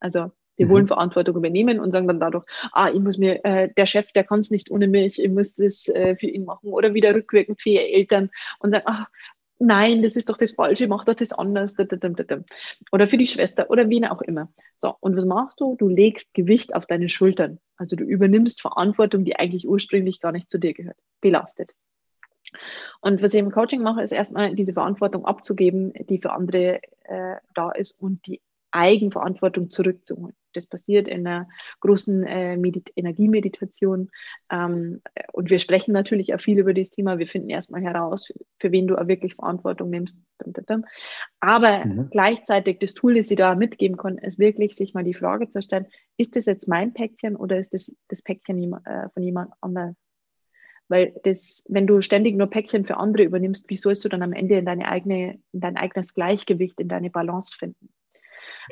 Also 0.01 0.33
wir 0.57 0.67
mhm. 0.67 0.71
wollen 0.71 0.87
Verantwortung 0.87 1.37
übernehmen 1.37 1.81
und 1.81 1.93
sagen 1.93 2.07
dann 2.07 2.21
dadurch, 2.21 2.45
ah, 2.73 2.91
ich 2.91 3.01
muss 3.01 3.19
mir, 3.19 3.45
äh, 3.45 3.69
der 3.77 3.87
Chef, 3.87 4.13
der 4.13 4.25
kann 4.25 4.41
es 4.41 4.51
nicht 4.51 4.71
ohne 4.71 4.89
mich, 4.89 5.23
ich 5.23 5.31
muss 5.31 5.55
das 5.55 5.89
äh, 5.89 6.17
für 6.17 6.27
ihn 6.27 6.45
machen 6.45 6.69
oder 6.69 6.95
wieder 6.95 7.15
rückwirkend 7.15 7.61
für 7.61 7.71
ihre 7.71 7.89
Eltern 7.89 8.31
und 8.61 8.71
sagen, 8.71 8.85
ach, 8.87 9.07
nein, 9.59 10.03
das 10.03 10.17
ist 10.17 10.29
doch 10.29 10.37
das 10.37 10.53
Falsche, 10.53 10.89
mach 10.89 11.05
doch 11.05 11.15
das 11.15 11.33
anders. 11.33 11.77
Oder 12.93 13.09
für 13.09 13.19
die 13.19 13.27
Schwester 13.27 13.71
oder 13.71 13.89
wen 13.89 14.05
auch 14.05 14.23
immer. 14.23 14.53
So, 14.77 14.95
und 15.01 15.17
was 15.17 15.25
machst 15.25 15.61
du? 15.61 15.77
Du 15.77 15.89
legst 15.89 16.33
Gewicht 16.35 16.75
auf 16.75 16.87
deine 16.87 17.09
Schultern. 17.09 17.59
Also 17.77 17.97
du 17.97 18.05
übernimmst 18.05 18.61
Verantwortung, 18.61 19.25
die 19.25 19.37
eigentlich 19.37 19.69
ursprünglich 19.69 20.21
gar 20.21 20.33
nicht 20.33 20.51
zu 20.51 20.59
dir 20.59 20.75
gehört. 20.75 20.97
Belastet. 21.21 21.73
Und 23.01 23.23
was 23.23 23.35
ich 23.35 23.41
im 23.41 23.51
Coaching 23.51 23.83
mache, 23.83 24.03
ist 24.03 24.13
erstmal 24.13 24.55
diese 24.55 24.75
Verantwortung 24.75 25.25
abzugeben, 25.25 25.93
die 26.09 26.19
für 26.19 26.33
andere 26.33 26.81
äh, 27.05 27.37
da 27.55 27.71
ist 27.71 28.01
und 28.01 28.27
die 28.27 28.41
Eigenverantwortung 28.71 29.71
zurückzuholen. 29.71 30.35
Das 30.57 30.67
passiert 30.67 31.09
in 31.09 31.27
einer 31.27 31.49
großen 31.81 32.25
äh, 32.25 32.55
Energiemeditation. 32.97 34.11
Ähm, 34.51 35.03
und 35.33 35.51
wir 35.51 35.59
sprechen 35.59 35.93
natürlich 35.93 36.35
auch 36.35 36.41
viel 36.41 36.59
über 36.59 36.75
das 36.75 36.91
Thema. 36.91 37.19
Wir 37.19 37.27
finden 37.27 37.51
erstmal 37.51 37.83
heraus, 37.83 38.33
für 38.59 38.73
wen 38.73 38.87
du 38.87 38.97
auch 38.97 39.09
wirklich 39.09 39.35
Verantwortung 39.35 39.91
nimmst. 39.91 40.21
Aber 41.41 41.85
mhm. 41.85 42.09
gleichzeitig 42.11 42.79
das 42.79 42.95
Tool, 42.95 43.15
das 43.15 43.29
sie 43.29 43.37
da 43.37 43.55
mitgeben 43.55 43.97
kann, 43.97 44.19
ist 44.19 44.39
wirklich, 44.39 44.75
sich 44.75 44.95
mal 44.95 45.05
die 45.05 45.15
Frage 45.15 45.49
zu 45.49 45.63
stellen, 45.63 45.87
ist 46.17 46.37
das 46.37 46.47
jetzt 46.47 46.69
mein 46.69 46.95
Päckchen 46.95 47.37
oder 47.37 47.59
ist 47.59 47.75
das 47.75 47.95
das 48.09 48.23
Päckchen 48.23 48.73
äh, 48.85 49.09
von 49.13 49.23
jemand 49.23 49.53
anders? 49.61 49.97
Weil 50.89 51.15
das, 51.25 51.65
wenn 51.69 51.87
du 51.87 52.03
ständig 52.03 52.37
nur 52.37 52.49
Päckchen 52.49 52.85
für 52.85 52.99
andere 52.99 53.25
übernimmst, 53.25 53.69
wie 53.71 53.77
sollst 53.77 54.05
du 54.05 54.09
dann 54.09 54.23
am 54.23 54.33
Ende 54.33 54.59
in 54.59 54.67
deine 54.67 54.87
eigene, 54.89 55.39
in 55.53 55.61
dein 55.61 55.77
eigenes 55.77 56.15
Gleichgewicht, 56.15 56.79
in 56.79 56.89
deine 56.89 57.11
Balance 57.11 57.57
finden? 57.57 57.89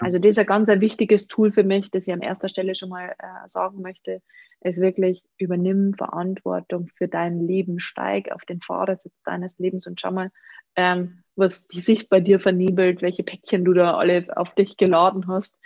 Also 0.00 0.18
das 0.18 0.30
ist 0.30 0.38
ein 0.38 0.46
ganz 0.46 0.68
ein 0.68 0.80
wichtiges 0.80 1.26
Tool 1.26 1.52
für 1.52 1.64
mich, 1.64 1.90
das 1.90 2.06
ich 2.06 2.12
an 2.12 2.22
erster 2.22 2.48
Stelle 2.48 2.74
schon 2.74 2.88
mal 2.88 3.14
äh, 3.18 3.48
sagen 3.48 3.82
möchte, 3.82 4.22
ist 4.60 4.80
wirklich 4.80 5.24
übernimm 5.38 5.94
Verantwortung 5.94 6.88
für 6.96 7.08
dein 7.08 7.40
Leben, 7.40 7.80
steig 7.80 8.30
auf 8.32 8.42
den 8.42 8.60
Fahrersitz 8.60 9.14
deines 9.24 9.58
Lebens 9.58 9.86
und 9.86 10.00
schau 10.00 10.12
mal, 10.12 10.30
ähm, 10.76 11.22
was 11.36 11.66
die 11.66 11.80
Sicht 11.80 12.08
bei 12.08 12.20
dir 12.20 12.40
vernebelt, 12.40 13.02
welche 13.02 13.22
Päckchen 13.22 13.64
du 13.64 13.72
da 13.72 13.96
alle 13.96 14.26
auf 14.36 14.54
dich 14.54 14.76
geladen 14.76 15.26
hast, 15.28 15.58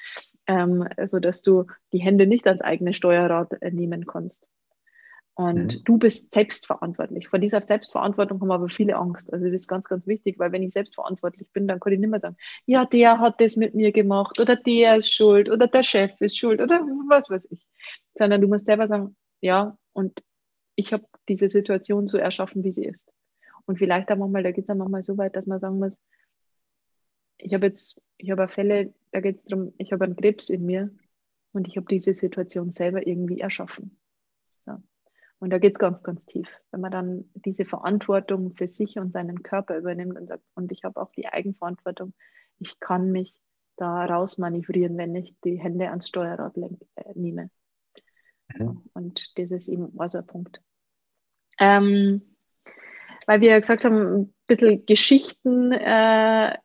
ähm, 0.46 0.88
so 1.06 1.18
du 1.18 1.66
die 1.92 1.98
Hände 1.98 2.26
nicht 2.26 2.46
ans 2.46 2.62
eigene 2.62 2.92
Steuerrad 2.92 3.52
äh, 3.60 3.70
nehmen 3.70 4.06
kannst. 4.06 4.48
Und 5.38 5.76
mhm. 5.76 5.84
du 5.84 5.98
bist 5.98 6.32
selbstverantwortlich. 6.32 7.28
Vor 7.28 7.38
dieser 7.38 7.60
Selbstverantwortung 7.60 8.40
haben 8.40 8.50
aber 8.50 8.70
viele 8.70 8.96
Angst. 8.96 9.30
Also 9.30 9.44
das 9.44 9.54
ist 9.54 9.68
ganz, 9.68 9.84
ganz 9.84 10.06
wichtig, 10.06 10.38
weil 10.38 10.50
wenn 10.50 10.62
ich 10.62 10.72
selbstverantwortlich 10.72 11.46
bin, 11.52 11.68
dann 11.68 11.78
kann 11.78 11.92
ich 11.92 11.98
nicht 11.98 12.08
mehr 12.08 12.20
sagen, 12.20 12.38
ja, 12.64 12.86
der 12.86 13.20
hat 13.20 13.38
das 13.42 13.54
mit 13.54 13.74
mir 13.74 13.92
gemacht 13.92 14.40
oder 14.40 14.56
der 14.56 14.96
ist 14.96 15.12
schuld 15.12 15.50
oder 15.50 15.66
der 15.66 15.82
Chef 15.82 16.12
ist 16.20 16.38
schuld 16.38 16.62
oder 16.62 16.80
was 16.80 17.28
weiß 17.28 17.48
ich. 17.50 17.66
Sondern 18.14 18.40
du 18.40 18.48
musst 18.48 18.64
selber 18.64 18.88
sagen, 18.88 19.14
ja, 19.42 19.76
und 19.92 20.22
ich 20.74 20.94
habe 20.94 21.04
diese 21.28 21.50
Situation 21.50 22.06
so 22.06 22.16
erschaffen, 22.16 22.64
wie 22.64 22.72
sie 22.72 22.86
ist. 22.86 23.12
Und 23.66 23.76
vielleicht 23.78 24.10
auch 24.10 24.16
manchmal, 24.16 24.42
da 24.42 24.52
geht 24.52 24.62
es 24.62 24.68
dann 24.68 24.78
manchmal 24.78 25.02
so 25.02 25.18
weit, 25.18 25.36
dass 25.36 25.44
man 25.44 25.58
sagen 25.58 25.78
muss, 25.78 26.02
ich 27.36 27.52
habe 27.52 27.66
jetzt, 27.66 28.00
ich 28.16 28.30
habe 28.30 28.48
Fälle, 28.48 28.94
da 29.12 29.20
geht 29.20 29.36
es 29.36 29.44
darum, 29.44 29.74
ich 29.76 29.92
habe 29.92 30.06
einen 30.06 30.16
Krebs 30.16 30.48
in 30.48 30.64
mir 30.64 30.90
und 31.52 31.68
ich 31.68 31.76
habe 31.76 31.86
diese 31.90 32.14
Situation 32.14 32.70
selber 32.70 33.06
irgendwie 33.06 33.40
erschaffen. 33.40 33.98
Und 35.38 35.50
da 35.50 35.58
geht 35.58 35.74
es 35.74 35.78
ganz, 35.78 36.02
ganz 36.02 36.24
tief. 36.26 36.48
Wenn 36.70 36.80
man 36.80 36.90
dann 36.90 37.30
diese 37.34 37.64
Verantwortung 37.64 38.54
für 38.54 38.66
sich 38.66 38.98
und 38.98 39.12
seinen 39.12 39.42
Körper 39.42 39.76
übernimmt 39.76 40.16
und 40.18 40.28
sagt, 40.28 40.42
und 40.54 40.72
ich 40.72 40.84
habe 40.84 41.00
auch 41.00 41.12
die 41.12 41.26
Eigenverantwortung, 41.28 42.14
ich 42.58 42.80
kann 42.80 43.12
mich 43.12 43.34
da 43.76 44.06
raus 44.06 44.38
manövrieren, 44.38 44.96
wenn 44.96 45.14
ich 45.14 45.34
die 45.44 45.60
Hände 45.60 45.90
ans 45.90 46.08
Steuerrad 46.08 46.56
lenk, 46.56 46.80
äh, 46.94 47.12
nehme. 47.14 47.50
Mhm. 48.54 48.82
Und 48.94 49.32
das 49.36 49.50
ist 49.50 49.68
eben 49.68 49.92
also 49.98 50.18
ein 50.18 50.26
Punkt. 50.26 50.62
Ähm, 51.58 52.36
weil 53.26 53.40
wir 53.40 53.50
ja 53.50 53.58
gesagt 53.58 53.84
haben, 53.84 54.20
ein 54.20 54.34
bisschen 54.46 54.86
Geschichten 54.86 55.72
äh, 55.72 56.56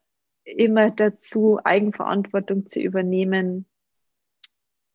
immer 0.43 0.91
dazu, 0.91 1.59
Eigenverantwortung 1.63 2.67
zu 2.67 2.79
übernehmen. 2.79 3.65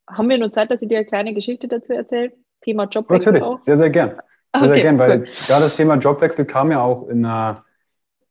Haben 0.08 0.28
wir 0.28 0.38
nur 0.38 0.52
Zeit, 0.52 0.70
dass 0.70 0.82
ich 0.82 0.88
dir 0.88 0.98
eine 0.98 1.06
kleine 1.06 1.34
Geschichte 1.34 1.68
dazu 1.68 1.92
erzähle? 1.92 2.32
Thema 2.66 2.84
Jobwechsel 2.84 3.32
Natürlich, 3.32 3.42
auch? 3.42 3.62
sehr, 3.62 3.76
sehr 3.76 3.90
gern. 3.90 4.08
Sehr, 4.10 4.20
okay, 4.54 4.72
sehr 4.74 4.82
gern, 4.82 4.98
weil 4.98 5.20
cool. 5.20 5.28
da 5.48 5.60
das 5.60 5.76
Thema 5.76 5.94
Jobwechsel 5.94 6.44
kam 6.44 6.70
ja 6.72 6.82
auch 6.82 7.08
in 7.08 7.24
einer, 7.24 7.64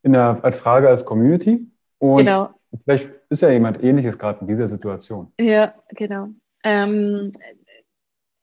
in 0.04 0.16
einer, 0.16 0.44
als 0.44 0.58
Frage 0.58 0.90
als 0.90 1.06
Community. 1.06 1.72
Und 2.00 2.18
genau. 2.18 2.50
vielleicht 2.84 3.10
ist 3.30 3.42
ja 3.42 3.50
jemand 3.50 3.82
Ähnliches 3.82 4.20
gerade 4.20 4.42
in 4.42 4.48
dieser 4.48 4.68
Situation. 4.68 5.32
Ja, 5.40 5.74
genau. 5.90 6.28
Ähm, 6.64 7.32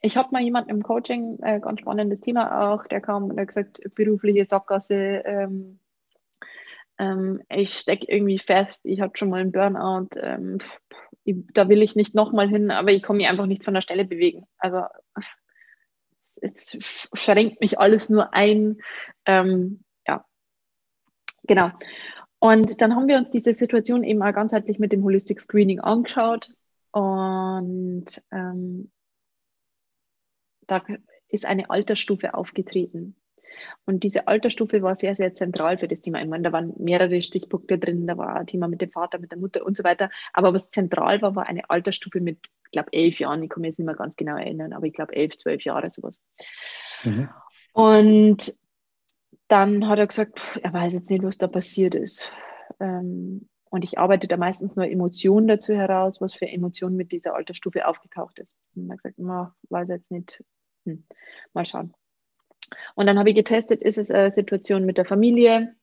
ich 0.01 0.17
habe 0.17 0.31
mal 0.33 0.43
jemanden 0.43 0.71
im 0.71 0.83
Coaching, 0.83 1.39
äh, 1.43 1.61
ganz 1.61 1.81
spannendes 1.81 2.21
Thema 2.21 2.73
auch, 2.73 2.87
der 2.87 3.01
kam 3.01 3.25
und 3.25 3.39
hat 3.39 3.49
gesagt, 3.49 3.81
berufliche 3.95 4.45
Sackgasse, 4.47 5.23
ähm, 5.25 5.79
ähm, 6.99 7.43
ich 7.49 7.75
stecke 7.75 8.07
irgendwie 8.09 8.39
fest, 8.39 8.81
ich 8.85 9.01
habe 9.01 9.17
schon 9.17 9.31
mal 9.31 9.41
einen 9.41 9.53
Burnout, 9.53 10.09
ähm, 10.21 10.59
ich, 11.25 11.37
da 11.53 11.69
will 11.69 11.83
ich 11.83 11.95
nicht 11.95 12.15
nochmal 12.15 12.49
hin, 12.49 12.71
aber 12.71 12.91
ich 12.91 13.03
komme 13.03 13.19
mich 13.19 13.29
einfach 13.29 13.47
nicht 13.47 13.65
von 13.65 13.75
der 13.75 13.81
Stelle 13.81 14.05
bewegen. 14.05 14.47
Also 14.59 14.83
es, 16.41 16.79
schränkt 17.13 17.61
mich 17.61 17.79
alles 17.79 18.09
nur 18.09 18.33
ein. 18.35 18.79
Ähm, 19.27 19.85
ja, 20.07 20.25
genau. 21.45 21.71
Und 22.39 22.81
dann 22.81 22.97
haben 22.97 23.09
wir 23.09 23.19
uns 23.19 23.31
diese 23.31 23.53
Situation 23.53 24.03
eben 24.05 24.23
auch 24.23 24.33
ganzheitlich 24.33 24.79
mit 24.79 24.93
dem 24.93 25.05
Holistic 25.05 25.41
Screening 25.41 25.81
angeschaut 25.81 26.55
und 26.91 28.07
ähm, 28.31 28.91
da 30.67 30.83
ist 31.29 31.47
eine 31.47 31.71
Altersstufe 31.71 32.35
aufgetreten. 32.35 33.17
Und 33.85 34.03
diese 34.03 34.29
Altersstufe 34.29 34.83
war 34.83 34.95
sehr, 34.95 35.15
sehr 35.15 35.35
zentral 35.35 35.79
für 35.79 35.89
das 35.89 36.01
Thema. 36.01 36.21
Ich 36.21 36.29
meine, 36.29 36.43
da 36.43 36.53
waren 36.53 36.73
mehrere 36.79 37.23
Stichpunkte 37.23 37.79
drin, 37.79 38.07
da 38.07 38.17
war 38.17 38.37
ein 38.37 38.47
Thema 38.47 38.69
mit 38.69 38.81
dem 38.81 38.91
Vater, 38.91 39.19
mit 39.19 39.31
der 39.31 39.39
Mutter 39.39 39.65
und 39.65 39.77
so 39.77 39.85
weiter. 39.85 40.11
Aber 40.33 40.53
was 40.53 40.71
zentral 40.71 41.23
war, 41.23 41.35
war 41.35 41.47
eine 41.47 41.69
Altersstufe 41.71 42.21
mit, 42.21 42.39
glaube, 42.73 42.93
elf 42.93 43.19
Jahren. 43.19 43.43
Ich 43.43 43.51
kann 43.51 43.61
mich 43.61 43.71
jetzt 43.71 43.79
nicht 43.79 43.87
mehr 43.87 43.95
ganz 43.95 44.17
genau 44.17 44.37
erinnern, 44.37 44.73
aber 44.73 44.87
ich 44.87 44.95
glaube, 44.95 45.15
elf, 45.15 45.37
zwölf 45.37 45.65
Jahre 45.65 45.91
sowas. 45.91 46.25
Mhm. 47.05 47.29
Und 47.73 48.55
dann 49.49 49.89
hat 49.89 49.99
er 49.99 50.07
gesagt, 50.07 50.41
er 50.63 50.73
weiß 50.73 50.95
jetzt 50.95 51.11
nicht, 51.11 51.23
was 51.23 51.39
da 51.39 51.47
passiert 51.47 51.95
ist. 51.95 52.31
Ähm, 52.81 53.49
und 53.71 53.85
ich 53.85 53.99
arbeite 53.99 54.29
da 54.29 54.37
meistens 54.37 54.77
nur 54.77 54.87
Emotionen 54.87 55.47
dazu 55.47 55.75
heraus, 55.75 56.21
was 56.21 56.35
für 56.35 56.47
Emotionen 56.47 56.97
mit 56.97 57.13
dieser 57.13 57.35
Altersstufe 57.35 57.87
aufgetaucht 57.87 58.39
ist. 58.39 58.59
Und 58.75 58.89
er 58.89 58.93
hat 58.93 58.99
gesagt, 58.99 59.15
na, 59.19 59.55
weiß 59.71 59.89
jetzt 59.89 60.11
nicht. 60.11 60.45
Hm, 60.85 61.05
mal 61.55 61.65
schauen. 61.65 61.95
Und 62.95 63.07
dann 63.07 63.19
habe 63.19 63.31
ich 63.31 63.37
getestet, 63.37 63.83
ist 63.83 63.99
es 63.99 64.11
eine 64.11 64.31
Situation 64.31 64.85
mit 64.85 64.99
der 64.99 65.05
Familie 65.05 65.75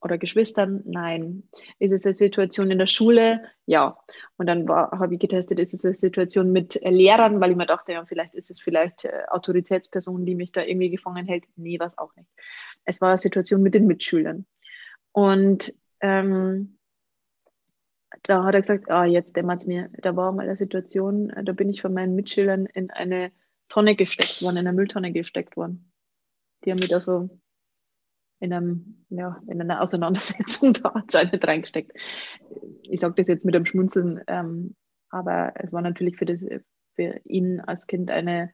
oder 0.00 0.18
Geschwistern? 0.18 0.82
Nein. 0.84 1.48
Ist 1.78 1.92
es 1.92 2.06
eine 2.06 2.14
Situation 2.14 2.70
in 2.70 2.78
der 2.78 2.86
Schule? 2.86 3.42
Ja. 3.66 3.98
Und 4.36 4.46
dann 4.46 4.68
habe 4.68 5.14
ich 5.14 5.20
getestet, 5.20 5.58
ist 5.58 5.74
es 5.74 5.84
eine 5.84 5.94
Situation 5.94 6.52
mit 6.52 6.80
Lehrern, 6.82 7.40
weil 7.40 7.50
ich 7.50 7.56
mir 7.56 7.66
dachte, 7.66 7.92
ja, 7.92 8.04
vielleicht 8.04 8.34
ist 8.34 8.50
es 8.50 8.60
vielleicht 8.60 9.04
äh, 9.04 9.22
Autoritätsperson, 9.28 10.24
die 10.24 10.34
mich 10.34 10.52
da 10.52 10.62
irgendwie 10.62 10.90
gefangen 10.90 11.26
hält. 11.26 11.44
Nee, 11.56 11.78
war 11.78 11.86
es 11.86 11.98
auch 11.98 12.14
nicht. 12.16 12.28
Es 12.84 13.00
war 13.00 13.08
eine 13.08 13.18
Situation 13.18 13.62
mit 13.62 13.74
den 13.74 13.86
Mitschülern. 13.86 14.46
Und 15.12 15.74
ähm, 16.00 16.78
da 18.22 18.44
hat 18.44 18.54
er 18.54 18.60
gesagt, 18.60 18.90
ah, 18.90 19.04
jetzt 19.04 19.36
dämmert 19.36 19.62
es 19.62 19.66
mir. 19.66 19.90
Da 20.02 20.16
war 20.16 20.32
mal 20.32 20.46
eine 20.46 20.56
Situation, 20.56 21.32
da 21.44 21.52
bin 21.52 21.68
ich 21.68 21.82
von 21.82 21.92
meinen 21.92 22.14
Mitschülern 22.14 22.66
in 22.66 22.90
eine 22.90 23.32
Tonne 23.68 23.96
gesteckt 23.96 24.42
worden, 24.42 24.58
in 24.58 24.66
eine 24.66 24.76
Mülltonne 24.76 25.12
gesteckt 25.12 25.56
worden. 25.56 25.92
Die 26.64 26.70
haben 26.70 26.78
mich 26.78 26.88
da 26.88 27.00
so 27.00 27.28
in, 28.40 28.52
einem, 28.52 29.04
ja, 29.10 29.40
in 29.48 29.60
einer 29.60 29.80
Auseinandersetzung 29.80 30.72
da 30.82 30.90
anscheinend 30.90 31.46
reingesteckt. 31.46 31.92
Ich 32.82 33.00
sage 33.00 33.14
das 33.16 33.28
jetzt 33.28 33.44
mit 33.44 33.54
einem 33.54 33.66
Schmunzeln, 33.66 34.20
ähm, 34.26 34.74
aber 35.10 35.52
es 35.56 35.72
war 35.72 35.82
natürlich 35.82 36.16
für, 36.16 36.26
das, 36.26 36.40
für 36.94 37.20
ihn 37.24 37.60
als 37.60 37.86
Kind 37.86 38.10
eine 38.10 38.52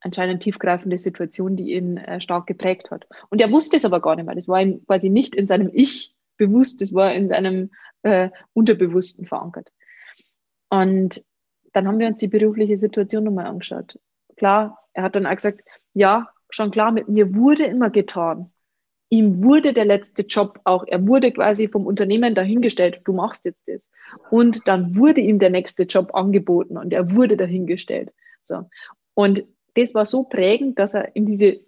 anscheinend 0.00 0.42
tiefgreifende 0.42 0.98
Situation, 0.98 1.56
die 1.56 1.74
ihn 1.74 1.98
äh, 1.98 2.20
stark 2.20 2.46
geprägt 2.46 2.90
hat. 2.90 3.06
Und 3.28 3.40
er 3.40 3.52
wusste 3.52 3.76
es 3.76 3.84
aber 3.84 4.00
gar 4.00 4.16
nicht 4.16 4.24
mehr. 4.24 4.34
Das 4.34 4.48
war 4.48 4.60
ihm 4.62 4.84
quasi 4.86 5.10
nicht 5.10 5.34
in 5.34 5.46
seinem 5.46 5.70
Ich 5.72 6.14
bewusst, 6.36 6.80
das 6.80 6.94
war 6.94 7.12
in 7.12 7.28
seinem 7.28 7.70
äh, 8.02 8.30
Unterbewussten 8.54 9.26
verankert. 9.26 9.70
Und 10.70 11.22
dann 11.72 11.86
haben 11.86 11.98
wir 11.98 12.06
uns 12.06 12.18
die 12.18 12.28
berufliche 12.28 12.78
Situation 12.78 13.24
nochmal 13.24 13.46
angeschaut. 13.46 13.98
Klar, 14.36 14.78
er 14.94 15.02
hat 15.02 15.16
dann 15.16 15.26
auch 15.26 15.34
gesagt, 15.34 15.62
ja, 15.92 16.30
schon 16.48 16.70
klar, 16.70 16.92
mit 16.92 17.08
mir 17.08 17.34
wurde 17.34 17.64
immer 17.64 17.90
getan. 17.90 18.50
Ihm 19.12 19.42
wurde 19.42 19.72
der 19.72 19.84
letzte 19.84 20.22
Job 20.22 20.60
auch, 20.64 20.84
er 20.86 21.06
wurde 21.06 21.32
quasi 21.32 21.66
vom 21.66 21.84
Unternehmen 21.84 22.34
dahingestellt, 22.34 23.00
du 23.04 23.12
machst 23.12 23.44
jetzt 23.44 23.66
das. 23.66 23.90
Und 24.30 24.66
dann 24.68 24.96
wurde 24.96 25.20
ihm 25.20 25.40
der 25.40 25.50
nächste 25.50 25.82
Job 25.82 26.14
angeboten 26.14 26.78
und 26.78 26.92
er 26.92 27.10
wurde 27.10 27.36
dahingestellt. 27.36 28.12
So. 28.44 28.68
Und 29.14 29.44
das 29.74 29.94
war 29.94 30.06
so 30.06 30.24
prägend, 30.24 30.78
dass 30.78 30.94
er 30.94 31.16
in 31.16 31.26
diese 31.26 31.60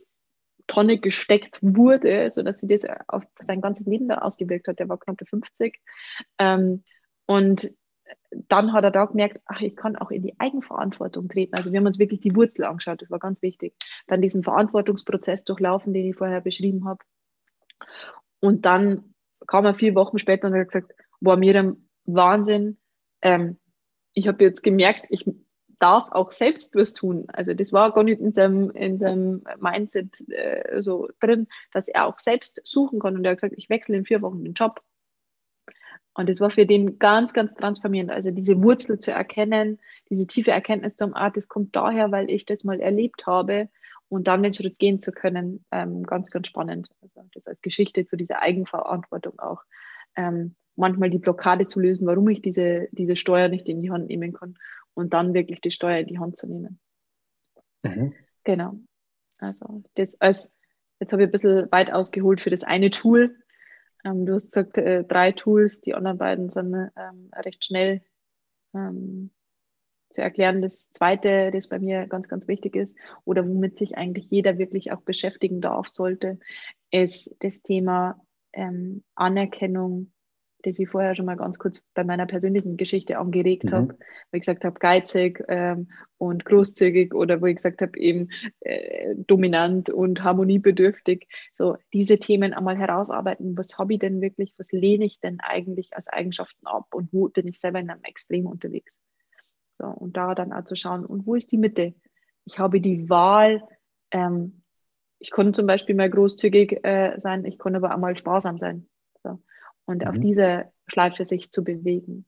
Tonne 0.69 0.99
gesteckt 0.99 1.59
wurde, 1.61 2.31
so 2.31 2.43
dass 2.43 2.61
sie 2.61 2.69
das 2.69 2.85
auf 3.09 3.25
sein 3.41 3.61
ganzes 3.61 3.87
Leben 3.87 4.07
da 4.07 4.19
ausgewirkt 4.19 4.69
hat. 4.69 4.79
Der 4.79 4.89
war 4.89 4.99
knapp 4.99 5.21
50. 5.29 5.81
Ähm, 6.39 6.85
und 7.27 7.71
dann 8.49 8.73
hat 8.73 8.85
er 8.85 8.91
da 8.91 9.07
gemerkt, 9.07 9.41
ach, 9.47 9.61
ich 9.61 9.77
kann 9.77 9.97
auch 9.97 10.11
in 10.11 10.23
die 10.23 10.39
Eigenverantwortung 10.39 11.29
treten. 11.29 11.55
Also 11.55 11.73
wir 11.73 11.79
haben 11.79 11.87
uns 11.87 11.99
wirklich 11.99 12.21
die 12.21 12.35
Wurzel 12.35 12.65
angeschaut, 12.65 13.03
das 13.03 13.11
war 13.11 13.19
ganz 13.19 13.43
wichtig. 13.43 13.75
Dann 14.07 14.23
diesen 14.23 14.43
Verantwortungsprozess 14.43 15.45
durchlaufen, 15.45 15.93
den 15.93 16.07
ich 16.07 16.17
vorher 16.17 16.41
beschrieben 16.41 16.85
habe. 16.87 17.01
Und 18.41 18.67
dann 18.67 19.15
kam 19.47 19.65
er 19.65 19.75
vier 19.75 19.95
Wochen 19.95 20.19
später 20.19 20.49
und 20.49 20.55
hat 20.55 20.69
gesagt, 20.69 20.93
war 21.21 21.37
mir 21.37 21.59
ein 21.59 21.89
Wahnsinn. 22.05 22.79
Ähm, 23.23 23.59
ich 24.15 24.29
habe 24.29 24.45
jetzt 24.45 24.63
gemerkt, 24.63 25.07
ich 25.09 25.25
darf 25.79 26.13
auch 26.13 26.31
selbst 26.31 26.77
was 26.77 26.95
tun. 26.95 27.27
Also 27.33 27.55
das 27.55 27.73
war 27.73 27.93
gar 27.93 28.05
nicht 28.05 28.21
in 28.21 28.33
seinem, 28.33 28.71
in 28.71 28.99
seinem 28.99 29.43
Mindset 29.59 30.21
äh, 30.31 30.81
so 30.81 31.09
drin, 31.21 31.49
dass 31.73 31.89
er 31.89 32.07
auch 32.07 32.19
selbst 32.19 32.61
suchen 32.65 33.01
kann. 33.01 33.17
Und 33.17 33.25
er 33.25 33.33
hat 33.33 33.39
gesagt, 33.39 33.55
ich 33.57 33.69
wechsle 33.69 33.97
in 33.97 34.05
vier 34.05 34.23
Wochen 34.23 34.45
den 34.45 34.55
Job. 34.55 34.81
Und 36.15 36.29
das 36.29 36.41
war 36.41 36.51
für 36.51 36.67
den 36.67 36.99
ganz, 36.99 37.33
ganz 37.33 37.55
transformierend. 37.55 38.13
Also 38.13 38.31
diese 38.31 38.63
Wurzel 38.63 38.99
zu 38.99 39.11
erkennen, 39.11 39.81
diese 40.11 40.27
tiefe 40.27 40.51
Erkenntnis 40.53 40.95
zum 40.95 41.15
Art, 41.15 41.37
das 41.37 41.49
kommt 41.49 41.75
daher, 41.75 42.13
weil 42.13 42.31
ich 42.31 42.45
das 42.45 42.65
mal 42.65 42.81
erlebt 42.81 43.27
habe 43.27 43.69
und 44.13 44.29
dann 44.29 44.43
den 44.43 44.53
Schritt 44.53 44.79
gehen 44.79 45.01
zu 45.01 45.11
können, 45.11 45.65
ähm, 45.71 46.03
ganz, 46.03 46.31
ganz 46.31 46.47
spannend. 46.47 46.91
Also 47.01 47.23
das 47.33 47.47
als 47.47 47.63
Geschichte 47.63 48.05
zu 48.05 48.19
dieser 48.19 48.43
Eigenverantwortung 48.43 49.39
auch. 49.39 49.63
Ähm, 50.17 50.55
manchmal 50.77 51.09
die 51.09 51.19
Blockade 51.19 51.67
zu 51.67 51.81
lösen, 51.81 52.07
warum 52.07 52.29
ich 52.29 52.43
diese, 52.43 52.89
diese 52.93 53.17
Steuer 53.17 53.49
nicht 53.49 53.71
in 53.71 53.81
die 53.81 53.91
Hand 53.91 54.09
nehmen 54.09 54.35
kann 54.35 54.59
und 54.93 55.15
dann 55.15 55.33
wirklich 55.33 55.63
die 55.63 55.71
Steuer 55.71 56.01
in 56.01 56.09
die 56.09 56.19
Hand 56.19 56.37
zu 56.37 56.47
nehmen. 56.47 56.79
Mhm. 57.83 58.13
Genau. 58.45 58.75
Also 59.39 59.83
das 59.95 60.21
als, 60.21 60.53
jetzt 61.01 61.15
habe 61.15 61.23
ich 61.23 61.29
ein 61.29 61.33
bisschen 61.33 61.73
weit 61.73 61.91
ausgeholt 61.91 62.43
für 62.43 62.51
das 62.51 62.65
eine 62.65 62.91
Tool, 62.91 63.35
ähm, 64.05 64.27
du 64.27 64.35
hast 64.35 64.53
gesagt, 64.53 64.77
äh, 64.77 65.05
drei 65.05 65.33
Tools, 65.33 65.81
die 65.81 65.95
anderen 65.95 66.19
beiden 66.19 66.51
sind 66.51 66.75
ähm, 66.75 67.31
recht 67.35 67.65
schnell 67.65 68.03
ähm, 68.75 69.31
zu 70.13 70.23
erklären. 70.23 70.63
Das 70.63 70.93
zweite, 70.93 71.51
das 71.51 71.69
bei 71.69 71.79
mir 71.79 72.07
ganz, 72.07 72.29
ganz 72.29 72.49
wichtig 72.49 72.77
ist 72.77 72.97
oder 73.25 73.47
womit 73.47 73.79
sich 73.79 73.97
eigentlich 73.97 74.27
jeder 74.31 74.59
wirklich 74.59 74.93
auch 74.93 75.03
beschäftigen 75.03 75.61
darf, 75.61 75.89
sollte, 75.89 76.39
ist 76.91 77.37
das 77.41 77.63
Thema 77.63 78.21
ähm, 78.53 79.03
Anerkennung 79.15 80.13
das 80.63 80.79
ich 80.79 80.89
vorher 80.89 81.15
schon 81.15 81.27
mal 81.27 81.37
ganz 81.37 81.59
kurz 81.59 81.81
bei 81.95 82.05
meiner 82.05 82.27
persönlichen 82.27 82.77
Geschichte 82.77 83.19
angeregt 83.19 83.65
mhm. 83.65 83.73
habe, 83.73 83.95
wo 83.99 84.37
ich 84.37 84.41
gesagt 84.41 84.65
habe, 84.65 84.79
geizig 84.79 85.45
ähm, 85.49 85.91
und 86.19 86.45
großzügig 86.45 87.15
oder 87.15 87.41
wo 87.41 87.47
ich 87.47 87.57
gesagt 87.57 87.83
habe, 87.83 87.99
eben 87.99 88.29
äh, 88.61 89.15
dominant 89.17 89.91
und 89.91 90.23
harmoniebedürftig. 90.23 91.29
So 91.55 91.77
diese 91.93 92.19
Themen 92.19 92.55
einmal 92.55 92.77
herausarbeiten, 92.77 93.57
was 93.57 93.79
habe 93.79 93.95
ich 93.95 93.99
denn 93.99 94.21
wirklich, 94.21 94.55
was 94.57 94.73
lehne 94.73 95.05
ich 95.05 95.21
denn 95.21 95.41
eigentlich 95.41 95.95
als 95.95 96.09
Eigenschaften 96.09 96.67
ab 96.67 96.87
und 96.95 97.13
wo 97.13 97.29
bin 97.29 97.49
ich 97.49 97.59
selber 97.61 97.81
in 97.81 97.91
einem 97.91 98.05
Extrem 98.05 98.47
unterwegs. 98.47 98.93
So, 99.83 99.89
und 99.89 100.17
da 100.17 100.37
dann 100.37 100.53
auch 100.53 100.65
zu 100.65 100.77
schauen, 100.77 101.05
und 101.05 101.27
wo 101.27 101.35
ist 101.35 101.51
die 101.51 101.59
Mitte? 101.59 101.93
Ich 102.45 102.61
habe 102.61 102.81
die 102.81 103.11
Wahl, 103.11 103.67
ähm, 104.13 104.63
ich 105.19 105.33
konnte 105.33 105.53
zum 105.53 105.67
Beispiel 105.67 105.97
mal 105.97 106.09
großzügig 106.09 106.85
äh, 106.85 107.19
sein, 107.19 107.45
ich 107.45 107.59
konnte 107.59 107.79
aber 107.79 107.93
auch 107.93 107.99
mal 107.99 108.17
sparsam 108.17 108.59
sein 108.59 108.87
und 109.87 110.03
mhm. 110.03 110.09
auf 110.09 110.19
diese 110.19 110.71
Schleife 110.87 111.25
sich 111.25 111.51
zu 111.51 111.65
bewegen. 111.65 112.27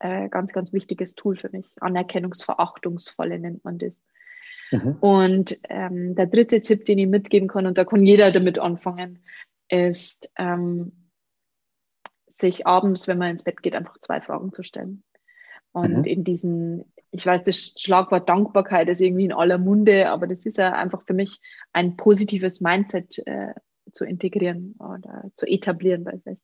Äh, 0.00 0.28
ganz, 0.30 0.52
ganz 0.52 0.72
wichtiges 0.72 1.14
Tool 1.14 1.36
für 1.36 1.48
mich. 1.50 1.70
Anerkennungsverachtungsvolle 1.80 3.38
nennt 3.38 3.64
man 3.64 3.78
das. 3.78 3.94
Mhm. 4.72 4.96
Und 4.98 5.60
ähm, 5.68 6.16
der 6.16 6.26
dritte 6.26 6.60
Tipp, 6.60 6.84
den 6.86 6.98
ich 6.98 7.06
mitgeben 7.06 7.46
kann, 7.46 7.66
und 7.66 7.78
da 7.78 7.84
kann 7.84 8.04
jeder 8.04 8.32
damit 8.32 8.58
anfangen, 8.58 9.22
ist, 9.68 10.32
ähm, 10.38 11.08
sich 12.26 12.66
abends, 12.66 13.06
wenn 13.06 13.18
man 13.18 13.30
ins 13.30 13.44
Bett 13.44 13.62
geht, 13.62 13.76
einfach 13.76 13.96
zwei 14.00 14.20
Fragen 14.20 14.52
zu 14.52 14.64
stellen. 14.64 15.04
Und 15.74 15.98
mhm. 15.98 16.04
in 16.04 16.24
diesen, 16.24 16.84
ich 17.10 17.26
weiß, 17.26 17.42
das 17.42 17.74
Schlagwort 17.76 18.28
Dankbarkeit 18.28 18.88
ist 18.88 19.00
irgendwie 19.00 19.24
in 19.24 19.32
aller 19.32 19.58
Munde, 19.58 20.08
aber 20.08 20.26
das 20.28 20.46
ist 20.46 20.56
ja 20.56 20.72
einfach 20.72 21.02
für 21.02 21.14
mich 21.14 21.40
ein 21.72 21.96
positives 21.96 22.60
Mindset 22.60 23.18
äh, 23.26 23.54
zu 23.92 24.04
integrieren 24.04 24.76
oder 24.78 25.24
zu 25.34 25.46
etablieren 25.46 26.04
bei 26.04 26.16
sich 26.16 26.38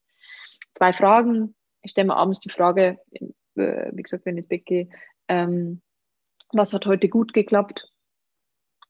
zwei 0.74 0.92
Fragen. 0.92 1.54
Ich 1.82 1.92
stelle 1.92 2.08
mir 2.08 2.16
abends 2.16 2.40
die 2.40 2.50
Frage, 2.50 2.98
äh, 3.12 3.92
wie 3.92 4.02
gesagt, 4.02 4.26
wenn 4.26 4.36
ich 4.36 4.44
ins 4.44 4.48
Bett 4.48 4.66
gehe, 4.66 4.88
ähm, 5.28 5.80
was 6.52 6.72
hat 6.72 6.86
heute 6.86 7.08
gut 7.08 7.32
geklappt? 7.32 7.88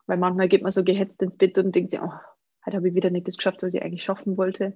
Weil 0.06 0.16
manchmal 0.16 0.48
geht 0.48 0.62
man 0.62 0.72
so 0.72 0.82
gehetzt 0.82 1.20
ins 1.22 1.36
Bett 1.36 1.58
und 1.58 1.74
denkt 1.74 1.92
sich, 1.92 2.00
oh, 2.00 2.12
heute 2.66 2.76
habe 2.76 2.88
ich 2.88 2.94
wieder 2.94 3.10
nicht 3.10 3.26
das 3.26 3.36
geschafft, 3.36 3.62
was 3.62 3.74
ich 3.74 3.82
eigentlich 3.82 4.04
schaffen 4.04 4.36
wollte. 4.36 4.74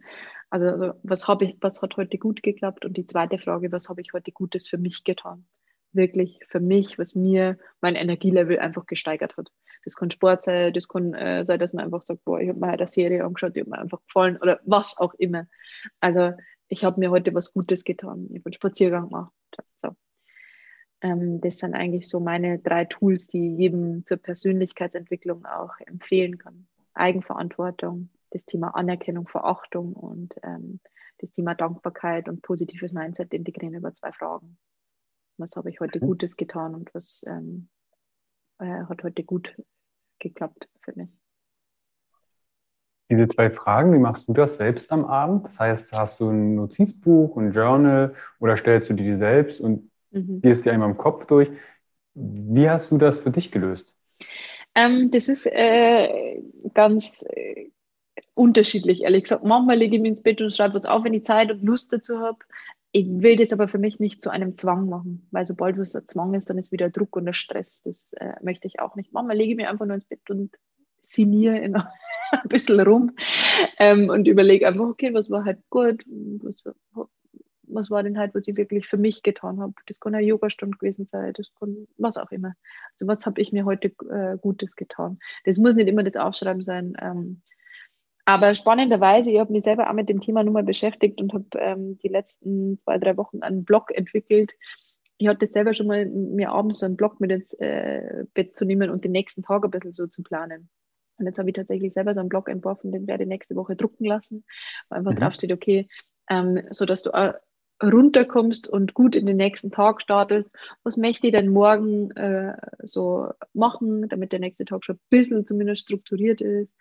Also, 0.51 0.69
also 0.69 0.93
was 1.03 1.29
habe 1.29 1.45
ich, 1.45 1.57
was 1.61 1.83
hat 1.83 1.97
heute 1.97 2.19
gut 2.19 2.43
geklappt? 2.43 2.85
Und 2.85 2.97
die 2.97 3.05
zweite 3.05 3.39
Frage, 3.39 3.73
was 3.73 3.89
habe 3.89 4.01
ich 4.01 4.13
heute 4.13 4.33
Gutes 4.33 4.69
für 4.69 4.79
mich 4.79 5.05
getan? 5.05 5.47
Wirklich 5.93 6.41
für 6.49 6.61
mich, 6.61 6.99
was 6.99 7.15
mir 7.15 7.59
mein 7.81 7.95
Energielevel 7.95 8.59
einfach 8.59 8.87
gesteigert 8.87 9.37
hat. 9.37 9.51
Das 9.85 9.97
kann 9.97 10.11
Sport 10.11 10.43
sein, 10.43 10.73
das 10.73 10.89
kann 10.89 11.15
äh, 11.15 11.45
sein, 11.45 11.61
dass 11.61 11.73
man 11.73 11.85
einfach 11.85 12.03
sagt, 12.03 12.25
boah, 12.25 12.41
ich 12.41 12.49
habe 12.49 12.59
mir 12.59 12.69
heute 12.69 12.81
eine 12.81 12.87
Serie 12.89 13.25
angeschaut, 13.25 13.55
die 13.55 13.61
hat 13.61 13.69
mir 13.69 13.79
einfach 13.79 14.01
gefallen 14.03 14.39
oder 14.39 14.61
was 14.65 14.97
auch 14.99 15.15
immer. 15.15 15.47
Also 16.01 16.33
ich 16.69 16.85
habe 16.85 16.99
mir 16.99 17.11
heute 17.11 17.35
was 17.35 17.53
Gutes 17.53 17.85
getan. 17.85 18.27
Ich 18.31 18.41
habe 18.41 18.47
einen 18.47 18.53
Spaziergang 18.55 19.09
gemacht. 19.09 19.33
So. 19.77 19.91
Ähm, 21.03 21.41
das 21.41 21.59
sind 21.59 21.75
eigentlich 21.75 22.09
so 22.09 22.19
meine 22.19 22.59
drei 22.59 22.87
Tools, 22.87 23.27
die 23.27 23.55
jedem 23.57 24.05
zur 24.07 24.17
Persönlichkeitsentwicklung 24.17 25.45
auch 25.45 25.79
empfehlen 25.87 26.39
kann. 26.39 26.67
Eigenverantwortung, 26.95 28.11
das 28.31 28.45
Thema 28.45 28.75
Anerkennung, 28.75 29.29
Verachtung 29.29 29.93
und 29.93 30.35
ähm, 30.43 30.81
das 31.19 31.33
Thema 31.33 31.55
Dankbarkeit 31.55 32.29
und 32.29 32.43
positives 32.43 32.93
Mindset 32.93 33.33
integrieren 33.33 33.75
über 33.75 33.93
zwei 33.93 34.13
Fragen. 34.13 34.59
Was 35.39 35.57
habe 35.57 35.71
ich 35.71 35.81
heute 35.81 36.01
mhm. 36.01 36.07
Gutes 36.07 36.37
getan 36.37 36.75
und 36.75 36.95
was 36.95 37.25
ähm, 37.27 37.69
äh, 38.59 38.85
hat 38.89 39.03
heute 39.03 39.25
gut 39.25 39.57
geklappt 40.19 40.69
für 40.81 40.93
mich? 40.97 41.11
Diese 43.11 43.29
zwei 43.29 43.51
Fragen, 43.51 43.93
wie 43.93 43.99
machst 43.99 44.29
du 44.29 44.33
das 44.33 44.57
selbst 44.57 44.91
am 44.91 45.05
Abend? 45.05 45.45
Das 45.45 45.59
heißt, 45.59 45.93
hast 45.93 46.21
du 46.21 46.31
ein 46.31 46.55
Notizbuch, 46.55 47.37
ein 47.37 47.53
Journal 47.53 48.15
oder 48.39 48.57
stellst 48.57 48.89
du 48.89 48.95
dir 48.95 49.05
die 49.05 49.17
selbst 49.17 49.61
und 49.61 49.91
mhm. 50.11 50.41
gehst 50.41 50.65
dir 50.65 50.73
einmal 50.73 50.91
im 50.91 50.97
Kopf 50.97 51.27
durch? 51.27 51.51
Wie 52.15 52.69
hast 52.69 52.91
du 52.91 52.99
das 52.99 53.19
für 53.19 53.31
dich 53.31 53.53
gelöst? 53.53 53.95
Ähm, 54.75 55.11
das 55.11 55.29
ist 55.29 55.47
äh, 55.47 56.43
ganz 56.73 57.25
äh, 57.29 57.71
unterschiedlich, 58.35 59.03
ehrlich 59.03 59.25
gesagt. 59.25 59.45
Manchmal 59.45 59.79
lege 59.79 59.97
ich 59.97 60.03
mich 60.03 60.11
ins 60.11 60.23
Bett 60.23 60.41
und 60.41 60.53
schreibe 60.53 60.75
was 60.75 60.87
auf, 60.87 61.05
wenn 61.05 61.15
ich 61.15 61.25
Zeit 61.25 61.51
und 61.51 61.63
Lust 61.63 61.93
dazu 61.93 62.19
habe. 62.19 62.39
Ich 62.93 63.07
will 63.09 63.37
das 63.37 63.53
aber 63.53 63.67
für 63.67 63.79
mich 63.79 63.99
nicht 63.99 64.23
zu 64.23 64.31
einem 64.31 64.57
Zwang 64.57 64.89
machen, 64.89 65.27
weil 65.33 65.45
sobald 65.47 65.79
was 65.79 65.97
ein 65.97 66.07
Zwang 66.07 66.35
ist, 66.35 66.49
dann 66.49 66.59
ist 66.59 66.71
wieder 66.71 66.91
Druck 66.91 67.17
und 67.17 67.27
der 67.27 67.33
Stress. 67.33 67.83
Das 67.83 68.13
äh, 68.15 68.35
möchte 68.43 68.69
ich 68.69 68.81
auch 68.81 68.95
nicht. 68.95 69.13
Manchmal 69.13 69.37
lege 69.37 69.53
ich 69.53 69.57
mich 69.57 69.67
einfach 69.67 69.87
nur 69.87 69.97
ins 69.97 70.05
Bett 70.05 70.31
und 70.31 70.57
sinniere 71.01 71.59
in, 71.59 71.75
ein 72.31 72.49
bisschen 72.49 72.81
rum 72.81 73.13
ähm, 73.79 74.11
und 74.11 74.29
überlege 74.29 74.67
einfach, 74.67 74.87
okay, 74.87 75.13
was 75.13 75.31
war 75.31 75.45
halt 75.45 75.59
gut, 75.71 76.05
was, 76.07 76.65
was 77.75 77.91
war 77.91 78.03
denn 78.03 78.19
halt, 78.19 78.35
was 78.35 78.49
ich 78.49 78.57
wirklich 78.57 78.87
für 78.87 78.97
mich 78.97 79.23
getan 79.23 79.61
habe. 79.61 79.75
Das 79.87 80.01
kann 80.01 80.15
eine 80.15 80.27
Yogastunde 80.27 80.79
gewesen 80.79 81.07
sein, 81.07 81.33
das 81.35 81.53
kann 81.59 81.87
was 81.97 82.17
auch 82.17 82.31
immer. 82.31 82.55
Also 82.93 83.07
was 83.07 83.27
habe 83.27 83.41
ich 83.41 83.53
mir 83.53 83.65
heute 83.65 83.89
äh, 84.11 84.39
Gutes 84.41 84.77
getan. 84.77 85.19
Das 85.45 85.59
muss 85.59 85.75
nicht 85.75 85.89
immer 85.89 86.03
das 86.03 86.17
Aufschreiben 86.17 86.63
sein. 86.63 86.95
Ähm, 87.01 87.43
aber 88.25 88.55
spannenderweise, 88.55 89.31
ich 89.31 89.39
habe 89.39 89.53
mich 89.53 89.65
selber 89.65 89.91
auch 89.91 89.95
mit 89.95 90.09
dem 90.09 90.21
Thema 90.21 90.43
Nummer 90.45 90.63
beschäftigt 90.63 91.21
und 91.21 91.33
habe 91.35 91.47
ähm, 91.59 91.99
die 91.99 92.09
letzten 92.09 92.79
zwei, 92.79 92.99
drei 92.99 93.17
Wochen 93.17 93.43
einen 93.43 93.65
Blog 93.65 93.91
entwickelt. 93.95 94.53
Ich 95.19 95.29
hatte 95.29 95.47
selber 95.47 95.75
schon 95.75 95.87
mal, 95.87 96.07
mir 96.07 96.51
abends 96.51 96.79
so 96.79 96.87
einen 96.87 96.97
Blog 96.97 97.21
mit 97.21 97.31
ins 97.31 97.53
äh, 97.55 98.25
Bett 98.33 98.57
zu 98.57 98.65
nehmen 98.65 98.91
und 98.91 99.05
den 99.05 99.13
nächsten 99.13 99.43
Tag 99.43 99.65
ein 99.65 99.71
bisschen 99.71 99.93
so 99.93 100.07
zu 100.07 100.23
planen. 100.23 100.71
Und 101.19 101.27
jetzt 101.27 101.39
habe 101.39 101.51
ich 101.51 101.55
tatsächlich 101.55 101.93
selber 101.93 102.15
so 102.15 102.21
einen 102.21 102.29
Blog 102.29 102.49
entworfen, 102.49 102.93
den 102.93 103.07
werde 103.07 103.25
ich 103.25 103.29
nächste 103.29 103.55
Woche 103.57 103.77
drucken 103.77 104.05
lassen, 104.05 104.45
wo 104.89 104.97
einfach 104.97 105.13
mhm. 105.13 105.17
draufsteht, 105.17 105.53
okay, 105.53 105.89
ähm, 106.29 106.63
so 106.71 106.87
dass 106.87 107.03
du 107.03 107.11
äh, 107.11 107.35
runterkommst 107.83 108.69
und 108.69 108.95
gut 108.95 109.17
in 109.17 109.27
den 109.27 109.37
nächsten 109.37 109.71
Tag 109.71 110.01
startest. 110.01 110.51
Was 110.83 110.97
möchte 110.97 111.27
ich 111.27 111.33
denn 111.33 111.49
morgen 111.49 112.11
äh, 112.13 112.57
so 112.83 113.31
machen, 113.53 114.09
damit 114.09 114.33
der 114.33 114.41
nächste 114.41 114.65
Tag 114.65 114.85
schon 114.85 114.97
ein 114.97 115.07
bisschen 115.11 115.47
zumindest 115.47 115.83
strukturiert 115.83 116.41
ist? 116.41 116.77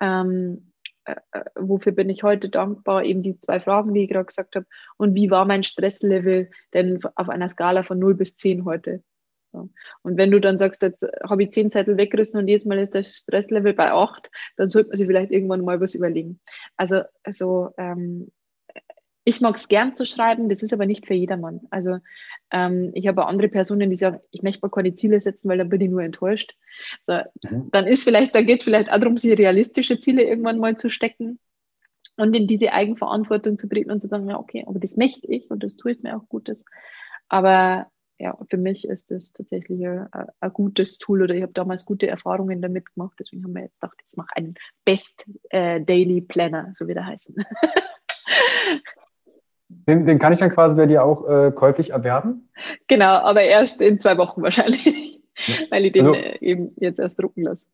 Ähm, 0.00 0.72
äh, 1.04 1.16
äh, 1.32 1.44
wofür 1.56 1.92
bin 1.92 2.10
ich 2.10 2.22
heute 2.22 2.48
dankbar? 2.48 3.04
Eben 3.04 3.22
die 3.22 3.38
zwei 3.38 3.60
Fragen, 3.60 3.94
die 3.94 4.04
ich 4.04 4.10
gerade 4.10 4.26
gesagt 4.26 4.56
habe. 4.56 4.66
Und 4.96 5.14
wie 5.14 5.30
war 5.30 5.44
mein 5.44 5.62
Stresslevel 5.62 6.50
denn 6.72 7.00
auf 7.14 7.28
einer 7.28 7.48
Skala 7.48 7.82
von 7.82 7.98
0 7.98 8.14
bis 8.14 8.36
10 8.36 8.64
heute? 8.64 9.02
So. 9.52 9.70
Und 10.02 10.16
wenn 10.16 10.30
du 10.30 10.40
dann 10.40 10.58
sagst, 10.58 10.82
jetzt 10.82 11.06
habe 11.28 11.44
ich 11.44 11.52
10 11.52 11.70
Zettel 11.70 11.96
weggerissen 11.96 12.40
und 12.40 12.48
jedes 12.48 12.64
Mal 12.64 12.78
ist 12.78 12.94
das 12.94 13.14
Stresslevel 13.14 13.74
bei 13.74 13.92
8, 13.92 14.30
dann 14.56 14.68
sollte 14.68 14.88
man 14.88 14.98
sich 14.98 15.06
vielleicht 15.06 15.30
irgendwann 15.30 15.64
mal 15.64 15.80
was 15.80 15.94
überlegen. 15.94 16.40
Also, 16.76 17.02
also 17.22 17.70
ähm, 17.78 18.32
ich 19.24 19.40
mag 19.40 19.56
es 19.56 19.68
gern 19.68 19.96
zu 19.96 20.04
schreiben, 20.04 20.48
das 20.48 20.62
ist 20.62 20.72
aber 20.72 20.86
nicht 20.86 21.06
für 21.06 21.14
jedermann. 21.14 21.62
Also 21.70 21.98
ähm, 22.50 22.90
ich 22.94 23.06
habe 23.06 23.26
andere 23.26 23.48
Personen, 23.48 23.90
die 23.90 23.96
sagen, 23.96 24.20
ich 24.30 24.42
möchte 24.42 24.60
mal 24.62 24.70
keine 24.70 24.94
Ziele 24.94 25.20
setzen, 25.20 25.48
weil 25.48 25.58
dann 25.58 25.70
bin 25.70 25.80
ich 25.80 25.90
nur 25.90 26.02
enttäuscht. 26.02 26.54
So, 27.06 27.20
mhm. 27.42 27.70
Dann 27.72 27.86
ist 27.86 28.04
vielleicht, 28.04 28.34
da 28.34 28.42
geht 28.42 28.60
es 28.60 28.64
vielleicht 28.64 28.90
auch 28.90 28.98
darum, 28.98 29.16
sich 29.16 29.36
realistische 29.38 29.98
Ziele 29.98 30.22
irgendwann 30.22 30.58
mal 30.58 30.76
zu 30.76 30.90
stecken 30.90 31.38
und 32.16 32.34
in 32.34 32.46
diese 32.46 32.72
Eigenverantwortung 32.72 33.56
zu 33.56 33.66
treten 33.66 33.90
und 33.90 34.02
zu 34.02 34.08
sagen, 34.08 34.28
ja, 34.28 34.38
okay, 34.38 34.64
aber 34.66 34.78
das 34.78 34.96
möchte 34.96 35.26
ich 35.26 35.50
und 35.50 35.62
das 35.62 35.76
tue 35.76 35.92
ich 35.92 36.02
mir 36.02 36.16
auch 36.16 36.28
Gutes. 36.28 36.64
Aber 37.28 37.86
ja, 38.18 38.38
für 38.48 38.58
mich 38.58 38.86
ist 38.86 39.10
das 39.10 39.32
tatsächlich 39.32 39.86
ein, 39.86 40.06
ein 40.12 40.52
gutes 40.52 40.98
Tool 40.98 41.22
oder 41.22 41.34
ich 41.34 41.42
habe 41.42 41.52
damals 41.52 41.86
gute 41.86 42.06
Erfahrungen 42.06 42.60
damit 42.60 42.94
gemacht. 42.94 43.16
Deswegen 43.18 43.42
haben 43.42 43.54
wir 43.54 43.62
jetzt 43.62 43.80
gedacht, 43.80 43.96
ich 44.10 44.16
mache 44.16 44.36
einen 44.36 44.54
Best 44.84 45.26
äh, 45.48 45.80
Daily 45.80 46.20
Planner, 46.20 46.70
so 46.74 46.86
wie 46.86 46.94
der 46.94 47.06
heißen. 47.06 47.34
Den, 49.86 50.06
den 50.06 50.18
kann 50.18 50.32
ich 50.32 50.38
dann 50.38 50.50
quasi 50.50 50.74
bei 50.74 50.86
dir 50.86 51.04
auch 51.04 51.28
äh, 51.28 51.52
käuflich 51.52 51.90
erwerben? 51.90 52.48
Genau, 52.88 53.16
aber 53.16 53.42
erst 53.42 53.82
in 53.82 53.98
zwei 53.98 54.16
Wochen 54.16 54.42
wahrscheinlich, 54.42 55.20
ja. 55.46 55.54
weil 55.70 55.84
ich 55.84 55.92
den 55.92 56.06
also, 56.06 56.18
äh, 56.18 56.38
eben 56.40 56.72
jetzt 56.76 56.98
erst 56.98 57.20
drucken 57.20 57.42
lasse. 57.42 57.66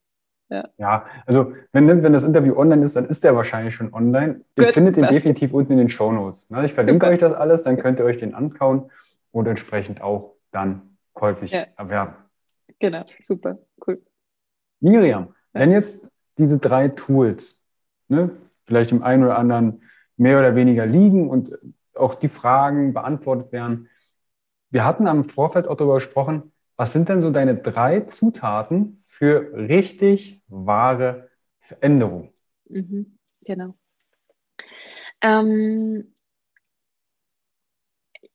Ja. 0.48 0.68
ja, 0.78 1.06
also 1.26 1.52
wenn, 1.72 2.02
wenn 2.02 2.12
das 2.12 2.24
Interview 2.24 2.56
online 2.56 2.84
ist, 2.84 2.96
dann 2.96 3.06
ist 3.06 3.22
der 3.22 3.36
wahrscheinlich 3.36 3.72
schon 3.72 3.94
online. 3.94 4.40
Ihr 4.56 4.64
Good, 4.64 4.74
findet 4.74 4.96
den 4.96 5.02
best. 5.02 5.14
definitiv 5.14 5.52
unten 5.52 5.72
in 5.72 5.78
den 5.78 5.88
Show 5.88 6.10
Notes. 6.10 6.50
Ne? 6.50 6.66
Ich 6.66 6.74
verlinke 6.74 7.06
Super. 7.06 7.14
euch 7.14 7.20
das 7.20 7.34
alles, 7.34 7.62
dann 7.62 7.76
könnt 7.76 8.00
ihr 8.00 8.04
euch 8.04 8.16
den 8.16 8.34
anschauen 8.34 8.90
und 9.30 9.46
entsprechend 9.46 10.02
auch 10.02 10.34
dann 10.50 10.96
käuflich 11.14 11.52
ja. 11.52 11.66
erwerben. 11.76 12.14
Genau, 12.80 13.04
super, 13.22 13.58
cool. 13.86 14.02
Miriam, 14.80 15.28
wenn 15.52 15.70
jetzt 15.70 16.00
diese 16.36 16.58
drei 16.58 16.88
Tools, 16.88 17.60
ne, 18.08 18.30
vielleicht 18.66 18.90
im 18.90 19.04
einen 19.04 19.22
oder 19.22 19.38
anderen 19.38 19.82
mehr 20.16 20.38
oder 20.38 20.54
weniger 20.56 20.84
liegen 20.84 21.30
und 21.30 21.52
auch 22.00 22.14
die 22.14 22.28
Fragen 22.28 22.92
beantwortet 22.94 23.52
werden. 23.52 23.88
Wir 24.70 24.84
hatten 24.84 25.06
am 25.06 25.28
Vorfeld 25.28 25.68
auch 25.68 25.76
darüber 25.76 25.94
gesprochen, 25.96 26.52
was 26.76 26.92
sind 26.92 27.08
denn 27.08 27.20
so 27.20 27.30
deine 27.30 27.56
drei 27.56 28.00
Zutaten 28.02 29.04
für 29.06 29.52
richtig 29.54 30.42
wahre 30.48 31.28
Veränderung? 31.60 32.32
Mhm, 32.70 33.18
genau. 33.44 33.76
Ähm, 35.22 36.12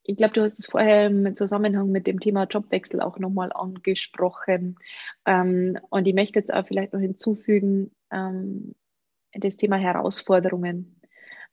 ich 0.04 0.18
glaube, 0.18 0.34
du 0.34 0.42
hast 0.42 0.60
es 0.60 0.68
vorher 0.68 1.08
im 1.08 1.36
Zusammenhang 1.36 1.90
mit 1.92 2.08
dem 2.08 2.20
Thema 2.20 2.44
Jobwechsel 2.46 3.02
auch 3.02 3.18
nochmal 3.18 3.52
angesprochen. 3.54 4.78
Ähm, 5.26 5.78
und 5.90 6.08
ich 6.08 6.14
möchte 6.14 6.40
jetzt 6.40 6.54
auch 6.54 6.66
vielleicht 6.68 6.94
noch 6.94 7.00
hinzufügen, 7.00 7.92
ähm, 8.12 8.76
das 9.34 9.58
Thema 9.58 9.78
Herausforderungen. 9.78 10.95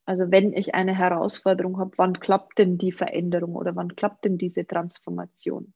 Also 0.05 0.31
wenn 0.31 0.53
ich 0.53 0.75
eine 0.75 0.97
Herausforderung 0.97 1.79
habe, 1.79 1.93
wann 1.97 2.19
klappt 2.19 2.59
denn 2.59 2.79
die 2.79 2.93
Veränderung 2.93 3.55
oder 3.55 3.77
wann 3.77 3.95
klappt 3.95 4.25
denn 4.25 4.39
diese 4.39 4.67
Transformation? 4.67 5.75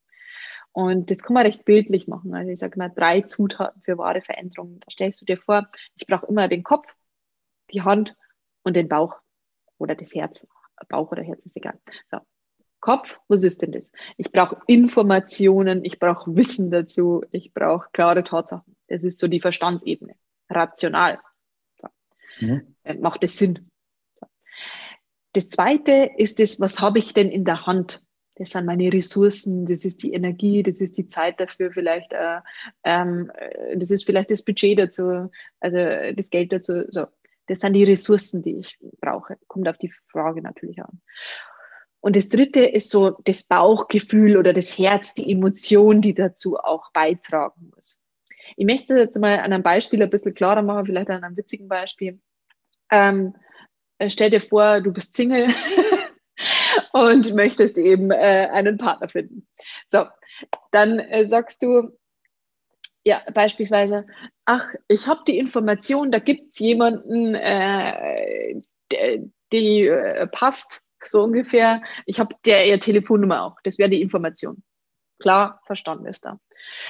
Und 0.73 1.11
das 1.11 1.23
kann 1.23 1.35
man 1.35 1.47
recht 1.47 1.65
bildlich 1.65 2.07
machen. 2.07 2.35
Also 2.35 2.51
ich 2.51 2.59
sage 2.59 2.79
mal, 2.79 2.91
drei 2.91 3.23
Zutaten 3.23 3.81
für 3.83 3.97
wahre 3.97 4.21
Veränderungen. 4.21 4.81
Da 4.81 4.91
stellst 4.91 5.21
du 5.21 5.25
dir 5.25 5.39
vor, 5.39 5.69
ich 5.95 6.07
brauche 6.07 6.27
immer 6.27 6.49
den 6.49 6.65
Kopf, 6.65 6.87
die 7.71 7.83
Hand 7.83 8.15
und 8.63 8.77
den 8.77 8.89
Bauch 8.89 9.17
oder 9.79 9.95
das 9.95 10.15
Herz. 10.15 10.47
Bauch 10.89 11.11
oder 11.13 11.23
Herz 11.23 11.47
ist 11.47 11.57
egal. 11.57 11.79
So. 12.11 12.19
Kopf, 12.81 13.19
was 13.29 13.43
ist 13.43 13.63
denn 13.63 13.73
das? 13.73 13.91
Ich 14.19 14.31
brauche 14.31 14.59
Informationen, 14.67 15.85
ich 15.85 15.99
brauche 15.99 16.37
Wissen 16.37 16.71
dazu, 16.71 17.25
ich 17.31 17.55
brauche 17.55 17.89
klare 17.93 18.23
Tatsachen. 18.23 18.77
Das 18.89 19.03
ist 19.03 19.19
so 19.19 19.29
die 19.29 19.41
Verstandsebene. 19.41 20.15
Rational. 20.51 21.19
So. 21.81 21.89
Mhm. 22.41 22.77
Äh, 22.85 22.95
macht 22.95 23.25
es 23.25 23.39
Sinn? 23.39 23.71
Das 25.37 25.51
zweite 25.51 26.13
ist 26.17 26.41
das, 26.41 26.61
was 26.61 26.81
habe 26.81 26.99
ich 26.99 27.13
denn 27.13 27.31
in 27.31 27.45
der 27.45 27.67
Hand? 27.67 28.03
Das 28.37 28.51
sind 28.51 28.65
meine 28.65 28.91
Ressourcen, 28.91 29.67
das 29.67 29.85
ist 29.85 30.03
die 30.03 30.15
Energie, 30.15 30.63
das 30.63 30.81
ist 30.81 30.97
die 30.97 31.09
Zeit 31.09 31.41
dafür 31.41 31.71
vielleicht, 31.73 32.11
äh, 32.15 32.41
ähm, 32.85 33.31
äh, 33.37 33.77
das 33.77 33.91
ist 33.91 34.07
vielleicht 34.07 34.31
das 34.31 34.43
Budget 34.43 34.79
dazu, 34.79 35.31
also 35.61 35.77
das 36.15 36.31
Geld 36.31 36.53
dazu. 36.53 36.85
So, 36.89 37.05
das 37.49 37.61
sind 37.61 37.75
die 37.75 37.85
Ressourcen, 37.85 38.43
die 38.43 38.61
ich 38.61 38.79
brauche. 39.03 39.37
Kommt 39.47 39.69
auf 39.69 39.77
die 39.77 39.93
Frage 40.09 40.41
natürlich 40.41 40.83
an. 40.83 41.03
Und 42.01 42.17
das 42.17 42.31
dritte 42.31 42.65
ist 42.65 42.89
so 42.89 43.11
das 43.25 43.45
Bauchgefühl 43.45 44.39
oder 44.39 44.55
das 44.55 44.79
Herz, 44.79 45.13
die 45.13 45.31
Emotion, 45.31 46.01
die 46.01 46.15
dazu 46.15 46.57
auch 46.57 46.93
beitragen 46.93 47.73
muss. 47.75 48.01
Ich 48.57 48.65
möchte 48.65 48.95
jetzt 48.95 49.19
mal 49.19 49.41
an 49.41 49.53
einem 49.53 49.63
Beispiel 49.63 50.03
ein 50.03 50.09
bisschen 50.09 50.33
klarer 50.33 50.63
machen, 50.63 50.87
vielleicht 50.87 51.11
an 51.11 51.25
einem 51.25 51.37
witzigen 51.37 51.69
Beispiel. 51.69 52.21
Ähm, 52.91 53.35
äh, 53.35 53.46
stell 54.09 54.31
dir 54.31 54.41
vor, 54.41 54.81
du 54.81 54.93
bist 54.93 55.17
Single 55.17 55.49
und 56.93 57.35
möchtest 57.35 57.79
eben 57.79 58.11
äh, 58.11 58.49
einen 58.53 58.79
Partner 58.79 59.09
finden. 59.09 59.47
So, 59.89 60.07
dann 60.71 60.99
äh, 60.99 61.25
sagst 61.25 61.63
du, 61.63 61.97
ja, 63.05 63.23
beispielsweise, 63.33 64.07
ach, 64.45 64.75
ich 64.89 65.07
habe 65.07 65.23
die 65.27 65.39
Information, 65.39 66.11
da 66.11 66.19
gibt's 66.19 66.59
jemanden, 66.59 67.35
äh, 67.35 68.61
die, 68.91 69.31
die 69.53 69.87
äh, 69.87 70.27
passt 70.27 70.85
so 71.05 71.23
ungefähr. 71.23 71.83
Ich 72.05 72.19
habe 72.19 72.35
der 72.45 72.67
ihr 72.67 72.81
Telefonnummer 72.81 73.43
auch. 73.43 73.57
Das 73.63 73.79
wäre 73.79 73.91
die 73.91 74.03
Information. 74.03 74.63
Klar, 75.19 75.61
Verstand 75.67 76.07
ist 76.07 76.25
da. 76.25 76.39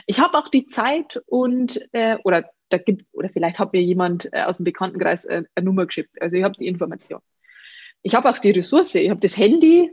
Ich 0.06 0.20
habe 0.20 0.38
auch 0.38 0.48
die 0.48 0.66
Zeit 0.66 1.22
und 1.26 1.86
äh, 1.92 2.16
oder 2.24 2.50
da 2.68 2.78
gibt 2.78 3.06
oder 3.12 3.28
vielleicht 3.28 3.58
hat 3.58 3.72
mir 3.72 3.82
jemand 3.82 4.28
äh, 4.32 4.42
aus 4.42 4.56
dem 4.56 4.64
Bekanntenkreis 4.64 5.24
äh, 5.24 5.44
eine 5.54 5.64
Nummer 5.64 5.86
geschickt. 5.86 6.10
Also 6.20 6.36
ich 6.36 6.42
habe 6.42 6.56
die 6.58 6.66
Information. 6.66 7.20
Ich 8.02 8.14
habe 8.14 8.28
auch 8.28 8.38
die 8.38 8.50
Ressource. 8.50 8.94
Ich 8.94 9.10
habe 9.10 9.20
das 9.20 9.36
Handy, 9.36 9.90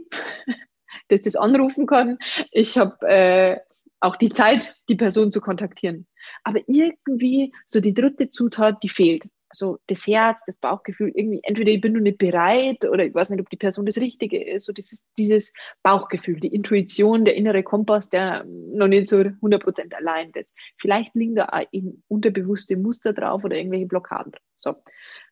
das 1.08 1.22
das 1.22 1.36
anrufen 1.36 1.86
kann. 1.86 2.18
Ich 2.52 2.78
habe 2.78 3.08
äh, 3.08 3.60
auch 4.00 4.16
die 4.18 4.30
Zeit, 4.30 4.76
die 4.90 4.96
Person 4.96 5.32
zu 5.32 5.42
kontaktieren. 5.42 6.08
Aber 6.44 6.60
irgendwie 6.68 7.54
so 7.66 7.80
die 7.80 7.94
dritte 7.94 8.30
Zutat, 8.30 8.84
die 8.84 8.90
fehlt 8.90 9.24
so 9.54 9.80
das 9.88 10.06
Herz, 10.08 10.42
das 10.46 10.58
Bauchgefühl, 10.58 11.12
irgendwie 11.16 11.40
entweder 11.44 11.72
ich 11.72 11.82
bin 11.82 11.94
noch 11.94 12.02
nicht 12.02 12.18
bereit 12.18 12.86
oder 12.86 13.06
ich 13.06 13.14
weiß 13.14 13.30
nicht, 13.30 13.40
ob 13.40 13.50
die 13.50 13.58
Person 13.58 13.86
das 13.86 13.98
Richtige 13.98 14.44
ist. 14.44 14.66
So 14.66 14.74
dieses, 14.74 15.08
dieses 15.18 15.54
Bauchgefühl, 15.84 16.40
die 16.40 16.54
Intuition, 16.54 17.26
der 17.26 17.36
innere 17.36 17.64
Kompass, 17.64 18.10
der 18.10 18.44
noch 18.46 18.88
nicht 18.88 19.08
so 19.08 19.18
100% 19.18 19.94
allein 19.94 20.32
ist. 20.36 20.54
Vielleicht 20.78 21.16
liegen 21.16 21.36
da 21.36 21.50
auch 21.50 21.64
unterbewusste 22.08 22.78
Muster 22.78 23.14
drauf 23.14 23.44
oder 23.44 23.58
irgendwelche 23.58 23.88
Blockaden. 23.88 24.34
So. 24.58 24.76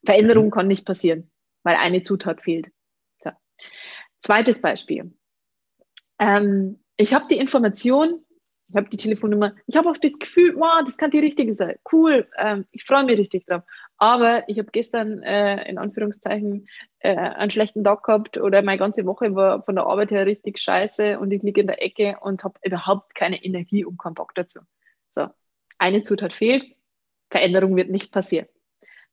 Veränderung 0.06 0.46
mhm. 0.46 0.52
kann 0.52 0.68
nicht 0.68 0.86
passieren, 0.86 1.32
weil 1.64 1.76
eine 1.76 2.02
Zutat 2.02 2.42
fehlt. 2.42 2.68
So. 3.24 3.32
Zweites 4.20 4.62
Beispiel. 4.62 5.14
Ähm, 6.20 6.84
ich 6.98 7.14
habe 7.14 7.26
die 7.30 7.38
Information, 7.38 8.24
ich 8.70 8.76
habe 8.76 8.90
die 8.90 8.98
Telefonnummer, 8.98 9.56
ich 9.68 9.76
habe 9.76 9.90
auch 9.90 9.98
das 9.98 10.14
Gefühl, 10.20 10.56
wow, 10.56 10.84
das 10.86 10.98
kann 10.98 11.12
die 11.12 11.20
richtige 11.20 11.54
sein. 11.54 11.76
Cool, 11.92 12.30
ähm, 12.38 12.66
ich 12.72 12.84
freue 12.84 13.04
mich 13.04 13.18
richtig 13.18 13.46
drauf. 13.46 13.64
Aber 14.02 14.50
ich 14.50 14.58
habe 14.58 14.72
gestern 14.72 15.22
äh, 15.22 15.70
in 15.70 15.78
Anführungszeichen 15.78 16.68
äh, 17.02 17.16
einen 17.16 17.52
schlechten 17.52 17.84
Tag 17.84 18.02
gehabt 18.02 18.36
oder 18.40 18.64
meine 18.64 18.80
ganze 18.80 19.06
Woche 19.06 19.36
war 19.36 19.62
von 19.62 19.76
der 19.76 19.86
Arbeit 19.86 20.10
her 20.10 20.26
richtig 20.26 20.58
scheiße 20.58 21.20
und 21.20 21.30
ich 21.30 21.44
liege 21.44 21.62
in 21.62 21.68
der 21.68 21.84
Ecke 21.84 22.18
und 22.20 22.44
habe 22.44 22.58
überhaupt 22.64 23.14
keine 23.14 23.44
Energie 23.44 23.86
und 23.86 24.00
keinen 24.00 24.16
Bock 24.16 24.34
dazu. 24.34 24.62
So, 25.12 25.28
eine 25.78 26.02
Zutat 26.02 26.34
fehlt, 26.34 26.66
Veränderung 27.30 27.76
wird 27.76 27.92
nicht 27.92 28.12
passieren. 28.12 28.48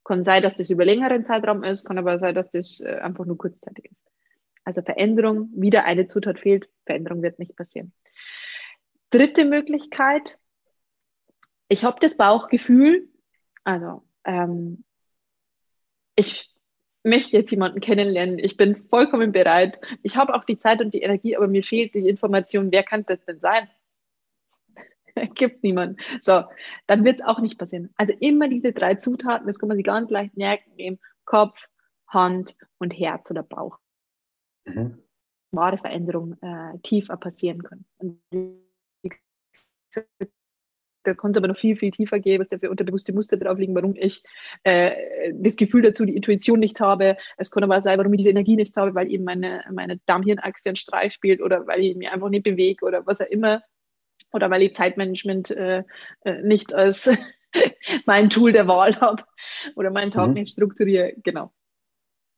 Kann 0.05 0.25
sein, 0.25 0.43
dass 0.43 0.57
das 0.57 0.71
über 0.71 0.87
längeren 0.87 1.27
Zeitraum 1.27 1.65
ist, 1.65 1.85
kann 1.85 1.99
aber 1.99 2.19
sein, 2.19 2.35
dass 2.35 2.49
das 2.49 2.81
äh, 2.81 2.95
einfach 3.03 3.27
nur 3.27 3.37
kurzzeitig 3.37 3.91
ist. 3.91 4.11
Also 4.65 4.81
Veränderung, 4.81 5.51
wieder 5.55 5.85
eine 5.85 6.07
Zutat 6.07 6.39
fehlt, 6.39 6.67
Veränderung 6.87 7.21
wird 7.21 7.39
nicht 7.39 7.57
passieren. 7.57 7.93
Dritte 9.11 9.45
Möglichkeit, 9.45 10.39
ich 11.69 11.85
habe 11.85 12.01
das 12.01 12.17
Bauchgefühl, 12.17 13.11
also 13.65 14.08
ähm, 14.29 14.85
ich 16.15 16.55
möchte 17.03 17.37
jetzt 17.37 17.51
jemanden 17.51 17.81
kennenlernen, 17.81 18.39
ich 18.39 18.57
bin 18.57 18.77
vollkommen 18.89 19.33
bereit, 19.33 19.81
ich 20.03 20.17
habe 20.17 20.35
auch 20.35 20.45
die 20.45 20.59
Zeit 20.59 20.81
und 20.81 20.93
die 20.93 21.03
Energie, 21.03 21.37
aber 21.37 21.49
mir 21.49 21.63
fehlt 21.63 21.95
die 21.95 22.09
Information, 22.09 22.71
wer 22.71 22.83
kann 22.83 23.05
das 23.07 23.25
denn 23.25 23.41
sein? 23.41 23.69
Gibt 25.35 25.65
niemand. 25.65 25.99
So, 26.21 26.45
dann 26.87 27.05
wird 27.05 27.21
es 27.21 27.27
auch 27.27 27.41
nicht 27.41 27.59
passieren. 27.59 27.91
Also 27.97 28.13
immer 28.21 28.49
diese 28.49 28.73
drei 28.73 28.97
Zutaten, 28.97 29.47
das 29.47 29.59
kann 29.59 29.69
man 29.69 29.77
sich 29.77 29.87
ganz 29.87 30.11
leicht 30.11 30.37
merken, 30.37 30.71
im 30.77 30.99
Kopf, 31.25 31.59
Hand 32.09 32.57
und 32.79 32.93
Herz 32.99 33.31
oder 33.31 33.43
Bauch. 33.43 33.79
Mhm. 34.65 35.03
Wahre 35.53 35.79
Veränderung 35.79 36.37
äh, 36.43 36.79
tiefer 36.83 37.17
passieren 37.17 37.63
können. 37.63 37.87
Und 37.97 38.21
da 41.09 41.15
kann 41.15 41.31
es 41.31 41.37
aber 41.37 41.49
noch 41.49 41.59
viel, 41.59 41.77
viel 41.77 41.91
tiefer 41.91 42.21
gehen, 42.21 42.41
was 42.41 42.49
da 42.49 42.59
für 42.59 42.71
unterbewusste 42.71 43.13
Muster 43.13 43.37
drauf 43.37 43.59
liegen, 43.59 43.75
warum 43.75 43.95
ich 43.97 44.23
äh, 44.65 45.33
das 45.35 45.57
Gefühl 45.57 45.83
dazu, 45.83 46.05
die 46.05 46.15
Intuition 46.15 46.61
nicht 46.61 46.81
habe. 46.81 47.17
Es 47.37 47.51
kann 47.51 47.65
aber 47.65 47.81
sein, 47.81 47.99
warum 47.99 48.13
ich 48.13 48.19
diese 48.19 48.31
Energie 48.31 48.57
nicht 48.57 48.77
habe, 48.77 48.95
weil 48.95 49.11
eben 49.11 49.25
meine, 49.25 49.65
meine 49.73 49.99
Darmhirnachse 50.07 50.69
einen 50.69 50.77
Streich 50.77 51.15
spielt 51.15 51.41
oder 51.41 51.67
weil 51.67 51.81
ich 51.81 51.97
mich 51.97 52.11
einfach 52.11 52.29
nicht 52.29 52.45
bewege 52.45 52.85
oder 52.85 53.07
was 53.07 53.21
auch 53.21 53.27
immer. 53.27 53.63
Oder 54.33 54.51
weil 54.51 54.63
ich 54.63 54.75
Zeitmanagement 54.75 55.51
äh, 55.51 55.85
äh 56.25 56.43
nicht 56.43 56.75
als 56.75 57.11
mein 58.07 58.29
Tool 58.29 58.53
der 58.53 58.69
Wahl 58.69 59.01
habe 59.01 59.25
oder 59.75 59.91
meinen 59.91 60.11
Tag 60.11 60.29
mhm. 60.29 60.35
nicht 60.35 60.53
strukturiere. 60.53 61.15
Genau. 61.23 61.53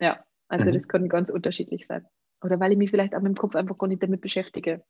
Ja, 0.01 0.25
also 0.49 0.71
mhm. 0.71 0.75
das 0.75 0.89
kann 0.89 1.09
ganz 1.09 1.31
unterschiedlich 1.31 1.87
sein. 1.87 2.07
Oder 2.43 2.61
weil 2.61 2.73
ich 2.73 2.79
mich 2.79 2.91
vielleicht 2.91 3.15
auch 3.15 3.21
mit 3.21 3.35
dem 3.35 3.37
Kopf 3.37 3.57
einfach 3.57 3.77
gar 3.77 3.89
nicht 3.89 4.03
damit 4.03 4.21
beschäftige. 4.21 4.83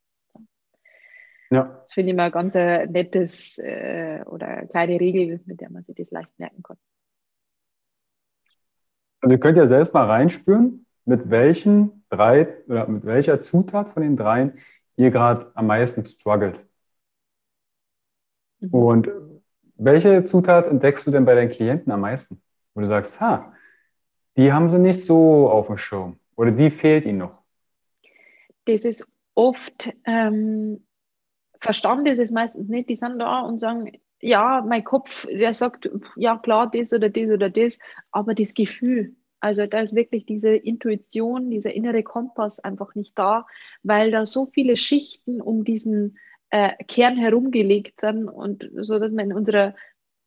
Ja. 1.51 1.63
Das 1.83 1.93
finde 1.93 2.11
ich 2.11 2.15
mal 2.15 2.25
ein 2.25 2.31
ganz 2.31 2.55
äh, 2.55 2.87
nettes 2.87 3.57
äh, 3.57 4.23
oder 4.25 4.65
kleine 4.67 4.99
Regel, 4.99 5.41
mit 5.45 5.59
der 5.59 5.69
man 5.69 5.83
sich 5.83 5.95
das 5.95 6.09
leicht 6.09 6.39
merken 6.39 6.63
kann. 6.63 6.77
Also 9.19 9.35
ihr 9.35 9.39
könnt 9.39 9.57
ja 9.57 9.67
selbst 9.67 9.93
mal 9.93 10.05
reinspüren, 10.05 10.85
mit 11.05 11.29
welchen 11.29 12.05
drei 12.09 12.47
oder 12.67 12.87
mit 12.87 13.05
welcher 13.05 13.41
Zutat 13.41 13.89
von 13.89 14.01
den 14.01 14.15
dreien 14.15 14.59
ihr 14.95 15.11
gerade 15.11 15.51
am 15.53 15.67
meisten 15.67 16.05
struggelt. 16.05 16.59
Mhm. 18.61 18.73
Und 18.73 19.11
welche 19.75 20.23
Zutat 20.23 20.67
entdeckst 20.67 21.05
du 21.05 21.11
denn 21.11 21.25
bei 21.25 21.35
deinen 21.35 21.49
Klienten 21.49 21.91
am 21.91 22.01
meisten? 22.01 22.41
Wo 22.73 22.81
du 22.81 22.87
sagst, 22.87 23.19
ha, 23.19 23.51
die 24.37 24.53
haben 24.53 24.69
sie 24.69 24.79
nicht 24.79 25.03
so 25.03 25.49
auf 25.49 25.67
dem 25.67 25.77
Schirm 25.77 26.17
oder 26.37 26.51
die 26.51 26.69
fehlt 26.69 27.05
ihnen 27.05 27.17
noch. 27.17 27.41
Das 28.65 28.85
ist 28.85 29.13
oft 29.35 29.93
ähm, 30.05 30.85
Verstand 31.61 32.07
ist 32.07 32.19
es 32.19 32.31
meistens 32.31 32.67
nicht. 32.67 32.89
Die 32.89 32.95
sind 32.95 33.19
da 33.19 33.41
und 33.41 33.59
sagen, 33.59 33.91
ja, 34.19 34.63
mein 34.67 34.83
Kopf, 34.83 35.27
der 35.27 35.53
sagt, 35.53 35.89
ja 36.15 36.37
klar, 36.37 36.69
das 36.69 36.93
oder 36.93 37.09
das 37.09 37.31
oder 37.31 37.49
das, 37.49 37.79
aber 38.11 38.33
das 38.33 38.53
Gefühl, 38.53 39.15
also 39.39 39.65
da 39.65 39.79
ist 39.79 39.95
wirklich 39.95 40.25
diese 40.25 40.49
Intuition, 40.49 41.49
dieser 41.49 41.73
innere 41.73 42.03
Kompass 42.03 42.59
einfach 42.59 42.93
nicht 42.93 43.17
da, 43.17 43.47
weil 43.81 44.11
da 44.11 44.25
so 44.25 44.45
viele 44.45 44.77
Schichten 44.77 45.41
um 45.41 45.63
diesen 45.63 46.17
äh, 46.51 46.71
Kern 46.85 47.17
herumgelegt 47.17 47.99
sind 47.99 48.27
und 48.27 48.69
so, 48.75 48.99
dass 48.99 49.11
man 49.11 49.31
in 49.31 49.33
unserer 49.33 49.73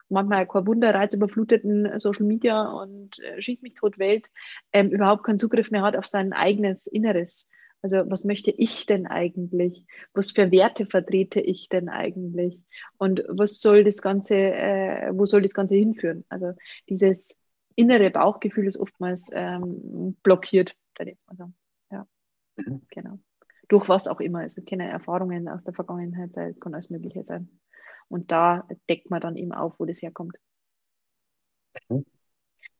manchmal 0.08 0.46
kein 0.46 0.66
Wunder 0.66 0.94
reizüberfluteten 0.94 1.98
Social 1.98 2.26
Media 2.26 2.66
und 2.66 3.18
äh, 3.20 3.40
schieß 3.40 3.62
mich 3.62 3.74
tot 3.74 3.98
Welt 3.98 4.30
ähm, 4.72 4.90
überhaupt 4.90 5.24
keinen 5.24 5.38
Zugriff 5.38 5.70
mehr 5.70 5.82
hat 5.82 5.96
auf 5.96 6.06
sein 6.06 6.32
eigenes 6.32 6.86
Inneres. 6.86 7.50
Also 7.84 7.98
was 8.08 8.24
möchte 8.24 8.50
ich 8.50 8.86
denn 8.86 9.06
eigentlich? 9.06 9.84
Was 10.14 10.30
für 10.30 10.50
Werte 10.50 10.86
vertrete 10.86 11.38
ich 11.38 11.68
denn 11.68 11.90
eigentlich? 11.90 12.58
Und 12.96 13.22
was 13.28 13.60
soll 13.60 13.84
das 13.84 14.00
Ganze, 14.00 14.36
äh, 14.36 15.10
wo 15.12 15.26
soll 15.26 15.42
das 15.42 15.52
Ganze 15.52 15.74
hinführen? 15.74 16.24
Also 16.30 16.54
dieses 16.88 17.36
innere 17.76 18.08
Bauchgefühl 18.10 18.68
ist 18.68 18.78
oftmals 18.78 19.28
ähm, 19.34 20.16
blockiert, 20.22 20.74
würde 20.96 21.10
ich 21.10 21.18
jetzt 21.18 21.28
mal 21.28 21.36
sagen. 21.36 21.54
Ja, 21.90 22.06
mhm. 22.56 22.80
genau. 22.88 23.18
Durch 23.68 23.86
was 23.86 24.08
auch 24.08 24.20
immer. 24.20 24.38
Also 24.38 24.62
keine 24.62 24.88
Erfahrungen 24.88 25.46
aus 25.46 25.62
der 25.62 25.74
Vergangenheit 25.74 26.32
sein, 26.32 26.48
es 26.48 26.60
kann 26.60 26.72
alles 26.72 26.88
Mögliche 26.88 27.24
sein. 27.24 27.50
Und 28.08 28.32
da 28.32 28.66
deckt 28.88 29.10
man 29.10 29.20
dann 29.20 29.36
eben 29.36 29.52
auf, 29.52 29.78
wo 29.78 29.84
das 29.84 30.00
herkommt. 30.00 30.38
Mhm. 31.90 32.06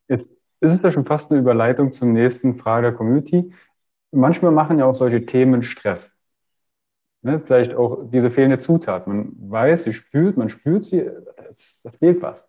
Jetzt 0.08 0.30
ist 0.60 0.72
es 0.72 0.80
ja 0.80 0.90
schon 0.90 1.04
fast 1.04 1.30
eine 1.30 1.40
Überleitung 1.40 1.92
zum 1.92 2.14
nächsten 2.14 2.56
Frage 2.56 2.86
der 2.86 2.96
Community 2.96 3.52
manchmal 4.14 4.52
machen 4.52 4.78
ja 4.78 4.86
auch 4.86 4.96
solche 4.96 5.26
Themen 5.26 5.62
Stress. 5.62 6.10
Ne? 7.22 7.40
Vielleicht 7.40 7.74
auch 7.74 8.10
diese 8.10 8.30
fehlende 8.30 8.58
Zutat. 8.58 9.06
Man 9.06 9.32
weiß, 9.38 9.84
sie 9.84 9.92
spürt, 9.92 10.36
man 10.36 10.50
spürt 10.50 10.84
sie, 10.84 11.10
da 11.82 11.90
fehlt 11.90 12.22
was. 12.22 12.48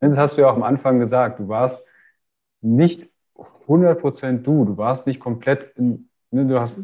Ne, 0.00 0.08
das 0.10 0.18
hast 0.18 0.36
du 0.36 0.42
ja 0.42 0.50
auch 0.50 0.56
am 0.56 0.62
Anfang 0.62 0.98
gesagt. 0.98 1.38
Du 1.40 1.48
warst 1.48 1.78
nicht 2.60 3.08
100% 3.66 4.42
du. 4.42 4.64
Du 4.64 4.76
warst 4.76 5.06
nicht 5.06 5.20
komplett, 5.20 5.72
in, 5.76 6.08
ne? 6.30 6.46
du 6.46 6.60
hast 6.60 6.78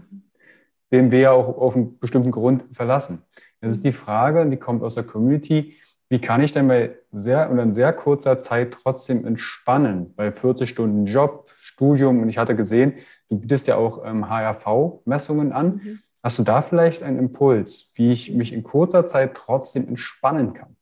BMW 0.91 1.22
ja 1.22 1.33
auch 1.33 1.59
auf 1.59 1.74
einen 1.74 1.99
bestimmten 1.99 2.31
Grund 2.31 2.64
verlassen. 2.74 3.22
Das 3.61 3.72
ist 3.72 3.85
die 3.85 3.93
Frage, 3.93 4.47
die 4.47 4.57
kommt 4.57 4.83
aus 4.83 4.95
der 4.95 5.05
Community. 5.05 5.77
Wie 6.09 6.20
kann 6.20 6.40
ich 6.42 6.52
denn 6.52 6.68
bei 6.68 6.96
sehr 7.11 7.50
oder 7.52 7.62
in 7.62 7.74
sehr 7.74 7.92
kurzer 7.92 8.38
Zeit 8.38 8.72
trotzdem 8.72 9.26
entspannen? 9.26 10.14
Bei 10.14 10.30
40 10.32 10.70
Stunden 10.70 11.07
Job, 11.07 11.50
Studium 11.61 12.20
und 12.22 12.28
ich 12.28 12.38
hatte 12.38 12.54
gesehen, 12.57 12.94
Du 13.28 13.40
bietest 13.40 13.66
ja 13.66 13.74
auch 13.76 14.04
ähm, 14.04 14.28
HRV-Messungen 14.28 15.52
an. 15.52 15.80
Mhm. 15.82 16.02
Hast 16.22 16.38
du 16.38 16.44
da 16.44 16.62
vielleicht 16.62 17.02
einen 17.02 17.18
Impuls, 17.18 17.90
wie 17.94 18.12
ich 18.12 18.30
mich 18.32 18.52
in 18.52 18.62
kurzer 18.62 19.07
Zeit 19.09 19.34
trotzdem 19.34 19.88
entspannen 19.88 20.54
kann? 20.54 20.76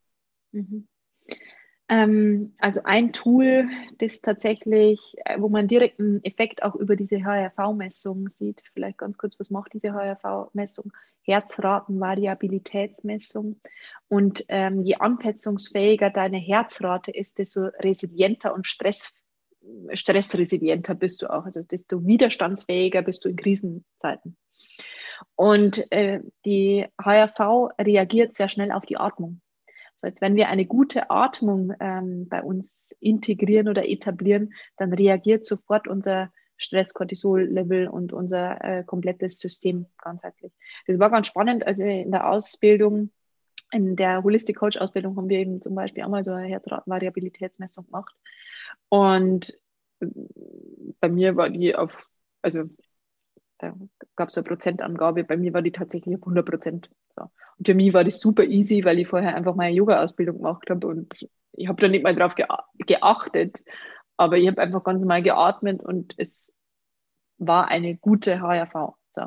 Mhm. 0.53 0.87
Ähm, 1.89 2.55
also 2.59 2.81
ein 2.85 3.13
Tool, 3.13 3.69
das 3.99 4.23
tatsächlich, 4.23 5.17
äh, 5.25 5.39
wo 5.39 5.49
man 5.49 5.69
direkt 5.69 6.01
einen 6.01 6.25
Effekt 6.25 6.63
auch 6.63 6.75
über 6.75 6.97
diese 6.97 7.25
HRV-Messung 7.25 8.29
sieht. 8.29 8.65
Vielleicht 8.73 8.99
ganz 8.99 9.19
kurz, 9.19 9.39
was 9.39 9.51
macht 9.51 9.75
diese 9.75 9.93
HRV-Messung? 9.93 10.93
Herzratenvariabilitätsmessung. 11.23 13.61
Und 14.09 14.45
ähm, 14.49 14.83
je 14.83 14.97
anpassungsfähiger 14.97 16.11
deine 16.11 16.39
Herzrate 16.39 17.11
ist, 17.11 17.39
desto 17.39 17.67
resilienter 17.81 18.55
und 18.55 18.67
stressfähiger 18.67 19.21
stressresilienter 19.93 20.95
bist 20.95 21.23
du 21.23 21.33
auch, 21.33 21.47
also 21.47 21.63
desto 21.63 22.07
widerstandsfähiger 22.07 23.03
bist 23.03 23.25
du 23.25 23.31
in 23.31 23.37
Krisenzeiten. 23.37 24.37
Und 25.37 25.91
äh, 25.91 26.21
die 26.45 26.87
HRV 27.03 27.71
reagiert 27.79 28.37
sehr 28.37 28.49
schnell 28.49 28.73
auf 28.73 28.85
die 28.85 28.97
Atmung. 28.97 29.41
So, 29.95 30.07
jetzt 30.07 30.21
wenn 30.21 30.37
wir 30.37 30.49
eine 30.49 30.67
gute 30.67 31.11
Atmung 31.11 31.73
ähm, 31.81 32.29
bei 32.29 32.43
uns 32.43 32.95
integrieren 33.01 33.69
oder 33.69 33.89
etablieren, 33.89 34.53
dann 34.77 34.93
reagiert 34.93 35.45
sofort 35.47 35.89
unser 35.89 36.33
Stress, 36.57 36.95
Cortisol-Level 36.95 37.89
und 37.89 38.13
unser 38.13 38.63
äh, 38.63 38.85
komplettes 38.85 39.39
System 39.39 39.87
ganzheitlich. 39.99 40.53
Das 40.87 40.99
war 40.99 41.11
ganz 41.11 41.27
spannend. 41.27 41.67
Also 41.67 41.85
in 41.85 42.11
der 42.13 42.29
Ausbildung, 42.29 43.11
in 43.73 43.97
der 43.97 44.23
Holistic 44.23 44.57
Coach 44.57 44.77
Ausbildung 44.77 45.17
haben 45.17 45.29
wir 45.29 45.39
eben 45.39 45.63
zum 45.63 45.75
Beispiel 45.75 46.05
einmal 46.05 46.25
so 46.25 46.33
eine 46.33 46.47
Herzvariabilitätsmessung 46.49 47.87
gemacht. 47.87 48.15
Und 48.89 49.59
äh, 50.01 50.07
bei 51.01 51.09
mir 51.09 51.37
war 51.37 51.51
die 51.51 51.75
auf, 51.75 52.09
also 52.43 52.65
da 53.59 53.75
gab 54.17 54.29
es 54.29 54.37
eine 54.37 54.47
Prozentangabe, 54.47 55.25
bei 55.25 55.37
mir 55.37 55.53
war 55.55 55.63
die 55.63 55.73
tatsächlich 55.73 56.17
auf 56.17 56.23
100 56.23 56.47
Prozent. 56.47 56.91
So. 57.17 57.31
Und 57.59 57.67
für 57.67 57.75
mich 57.75 57.93
war 57.93 58.05
das 58.05 58.21
super 58.21 58.45
easy, 58.45 58.85
weil 58.85 58.99
ich 58.99 59.09
vorher 59.09 59.35
einfach 59.35 59.55
meine 59.55 59.75
Yoga-Ausbildung 59.75 60.39
gemacht 60.39 60.69
habe 60.71 60.87
und 60.87 61.13
ich 61.53 61.69
habe 61.69 61.81
da 61.81 61.89
nicht 61.89 62.03
mal 62.03 62.15
drauf 62.15 62.35
geachtet, 62.35 63.65
aber 64.17 64.39
ich 64.39 64.49
habe 64.49 64.61
einfach 64.61 64.85
ganz 64.85 65.01
normal 65.01 65.23
geatmet 65.23 65.83
und 65.83 66.15
es 66.17 66.55
war 67.39 67.69
eine 67.69 67.97
gute 67.97 68.41
HRV. 68.41 68.95
So. 69.13 69.23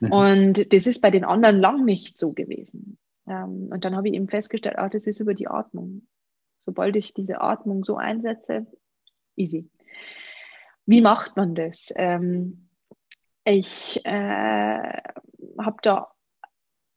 Mhm. 0.00 0.12
Und 0.12 0.72
das 0.72 0.86
ist 0.86 1.00
bei 1.00 1.10
den 1.10 1.24
anderen 1.24 1.58
lang 1.58 1.84
nicht 1.84 2.18
so 2.18 2.32
gewesen. 2.32 2.98
Ähm, 3.26 3.68
und 3.70 3.84
dann 3.84 3.96
habe 3.96 4.08
ich 4.08 4.14
eben 4.14 4.28
festgestellt, 4.28 4.78
ah, 4.78 4.88
das 4.88 5.06
ist 5.06 5.20
über 5.20 5.34
die 5.34 5.48
Atmung. 5.48 6.06
Sobald 6.58 6.96
ich 6.96 7.14
diese 7.14 7.40
Atmung 7.40 7.84
so 7.84 7.96
einsetze, 7.96 8.66
easy. 9.36 9.70
Wie 10.86 11.00
macht 11.00 11.36
man 11.36 11.54
das? 11.54 11.92
Ähm, 11.96 12.68
ich 13.44 14.04
äh, 14.04 15.02
habe 15.58 15.76
da 15.82 16.08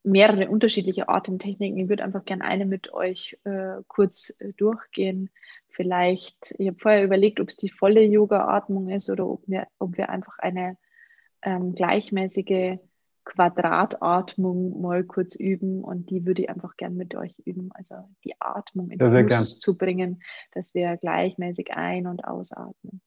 mehrere 0.03 0.49
unterschiedliche 0.49 1.09
Atemtechniken. 1.09 1.77
Ich 1.77 1.89
würde 1.89 2.03
einfach 2.03 2.25
gerne 2.25 2.43
eine 2.43 2.65
mit 2.65 2.93
euch 2.93 3.37
äh, 3.45 3.81
kurz 3.87 4.35
äh, 4.39 4.53
durchgehen. 4.53 5.29
Vielleicht, 5.69 6.53
ich 6.57 6.67
habe 6.67 6.77
vorher 6.79 7.03
überlegt, 7.03 7.39
ob 7.39 7.49
es 7.49 7.57
die 7.57 7.69
volle 7.69 8.03
Yoga-Atmung 8.03 8.89
ist 8.89 9.09
oder 9.09 9.27
ob 9.27 9.41
wir, 9.47 9.67
ob 9.79 9.97
wir 9.97 10.09
einfach 10.09 10.37
eine 10.39 10.77
ähm, 11.41 11.73
gleichmäßige 11.73 12.77
Quadratatmung 13.25 14.81
mal 14.81 15.03
kurz 15.03 15.35
üben 15.35 15.83
und 15.83 16.09
die 16.09 16.25
würde 16.25 16.43
ich 16.43 16.49
einfach 16.49 16.75
gern 16.75 16.95
mit 16.95 17.15
euch 17.15 17.39
üben. 17.45 17.71
Also 17.73 17.95
die 18.23 18.35
Atmung 18.39 18.91
in 18.91 18.99
den 18.99 19.29
Fluss 19.29 19.59
zu 19.59 19.77
bringen, 19.77 20.21
dass 20.51 20.73
wir 20.73 20.97
gleichmäßig 20.97 21.71
ein- 21.71 22.07
und 22.07 22.25
ausatmen. 22.25 23.01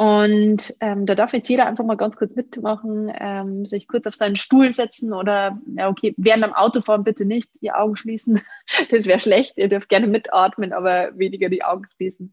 Und 0.00 0.76
ähm, 0.78 1.06
da 1.06 1.16
darf 1.16 1.32
jetzt 1.32 1.48
jeder 1.48 1.66
einfach 1.66 1.84
mal 1.84 1.96
ganz 1.96 2.16
kurz 2.16 2.36
mitmachen, 2.36 3.10
ähm, 3.18 3.66
sich 3.66 3.88
kurz 3.88 4.06
auf 4.06 4.14
seinen 4.14 4.36
Stuhl 4.36 4.72
setzen 4.72 5.12
oder, 5.12 5.60
ja, 5.74 5.88
okay, 5.88 6.14
während 6.16 6.44
am 6.44 6.52
Autofahren 6.52 7.02
bitte 7.02 7.24
nicht 7.24 7.50
die 7.62 7.72
Augen 7.72 7.96
schließen. 7.96 8.40
das 8.90 9.06
wäre 9.06 9.18
schlecht. 9.18 9.58
Ihr 9.58 9.68
dürft 9.68 9.88
gerne 9.88 10.06
mitatmen, 10.06 10.72
aber 10.72 11.18
weniger 11.18 11.48
die 11.48 11.64
Augen 11.64 11.86
schließen. 11.96 12.32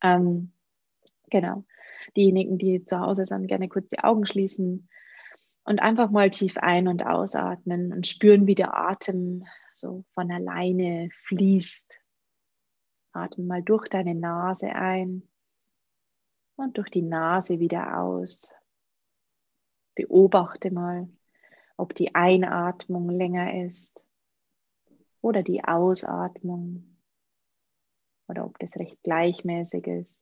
Ähm, 0.00 0.52
genau. 1.28 1.64
Diejenigen, 2.16 2.56
die 2.56 2.84
zu 2.84 3.00
Hause 3.00 3.26
sind, 3.26 3.48
gerne 3.48 3.68
kurz 3.68 3.88
die 3.88 3.98
Augen 3.98 4.24
schließen 4.24 4.88
und 5.64 5.82
einfach 5.82 6.08
mal 6.12 6.30
tief 6.30 6.56
ein- 6.56 6.86
und 6.86 7.04
ausatmen 7.04 7.92
und 7.92 8.06
spüren, 8.06 8.46
wie 8.46 8.54
der 8.54 8.76
Atem 8.76 9.44
so 9.72 10.04
von 10.14 10.30
alleine 10.30 11.08
fließt. 11.12 11.98
Atme 13.12 13.44
mal 13.44 13.62
durch 13.64 13.88
deine 13.88 14.14
Nase 14.14 14.68
ein 14.68 15.24
und 16.62 16.78
durch 16.78 16.90
die 16.90 17.02
Nase 17.02 17.58
wieder 17.58 17.98
aus. 17.98 18.54
Beobachte 19.94 20.70
mal, 20.70 21.08
ob 21.76 21.94
die 21.94 22.14
Einatmung 22.14 23.10
länger 23.10 23.64
ist 23.66 24.06
oder 25.20 25.42
die 25.42 25.64
Ausatmung 25.64 26.96
oder 28.28 28.46
ob 28.46 28.58
das 28.58 28.76
recht 28.76 29.02
gleichmäßig 29.02 29.86
ist. 29.86 30.16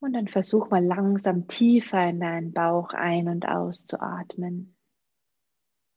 Und 0.00 0.12
dann 0.12 0.28
versuch 0.28 0.70
mal 0.70 0.84
langsam 0.84 1.48
tiefer 1.48 2.08
in 2.08 2.20
deinen 2.20 2.52
Bauch 2.52 2.90
ein- 2.90 3.28
und 3.28 3.48
auszuatmen. 3.48 4.76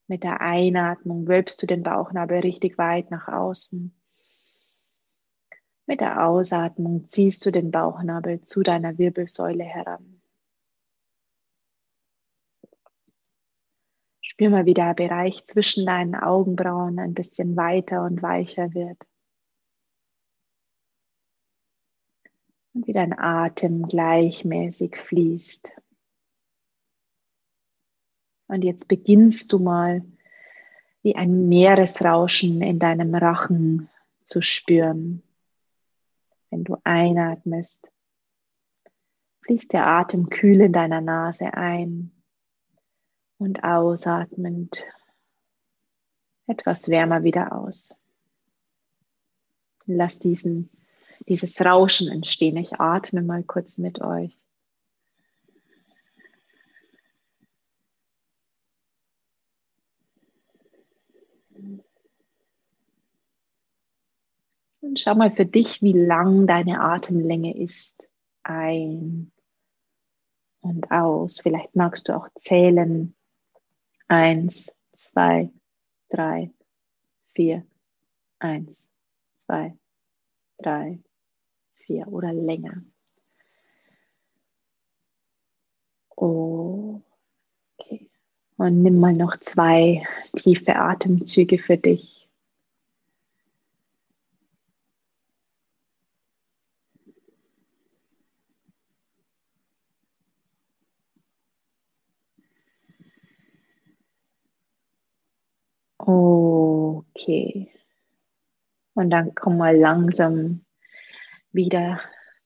Mit 0.08 0.24
der 0.24 0.42
Einatmung 0.42 1.28
wölbst 1.28 1.62
du 1.62 1.68
den 1.68 1.84
Bauchnabel 1.84 2.40
richtig 2.40 2.80
weit 2.80 3.12
nach 3.12 3.28
außen. 3.28 4.01
Mit 5.88 6.02
der 6.02 6.26
Ausatmung 6.26 7.08
ziehst 7.08 7.46
du 7.46 7.52
den 7.52 7.72
Bauchnabel 7.72 8.42
zu 8.42 8.64
deiner 8.64 8.98
Wirbelsäule 8.98 9.64
heran. 9.64 10.22
Spür 14.22 14.50
mal, 14.50 14.66
wie 14.66 14.74
der 14.74 14.94
Bereich 14.94 15.46
zwischen 15.46 15.86
deinen 15.86 16.16
Augenbrauen 16.16 17.00
ein 17.00 17.14
bisschen 17.14 17.58
weiter 17.58 18.04
und 18.04 18.22
weicher 18.22 18.74
wird. 18.74 18.98
Und 22.74 22.88
wie 22.88 22.94
dein 22.94 23.18
Atem 23.18 23.88
gleichmäßig 23.88 24.96
fließt. 24.96 25.74
Und 28.48 28.64
jetzt 28.64 28.88
beginnst 28.88 29.52
du 29.52 29.60
mal 29.60 30.04
wie 31.04 31.16
ein 31.16 31.50
Meeresrauschen 31.50 32.62
in 32.62 32.80
deinem 32.80 33.14
Rachen 33.14 33.90
zu 34.24 34.42
spüren. 34.42 35.24
Wenn 36.52 36.66
du 36.66 36.78
einatmest, 36.84 37.92
fließt 39.46 39.74
der 39.74 39.88
Atem 39.88 40.30
kühl 40.30 40.62
in 40.62 40.74
deiner 40.74 41.02
Nase 41.02 41.54
ein 41.54 42.12
und 43.38 43.64
ausatmend 43.64 44.84
etwas 46.48 46.90
wärmer 46.90 47.24
wieder 47.24 47.54
aus. 47.54 47.96
Lass 49.86 50.20
diesen, 50.20 50.70
dieses 51.28 51.60
Rauschen 51.62 52.10
entstehen. 52.10 52.58
Ich 52.58 52.80
atme 52.80 53.22
mal 53.22 53.44
kurz 53.44 53.78
mit 53.78 54.02
euch. 54.02 54.41
Schau 64.98 65.16
mal 65.16 65.32
für 65.32 65.46
dich, 65.46 65.82
wie 65.82 65.94
lang 65.94 66.48
deine 66.48 66.82
Atemlänge 66.82 67.58
ist. 67.58 68.08
Ein 68.44 69.32
und 70.62 70.92
aus. 70.92 71.40
Vielleicht 71.42 71.76
magst 71.76 72.10
du 72.10 72.16
auch 72.16 72.28
zählen. 72.36 73.16
Eins, 74.08 74.72
zwei, 74.94 75.50
drei, 76.10 76.52
vier. 77.34 77.66
Eins, 78.40 78.88
zwei, 79.36 79.78
drei, 80.58 81.00
vier 81.76 82.08
oder 82.08 82.34
länger. 82.34 82.84
Okay. 86.16 87.02
Und 88.58 88.84
nimm 88.84 89.00
mal 89.00 89.14
noch 89.14 89.38
zwei 89.38 90.06
tiefe 90.36 90.76
Atemzüge 90.76 91.58
für 91.58 91.78
dich. 91.78 92.21
Okay. 107.22 107.68
Und 108.94 109.10
dann 109.12 109.36
komm 109.36 109.58
mal 109.58 109.78
langsam 109.78 110.66
wieder 111.52 112.02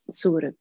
zurück. 0.10 0.58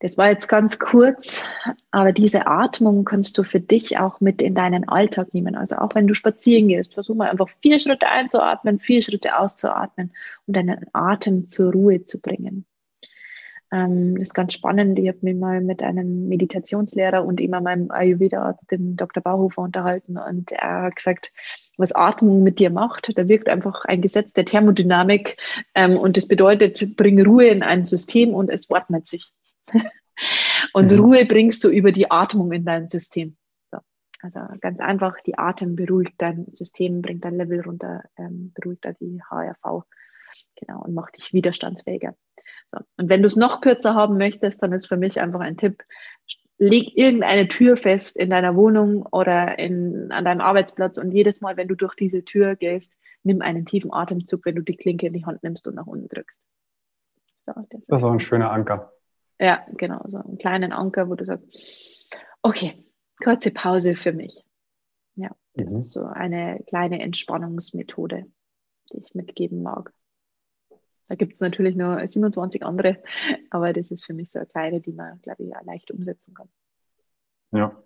Das 0.00 0.18
war 0.18 0.28
jetzt 0.28 0.48
ganz 0.48 0.78
kurz, 0.78 1.44
aber 1.90 2.12
diese 2.12 2.46
Atmung 2.46 3.06
kannst 3.06 3.38
du 3.38 3.42
für 3.42 3.60
dich 3.60 3.98
auch 3.98 4.20
mit 4.20 4.42
in 4.42 4.54
deinen 4.54 4.86
Alltag 4.86 5.32
nehmen. 5.32 5.56
Also 5.56 5.76
auch 5.76 5.94
wenn 5.94 6.06
du 6.06 6.14
spazieren 6.14 6.68
gehst, 6.68 6.92
versuch 6.92 7.14
mal 7.14 7.30
einfach 7.30 7.48
vier 7.48 7.78
Schritte 7.78 8.08
einzuatmen, 8.08 8.80
vier 8.80 9.00
Schritte 9.00 9.38
auszuatmen 9.38 10.12
und 10.46 10.56
deinen 10.56 10.84
Atem 10.92 11.46
zur 11.48 11.72
Ruhe 11.72 12.04
zu 12.04 12.20
bringen. 12.20 12.66
Ähm, 13.74 14.14
das 14.14 14.28
ist 14.28 14.34
ganz 14.34 14.52
spannend. 14.52 15.00
Ich 15.00 15.08
habe 15.08 15.18
mich 15.22 15.34
mal 15.34 15.60
mit 15.60 15.82
einem 15.82 16.28
Meditationslehrer 16.28 17.24
und 17.24 17.40
immer 17.40 17.60
meinem 17.60 17.90
Ayurveda-Arzt, 17.90 18.70
dem 18.70 18.96
Dr. 18.96 19.20
Bauhofer, 19.20 19.62
unterhalten 19.62 20.16
und 20.16 20.52
er 20.52 20.82
hat 20.82 20.96
gesagt, 20.96 21.32
was 21.76 21.90
Atmung 21.90 22.44
mit 22.44 22.60
dir 22.60 22.70
macht, 22.70 23.10
da 23.18 23.26
wirkt 23.26 23.48
einfach 23.48 23.84
ein 23.84 24.00
Gesetz 24.00 24.32
der 24.32 24.44
Thermodynamik 24.44 25.38
ähm, 25.74 25.96
und 25.96 26.16
das 26.16 26.28
bedeutet, 26.28 26.96
bring 26.96 27.20
Ruhe 27.20 27.46
in 27.46 27.64
ein 27.64 27.84
System 27.84 28.32
und 28.32 28.48
es 28.48 28.70
ordnet 28.70 29.08
sich. 29.08 29.32
und 30.72 30.92
mhm. 30.92 31.00
Ruhe 31.00 31.24
bringst 31.24 31.64
du 31.64 31.68
über 31.68 31.90
die 31.90 32.12
Atmung 32.12 32.52
in 32.52 32.64
dein 32.64 32.88
System. 32.88 33.36
So. 33.72 33.78
Also 34.22 34.38
ganz 34.60 34.78
einfach, 34.78 35.16
die 35.26 35.36
Atem 35.36 35.74
beruhigt 35.74 36.14
dein 36.18 36.46
System, 36.48 37.02
bringt 37.02 37.24
dein 37.24 37.38
Level 37.38 37.60
runter, 37.62 38.04
ähm, 38.18 38.52
beruhigt 38.54 38.86
die 39.00 39.20
HRV 39.28 39.82
genau, 40.54 40.82
und 40.84 40.94
macht 40.94 41.16
dich 41.16 41.32
widerstandsfähiger. 41.32 42.14
So. 42.70 42.78
Und 42.96 43.08
wenn 43.08 43.22
du 43.22 43.26
es 43.26 43.36
noch 43.36 43.60
kürzer 43.60 43.94
haben 43.94 44.16
möchtest, 44.16 44.62
dann 44.62 44.72
ist 44.72 44.86
für 44.86 44.96
mich 44.96 45.20
einfach 45.20 45.40
ein 45.40 45.56
Tipp, 45.56 45.82
leg 46.58 46.96
irgendeine 46.96 47.48
Tür 47.48 47.76
fest 47.76 48.16
in 48.16 48.30
deiner 48.30 48.56
Wohnung 48.56 49.06
oder 49.06 49.58
in, 49.58 50.10
an 50.12 50.24
deinem 50.24 50.40
Arbeitsplatz 50.40 50.98
und 50.98 51.12
jedes 51.12 51.40
Mal, 51.40 51.56
wenn 51.56 51.68
du 51.68 51.74
durch 51.74 51.94
diese 51.94 52.24
Tür 52.24 52.56
gehst, 52.56 52.94
nimm 53.22 53.42
einen 53.42 53.66
tiefen 53.66 53.92
Atemzug, 53.92 54.44
wenn 54.44 54.54
du 54.54 54.62
die 54.62 54.76
Klinke 54.76 55.06
in 55.06 55.12
die 55.12 55.26
Hand 55.26 55.42
nimmst 55.42 55.66
und 55.66 55.74
nach 55.74 55.86
unten 55.86 56.08
drückst. 56.08 56.42
So, 57.46 57.52
das, 57.70 57.86
das 57.86 58.00
ist 58.00 58.04
auch 58.04 58.12
ein 58.12 58.20
schöner 58.20 58.50
Anker. 58.50 58.92
Ja, 59.38 59.66
genau, 59.72 60.02
so 60.06 60.18
einen 60.18 60.38
kleinen 60.38 60.72
Anker, 60.72 61.08
wo 61.08 61.14
du 61.14 61.24
sagst, 61.24 62.16
okay, 62.42 62.84
kurze 63.22 63.50
Pause 63.50 63.96
für 63.96 64.12
mich. 64.12 64.44
Ja, 65.16 65.30
das 65.54 65.72
mhm. 65.72 65.78
ist 65.78 65.92
so 65.92 66.04
eine 66.04 66.62
kleine 66.66 67.00
Entspannungsmethode, 67.00 68.26
die 68.92 68.98
ich 68.98 69.14
mitgeben 69.14 69.62
mag. 69.62 69.92
Da 71.08 71.14
gibt 71.14 71.34
es 71.34 71.40
natürlich 71.40 71.76
nur 71.76 72.06
27 72.06 72.64
andere, 72.64 73.02
aber 73.50 73.72
das 73.72 73.90
ist 73.90 74.06
für 74.06 74.14
mich 74.14 74.30
so 74.30 74.38
eine 74.38 74.46
kleine, 74.46 74.80
die 74.80 74.92
man, 74.92 75.20
glaube 75.20 75.42
ich, 75.42 75.52
leicht 75.64 75.90
umsetzen 75.90 76.34
kann. 76.34 76.48
Ja. 77.52 77.76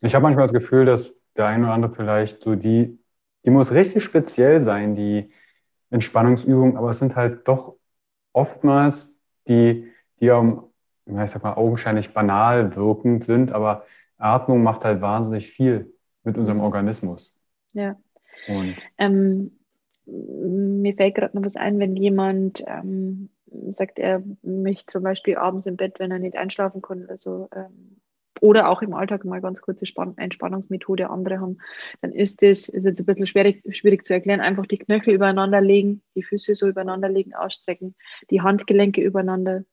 Ich 0.00 0.14
habe 0.14 0.22
manchmal 0.22 0.44
das 0.44 0.52
Gefühl, 0.52 0.84
dass 0.84 1.12
der 1.36 1.46
eine 1.46 1.64
oder 1.64 1.74
andere 1.74 1.94
vielleicht 1.94 2.42
so 2.42 2.54
die, 2.54 2.98
die 3.44 3.50
muss 3.50 3.72
richtig 3.72 4.04
speziell 4.04 4.60
sein, 4.60 4.94
die 4.94 5.32
Entspannungsübung, 5.90 6.76
aber 6.76 6.90
es 6.90 6.98
sind 6.98 7.16
halt 7.16 7.48
doch 7.48 7.76
oftmals 8.32 9.14
die, 9.48 9.90
die 10.20 10.30
um, 10.30 10.70
ich 11.06 11.30
sag 11.30 11.42
mal, 11.42 11.54
augenscheinlich 11.54 12.12
banal 12.12 12.76
wirkend 12.76 13.24
sind, 13.24 13.52
aber 13.52 13.86
Atmung 14.18 14.62
macht 14.62 14.84
halt 14.84 15.00
wahnsinnig 15.00 15.50
viel 15.50 15.92
mit 16.22 16.36
unserem 16.36 16.60
Organismus. 16.60 17.36
Ja. 17.72 17.96
Und 18.46 18.76
ähm, 18.98 19.57
mir 20.10 20.94
fällt 20.94 21.14
gerade 21.14 21.36
noch 21.36 21.44
was 21.44 21.56
ein, 21.56 21.78
wenn 21.78 21.96
jemand 21.96 22.64
ähm, 22.66 23.28
sagt, 23.68 23.98
er 23.98 24.22
möchte 24.42 24.86
zum 24.86 25.02
Beispiel 25.02 25.36
abends 25.36 25.66
im 25.66 25.76
Bett, 25.76 25.98
wenn 25.98 26.10
er 26.10 26.18
nicht 26.18 26.36
einschlafen 26.36 26.82
kann 26.82 27.04
oder 27.04 27.18
so, 27.18 27.48
ähm, 27.54 27.98
oder 28.40 28.68
auch 28.68 28.82
im 28.82 28.94
Alltag 28.94 29.24
mal 29.24 29.40
ganz 29.40 29.60
kurze 29.60 29.84
Entspannungsmethode 30.16 31.10
andere 31.10 31.40
haben, 31.40 31.58
dann 32.00 32.12
ist 32.12 32.42
es 32.42 32.68
ist 32.68 32.84
jetzt 32.84 33.00
ein 33.00 33.06
bisschen 33.06 33.26
schwierig, 33.26 33.62
schwierig 33.70 34.06
zu 34.06 34.12
erklären. 34.12 34.40
Einfach 34.40 34.66
die 34.66 34.78
Knöchel 34.78 35.14
übereinander 35.14 35.60
legen, 35.60 36.02
die 36.14 36.22
Füße 36.22 36.54
so 36.54 36.68
übereinander 36.68 37.08
legen, 37.08 37.34
ausstrecken, 37.34 37.94
die 38.30 38.40
Handgelenke 38.40 39.02
übereinander, 39.02 39.64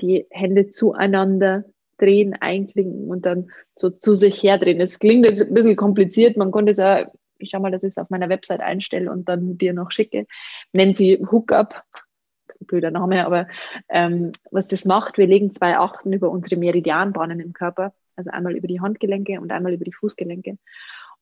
die 0.00 0.26
Hände 0.30 0.68
zueinander 0.68 1.64
drehen, 1.98 2.34
einklinken 2.34 3.08
und 3.08 3.26
dann 3.26 3.50
so 3.74 3.90
zu 3.90 4.14
sich 4.14 4.42
herdrehen. 4.42 4.78
Das 4.78 4.98
klingt 4.98 5.26
jetzt 5.26 5.42
ein 5.42 5.54
bisschen 5.54 5.76
kompliziert. 5.76 6.36
Man 6.36 6.50
konnte 6.50 6.72
es 6.72 6.78
ja, 6.78 7.10
ich 7.38 7.50
schau 7.50 7.60
mal, 7.60 7.70
dass 7.70 7.82
ich 7.82 7.90
es 7.90 7.98
auf 7.98 8.10
meiner 8.10 8.28
Website 8.28 8.60
einstelle 8.60 9.10
und 9.10 9.28
dann 9.28 9.58
dir 9.58 9.72
noch 9.72 9.90
schicke. 9.90 10.26
Nennen 10.72 10.94
sie 10.94 11.18
Hookup 11.30 11.84
blöder 12.66 12.90
Name, 12.90 13.24
aber 13.24 13.46
ähm, 13.88 14.32
was 14.50 14.68
das 14.68 14.84
macht, 14.84 15.18
wir 15.18 15.26
legen 15.26 15.52
zwei 15.52 15.78
Achten 15.78 16.12
über 16.12 16.30
unsere 16.30 16.56
Meridianbahnen 16.56 17.40
im 17.40 17.52
Körper, 17.52 17.92
also 18.16 18.30
einmal 18.30 18.56
über 18.56 18.66
die 18.66 18.80
Handgelenke 18.80 19.40
und 19.40 19.52
einmal 19.52 19.72
über 19.72 19.84
die 19.84 19.92
Fußgelenke. 19.92 20.58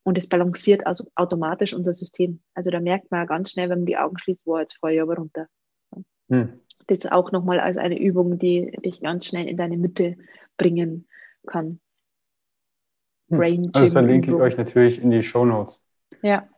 Und 0.02 0.18
es 0.18 0.28
balanciert 0.28 0.86
also 0.86 1.04
automatisch 1.16 1.74
unser 1.74 1.92
System. 1.92 2.40
Also 2.54 2.70
da 2.70 2.80
merkt 2.80 3.10
man 3.10 3.26
ganz 3.26 3.50
schnell, 3.50 3.68
wenn 3.70 3.80
man 3.80 3.86
die 3.86 3.96
Augen 3.96 4.18
schließt, 4.18 4.42
wo 4.44 4.58
jetzt 4.58 4.78
ich 4.88 5.00
aber 5.00 5.16
runter. 5.16 5.48
Hm. 6.28 6.60
Das 6.86 7.06
auch 7.06 7.32
nochmal 7.32 7.58
als 7.58 7.76
eine 7.76 7.98
Übung, 7.98 8.38
die 8.38 8.70
dich 8.84 9.00
ganz 9.00 9.26
schnell 9.26 9.48
in 9.48 9.56
deine 9.56 9.76
Mitte 9.76 10.16
bringen 10.56 11.08
kann. 11.46 11.80
Hm. 13.28 13.38
Brain 13.38 13.62
Gym 13.62 13.72
das 13.72 13.92
verlinke 13.92 14.30
ich 14.30 14.36
euch 14.36 14.56
natürlich 14.56 15.02
in 15.02 15.10
die 15.10 15.24
Show 15.24 15.44
Notes. 15.44 15.80
Ja. 16.22 16.48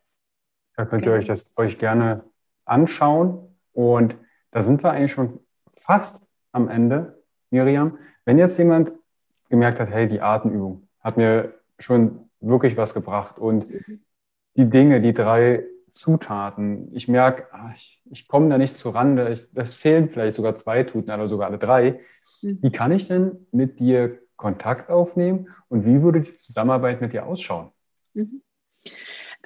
Da 0.76 0.84
könnt 0.84 1.04
ihr 1.04 1.12
okay. 1.12 1.20
euch 1.20 1.26
das 1.26 1.52
euch 1.56 1.78
gerne 1.78 2.24
anschauen. 2.64 3.56
Und 3.72 4.16
da 4.50 4.62
sind 4.62 4.82
wir 4.82 4.90
eigentlich 4.90 5.12
schon 5.12 5.40
fast 5.80 6.20
am 6.52 6.68
Ende, 6.68 7.22
Miriam. 7.50 7.98
Wenn 8.24 8.38
jetzt 8.38 8.58
jemand 8.58 8.92
gemerkt 9.48 9.80
hat, 9.80 9.90
hey, 9.90 10.08
die 10.08 10.20
Atemübung 10.20 10.88
hat 11.00 11.16
mir 11.16 11.54
schon 11.78 12.28
wirklich 12.40 12.76
was 12.76 12.94
gebracht 12.94 13.38
und 13.38 13.66
die 14.56 14.68
Dinge, 14.68 15.00
die 15.00 15.14
drei 15.14 15.64
Zutaten, 15.92 16.94
ich 16.94 17.08
merke, 17.08 17.52
ah, 17.52 17.72
ich, 17.74 18.02
ich 18.10 18.28
komme 18.28 18.48
da 18.48 18.58
nicht 18.58 18.76
zur 18.76 18.94
Rande, 18.94 19.30
ich, 19.30 19.48
das 19.52 19.74
fehlen 19.74 20.08
vielleicht 20.10 20.36
sogar 20.36 20.54
zwei 20.56 20.84
Tuten 20.84 21.10
oder 21.10 21.28
sogar 21.28 21.48
alle 21.48 21.58
drei. 21.58 22.00
Mhm. 22.42 22.58
Wie 22.62 22.70
kann 22.70 22.92
ich 22.92 23.08
denn 23.08 23.46
mit 23.52 23.80
dir 23.80 24.18
Kontakt 24.36 24.90
aufnehmen 24.90 25.48
und 25.68 25.84
wie 25.84 26.02
würde 26.02 26.20
die 26.20 26.38
Zusammenarbeit 26.38 27.00
mit 27.00 27.12
dir 27.12 27.26
ausschauen? 27.26 27.70
Mhm. 28.14 28.42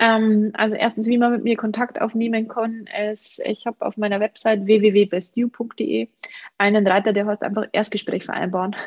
Ähm, 0.03 0.51
also 0.55 0.75
erstens, 0.75 1.07
wie 1.07 1.17
man 1.17 1.31
mit 1.31 1.45
mir 1.45 1.57
Kontakt 1.57 2.01
aufnehmen 2.01 2.49
kann, 2.49 2.89
ist, 3.13 3.41
ich 3.47 3.67
habe 3.67 3.87
auf 3.87 3.97
meiner 3.97 4.19
Website 4.19 4.67
www.bestyou.de 4.67 6.09
einen 6.59 6.87
Reiter, 6.89 7.13
der 7.13 7.27
heißt 7.27 7.45
einfach 7.45 7.69
Erstgespräch 7.73 8.25
vereinbaren. 8.25 8.75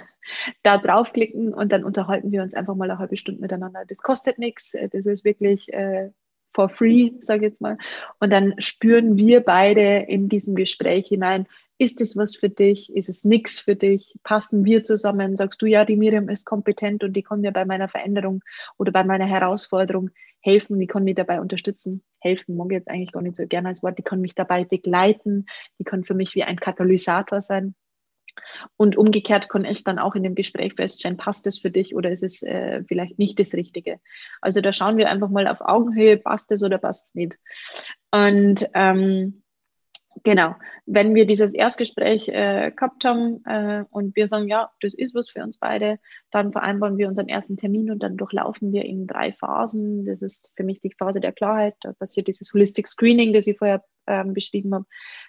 Da 0.63 0.79
draufklicken 0.79 1.53
und 1.53 1.71
dann 1.71 1.83
unterhalten 1.83 2.31
wir 2.31 2.41
uns 2.41 2.55
einfach 2.55 2.73
mal 2.73 2.89
eine 2.89 2.97
halbe 2.97 3.15
Stunde 3.15 3.41
miteinander. 3.41 3.83
Das 3.87 3.99
kostet 3.99 4.39
nichts, 4.39 4.71
das 4.71 5.05
ist 5.05 5.23
wirklich 5.23 5.71
äh, 5.71 6.09
for 6.49 6.67
free, 6.67 7.11
sage 7.21 7.45
ich 7.45 7.51
jetzt 7.51 7.61
mal. 7.61 7.77
Und 8.19 8.33
dann 8.33 8.55
spüren 8.57 9.17
wir 9.17 9.41
beide 9.41 9.99
in 9.99 10.27
diesem 10.27 10.55
Gespräch 10.55 11.09
hinein, 11.09 11.45
ist 11.77 12.01
es 12.01 12.15
was 12.15 12.35
für 12.35 12.49
dich? 12.49 12.95
Ist 12.95 13.09
es 13.09 13.23
nichts 13.25 13.59
für 13.59 13.75
dich? 13.75 14.15
Passen 14.23 14.63
wir 14.65 14.83
zusammen? 14.83 15.35
Sagst 15.35 15.61
du, 15.61 15.65
ja, 15.65 15.85
die 15.85 15.97
Miriam 15.97 16.29
ist 16.29 16.45
kompetent 16.45 17.03
und 17.03 17.13
die 17.13 17.23
kann 17.23 17.41
mir 17.41 17.51
bei 17.51 17.65
meiner 17.65 17.89
Veränderung 17.89 18.43
oder 18.77 18.91
bei 18.91 19.03
meiner 19.03 19.25
Herausforderung 19.25 20.09
helfen, 20.39 20.79
die 20.79 20.87
kann 20.87 21.03
mich 21.03 21.15
dabei 21.15 21.41
unterstützen. 21.41 22.03
Helfen 22.19 22.55
mag 22.55 22.67
ich 22.67 22.75
jetzt 22.75 22.87
eigentlich 22.87 23.11
gar 23.11 23.21
nicht 23.21 23.35
so 23.35 23.47
gerne 23.47 23.69
als 23.69 23.83
Wort. 23.83 23.97
Die 23.97 24.03
kann 24.03 24.21
mich 24.21 24.35
dabei 24.35 24.63
begleiten. 24.63 25.47
Die 25.79 25.83
kann 25.83 26.03
für 26.03 26.13
mich 26.13 26.35
wie 26.35 26.43
ein 26.43 26.59
Katalysator 26.59 27.41
sein. 27.41 27.75
Und 28.77 28.97
umgekehrt 28.97 29.49
kann 29.49 29.65
ich 29.65 29.83
dann 29.83 29.97
auch 29.97 30.15
in 30.15 30.23
dem 30.23 30.35
Gespräch 30.35 30.73
feststellen, 30.75 31.17
passt 31.17 31.47
es 31.47 31.59
für 31.59 31.71
dich 31.71 31.95
oder 31.95 32.11
ist 32.11 32.23
es 32.23 32.43
äh, 32.43 32.83
vielleicht 32.85 33.17
nicht 33.17 33.39
das 33.39 33.53
Richtige. 33.53 33.99
Also 34.41 34.61
da 34.61 34.73
schauen 34.73 34.97
wir 34.97 35.09
einfach 35.09 35.29
mal 35.29 35.47
auf 35.47 35.61
Augenhöhe, 35.61 36.17
passt 36.17 36.51
es 36.51 36.61
oder 36.61 36.77
passt 36.77 37.07
es 37.07 37.15
nicht. 37.15 37.37
Und 38.11 38.67
ähm, 38.73 39.41
Genau, 40.25 40.55
wenn 40.87 41.13
wir 41.13 41.27
dieses 41.27 41.53
Erstgespräch 41.53 42.27
äh, 42.29 42.71
gehabt 42.71 43.05
haben 43.05 43.45
äh, 43.45 43.83
und 43.91 44.15
wir 44.15 44.27
sagen, 44.27 44.47
ja, 44.47 44.71
das 44.81 44.95
ist 44.95 45.13
was 45.13 45.29
für 45.29 45.43
uns 45.43 45.59
beide, 45.59 45.99
dann 46.31 46.51
vereinbaren 46.51 46.97
wir 46.97 47.07
unseren 47.07 47.29
ersten 47.29 47.57
Termin 47.57 47.91
und 47.91 48.01
dann 48.01 48.17
durchlaufen 48.17 48.73
wir 48.73 48.85
in 48.85 49.05
drei 49.05 49.33
Phasen. 49.33 50.03
Das 50.03 50.23
ist 50.23 50.51
für 50.55 50.63
mich 50.63 50.81
die 50.81 50.91
Phase 50.97 51.19
der 51.19 51.31
Klarheit, 51.31 51.75
da 51.81 51.93
passiert 51.93 52.27
dieses 52.27 52.51
Holistic 52.51 52.87
Screening, 52.87 53.33
das 53.33 53.45
ich 53.45 53.59
vorher 53.59 53.83
ähm, 54.07 54.33
beschrieben 54.33 54.73
habe. 54.73 54.85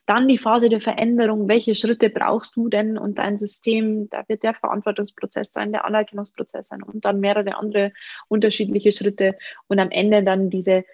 Dann 0.06 0.28
die 0.28 0.38
Phase 0.38 0.70
der 0.70 0.80
Veränderung, 0.80 1.46
welche 1.46 1.74
Schritte 1.74 2.08
brauchst 2.08 2.56
du 2.56 2.70
denn? 2.70 2.96
Und 2.96 3.18
dein 3.18 3.36
System, 3.36 4.08
da 4.08 4.24
wird 4.28 4.44
der 4.44 4.54
Verantwortungsprozess 4.54 5.52
sein, 5.52 5.72
der 5.72 5.84
Anerkennungsprozess 5.84 6.68
sein 6.68 6.82
und 6.82 7.04
dann 7.04 7.20
mehrere 7.20 7.56
andere 7.56 7.92
unterschiedliche 8.28 8.92
Schritte. 8.92 9.36
Und 9.68 9.78
am 9.78 9.90
Ende 9.90 10.22
dann 10.22 10.48
diese 10.48 10.84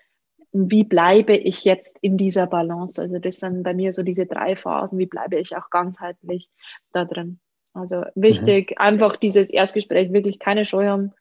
wie 0.53 0.85
bleibe 0.85 1.35
ich 1.35 1.65
jetzt 1.65 1.97
in 2.03 2.17
dieser 2.17 2.47
Balance? 2.47 3.01
Also 3.01 3.19
das 3.19 3.37
sind 3.37 3.63
bei 3.63 3.75
mir 3.75 3.93
so 3.93 4.03
diese 4.03 4.27
drei 4.27 4.55
Phasen, 4.55 4.99
wie 4.99 5.07
bleibe 5.07 5.39
ich 5.39 5.57
auch 5.57 5.71
ganzheitlich 5.71 6.51
da 6.93 7.05
drin? 7.05 7.41
Also 7.75 8.05
wichtig, 8.15 8.71
mhm. 8.73 8.77
einfach 8.79 9.17
dieses 9.17 9.51
Erstgespräch, 9.51 10.13
wirklich 10.13 10.39
keine 10.39 10.65
Scheu 10.65 10.87
haben. 10.89 11.13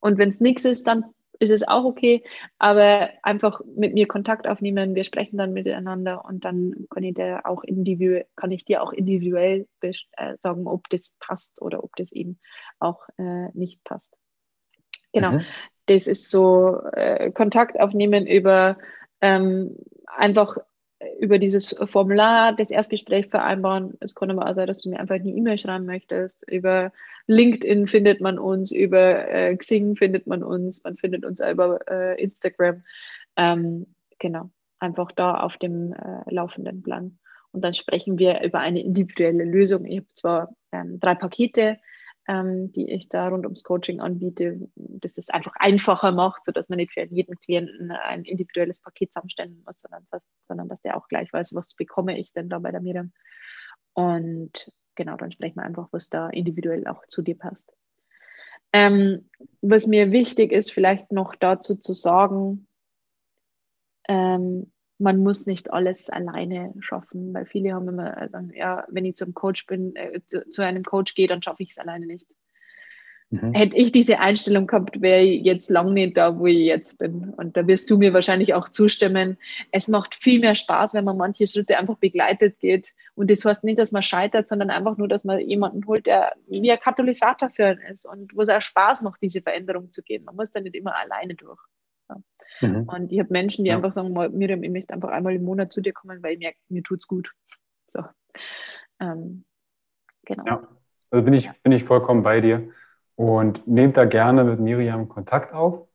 Und 0.00 0.18
wenn 0.18 0.30
es 0.30 0.40
nichts 0.40 0.64
ist, 0.64 0.86
dann 0.86 1.04
ist 1.40 1.50
es 1.50 1.66
auch 1.66 1.84
okay, 1.84 2.24
aber 2.58 3.10
einfach 3.22 3.60
mit 3.76 3.94
mir 3.94 4.08
Kontakt 4.08 4.48
aufnehmen, 4.48 4.96
wir 4.96 5.04
sprechen 5.04 5.36
dann 5.38 5.52
miteinander 5.52 6.24
und 6.24 6.44
dann 6.44 6.86
kann 6.90 7.04
ich 7.04 7.14
dir 7.14 7.42
auch 7.44 7.62
individuell, 7.62 8.26
kann 8.34 8.50
ich 8.50 8.64
dir 8.64 8.82
auch 8.82 8.92
individuell 8.92 9.68
äh, 9.80 9.94
sagen, 10.40 10.66
ob 10.66 10.88
das 10.88 11.16
passt 11.20 11.62
oder 11.62 11.84
ob 11.84 11.94
das 11.94 12.10
eben 12.10 12.40
auch 12.80 13.08
äh, 13.18 13.50
nicht 13.54 13.84
passt. 13.84 14.16
Genau. 15.12 15.32
Mhm 15.32 15.44
das 15.88 16.06
ist 16.06 16.30
so 16.30 16.80
äh, 16.92 17.30
Kontakt 17.32 17.80
aufnehmen 17.80 18.26
über 18.26 18.76
ähm, 19.20 19.76
einfach 20.06 20.58
über 21.20 21.38
dieses 21.38 21.76
Formular, 21.84 22.54
das 22.56 22.70
Erstgespräch 22.70 23.28
vereinbaren. 23.28 23.96
Es 24.00 24.16
kann 24.16 24.32
aber 24.32 24.48
auch 24.48 24.54
sein, 24.54 24.66
dass 24.66 24.78
du 24.78 24.90
mir 24.90 24.98
einfach 24.98 25.14
eine 25.14 25.30
E-Mail 25.30 25.56
schreiben 25.56 25.86
möchtest. 25.86 26.48
Über 26.50 26.92
LinkedIn 27.28 27.86
findet 27.86 28.20
man 28.20 28.36
uns, 28.38 28.72
über 28.72 29.28
äh, 29.28 29.56
Xing 29.56 29.94
findet 29.94 30.26
man 30.26 30.42
uns, 30.42 30.82
man 30.82 30.96
findet 30.96 31.24
uns 31.24 31.40
über 31.40 31.78
äh, 31.88 32.20
Instagram. 32.20 32.82
Ähm, 33.36 33.86
genau, 34.18 34.50
einfach 34.80 35.12
da 35.12 35.34
auf 35.34 35.56
dem 35.56 35.92
äh, 35.92 36.34
laufenden 36.34 36.82
Plan. 36.82 37.18
Und 37.52 37.62
dann 37.62 37.74
sprechen 37.74 38.18
wir 38.18 38.42
über 38.42 38.58
eine 38.58 38.82
individuelle 38.82 39.44
Lösung. 39.44 39.86
Ich 39.86 39.98
habe 39.98 40.08
zwar 40.14 40.54
ähm, 40.72 40.98
drei 40.98 41.14
Pakete, 41.14 41.78
ähm, 42.28 42.70
die 42.72 42.90
ich 42.90 43.08
da 43.08 43.28
rund 43.28 43.46
ums 43.46 43.64
Coaching 43.64 44.00
anbiete, 44.00 44.68
das 44.76 45.16
es 45.16 45.30
einfach 45.30 45.54
einfacher 45.56 46.12
macht, 46.12 46.44
sodass 46.44 46.68
man 46.68 46.76
nicht 46.76 46.92
für 46.92 47.04
jeden 47.06 47.36
Klienten 47.40 47.90
ein 47.90 48.24
individuelles 48.24 48.80
Paket 48.80 49.12
zusammenstellen 49.12 49.62
muss, 49.64 49.80
sondern, 49.80 50.04
das, 50.10 50.22
sondern 50.46 50.68
dass 50.68 50.82
der 50.82 50.96
auch 50.96 51.08
gleich 51.08 51.32
weiß, 51.32 51.54
was 51.54 51.74
bekomme 51.74 52.18
ich 52.18 52.32
denn 52.32 52.50
da 52.50 52.58
bei 52.58 52.70
der 52.70 52.82
Miriam. 52.82 53.12
Und 53.94 54.70
genau, 54.94 55.16
dann 55.16 55.32
sprechen 55.32 55.56
wir 55.56 55.64
einfach, 55.64 55.88
was 55.90 56.10
da 56.10 56.28
individuell 56.28 56.86
auch 56.86 57.02
zu 57.08 57.22
dir 57.22 57.36
passt. 57.36 57.72
Ähm, 58.74 59.30
was 59.62 59.86
mir 59.86 60.12
wichtig 60.12 60.52
ist, 60.52 60.70
vielleicht 60.70 61.10
noch 61.10 61.34
dazu 61.34 61.76
zu 61.76 61.94
sagen, 61.94 62.66
ähm, 64.06 64.70
man 64.98 65.18
muss 65.18 65.46
nicht 65.46 65.72
alles 65.72 66.10
alleine 66.10 66.74
schaffen, 66.80 67.32
weil 67.32 67.46
viele 67.46 67.72
haben 67.72 67.88
immer 67.88 68.28
sagen, 68.30 68.52
ja, 68.54 68.84
wenn 68.88 69.04
ich 69.04 69.16
zum 69.16 69.32
Coach 69.32 69.66
bin, 69.66 69.94
äh, 69.94 70.20
zu, 70.26 70.48
zu, 70.48 70.62
einem 70.62 70.82
Coach 70.82 71.14
gehe, 71.14 71.28
dann 71.28 71.42
schaffe 71.42 71.62
ich 71.62 71.70
es 71.70 71.78
alleine 71.78 72.06
nicht. 72.06 72.26
mhm. 73.30 73.54
hätte 73.54 73.76
ich 73.76 73.92
diese 73.92 74.18
Einstellung 74.18 74.66
gehabt, 74.66 75.00
wäre 75.00 75.22
ich 75.22 75.44
jetzt 75.44 75.70
lang 75.70 75.92
nicht 75.92 76.16
da, 76.16 76.38
wo 76.38 76.46
ich 76.46 76.58
jetzt 76.58 76.98
bin. 76.98 77.32
Und 77.36 77.56
da 77.56 77.66
wirst 77.68 77.90
du 77.90 77.98
mir 77.98 78.12
wahrscheinlich 78.12 78.54
auch 78.54 78.70
zustimmen. 78.70 79.38
Es 79.70 79.86
macht 79.86 80.16
viel 80.16 80.40
mehr 80.40 80.56
Spaß, 80.56 80.94
wenn 80.94 81.04
man 81.04 81.16
manche 81.16 81.46
Schritte 81.46 81.78
einfach 81.78 81.98
begleitet 81.98 82.58
geht. 82.58 82.92
Und 83.14 83.30
das 83.30 83.44
heißt 83.44 83.62
nicht, 83.62 83.78
dass 83.78 83.92
man 83.92 84.02
scheitert, 84.02 84.48
sondern 84.48 84.70
einfach 84.70 84.96
nur, 84.96 85.06
dass 85.06 85.22
man 85.22 85.38
jemanden 85.40 85.86
holt, 85.86 86.06
der 86.06 86.32
wie 86.48 86.72
ein 86.72 86.80
Katalysator 86.80 87.50
für 87.50 87.66
einen 87.66 87.80
ist 87.92 88.04
und 88.04 88.34
wo 88.34 88.42
es 88.42 88.48
auch 88.48 88.60
Spaß 88.60 89.02
macht, 89.02 89.22
diese 89.22 89.42
Veränderung 89.42 89.92
zu 89.92 90.02
gehen. 90.02 90.24
Man 90.24 90.34
muss 90.34 90.50
da 90.50 90.60
nicht 90.60 90.74
immer 90.74 90.96
alleine 90.96 91.36
durch. 91.36 91.60
Mhm. 92.60 92.88
Und 92.88 93.12
ich 93.12 93.20
habe 93.20 93.32
Menschen, 93.32 93.64
die 93.64 93.70
ja. 93.70 93.76
einfach 93.76 93.92
sagen, 93.92 94.12
Miriam, 94.36 94.62
ich 94.62 94.70
möchte 94.70 94.94
einfach 94.94 95.10
einmal 95.10 95.34
im 95.34 95.44
Monat 95.44 95.72
zu 95.72 95.80
dir 95.80 95.92
kommen, 95.92 96.22
weil 96.22 96.34
ich 96.34 96.38
merke, 96.38 96.58
mir 96.68 96.82
tut's 96.82 97.06
gut. 97.06 97.32
So. 97.88 98.02
Ähm, 99.00 99.44
genau. 100.24 100.44
Ja, 100.46 100.68
also 101.10 101.24
bin 101.24 101.34
ich, 101.34 101.50
bin 101.62 101.72
ich 101.72 101.84
vollkommen 101.84 102.22
bei 102.22 102.40
dir. 102.40 102.70
Und 103.14 103.66
nehmt 103.66 103.96
da 103.96 104.04
gerne 104.04 104.44
mit 104.44 104.60
Miriam 104.60 105.08
Kontakt 105.08 105.52
auf. 105.52 105.88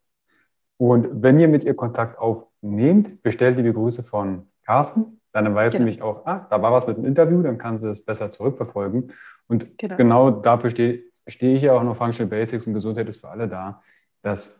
Und 0.77 1.23
wenn 1.23 1.39
ihr 1.39 1.47
mit 1.47 1.63
ihr 1.63 1.75
Kontakt 1.75 2.17
aufnehmt, 2.17 3.21
bestellt 3.23 3.57
liebe 3.57 3.73
Grüße 3.73 4.03
von 4.03 4.47
Carsten. 4.65 5.21
Dann 5.31 5.53
weiß 5.55 5.73
genau. 5.73 5.85
nämlich 5.85 6.01
auch, 6.01 6.25
ah, 6.25 6.45
da 6.49 6.61
war 6.61 6.71
was 6.71 6.85
mit 6.85 6.97
dem 6.97 7.05
Interview, 7.05 7.41
dann 7.41 7.57
kann 7.57 7.79
sie 7.79 7.89
es 7.89 8.03
besser 8.03 8.29
zurückverfolgen. 8.29 9.13
Und 9.47 9.77
genau, 9.77 9.95
genau 9.95 10.31
dafür 10.31 10.69
stehe 10.69 11.03
steh 11.27 11.55
ich 11.55 11.63
ja 11.63 11.73
auch 11.73 11.83
noch 11.83 11.95
Functional 11.95 12.29
Basics 12.29 12.67
und 12.67 12.73
Gesundheit 12.73 13.07
ist 13.07 13.21
für 13.21 13.29
alle 13.29 13.47
da, 13.47 13.81
dass 14.21 14.53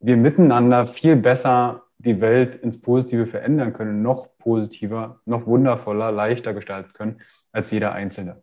wir 0.00 0.16
miteinander 0.16 0.88
viel 0.88 1.16
besser 1.16 1.82
die 1.98 2.20
Welt 2.20 2.56
ins 2.56 2.80
Positive 2.80 3.26
verändern 3.26 3.72
können, 3.72 4.02
noch 4.02 4.28
positiver, 4.38 5.20
noch 5.24 5.46
wundervoller, 5.46 6.12
leichter 6.12 6.52
gestalten 6.54 6.92
können 6.92 7.20
als 7.52 7.70
jeder 7.70 7.92
Einzelne. 7.92 8.42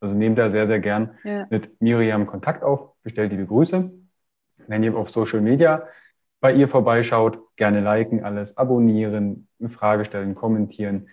Also 0.00 0.16
nehmt 0.16 0.38
da 0.38 0.50
sehr, 0.50 0.66
sehr 0.66 0.80
gern 0.80 1.18
ja. 1.24 1.46
mit 1.50 1.80
Miriam 1.82 2.26
Kontakt 2.26 2.62
auf, 2.62 2.94
bestellt 3.02 3.32
liebe 3.32 3.46
Grüße. 3.46 3.90
Wenn 4.66 4.82
ihr 4.82 4.96
auf 4.96 5.10
Social 5.10 5.40
Media 5.40 5.86
bei 6.40 6.54
ihr 6.54 6.68
vorbeischaut, 6.68 7.38
gerne 7.56 7.80
liken, 7.80 8.24
alles 8.24 8.56
abonnieren, 8.56 9.48
eine 9.58 9.68
Frage 9.68 10.06
stellen, 10.06 10.34
kommentieren. 10.34 11.08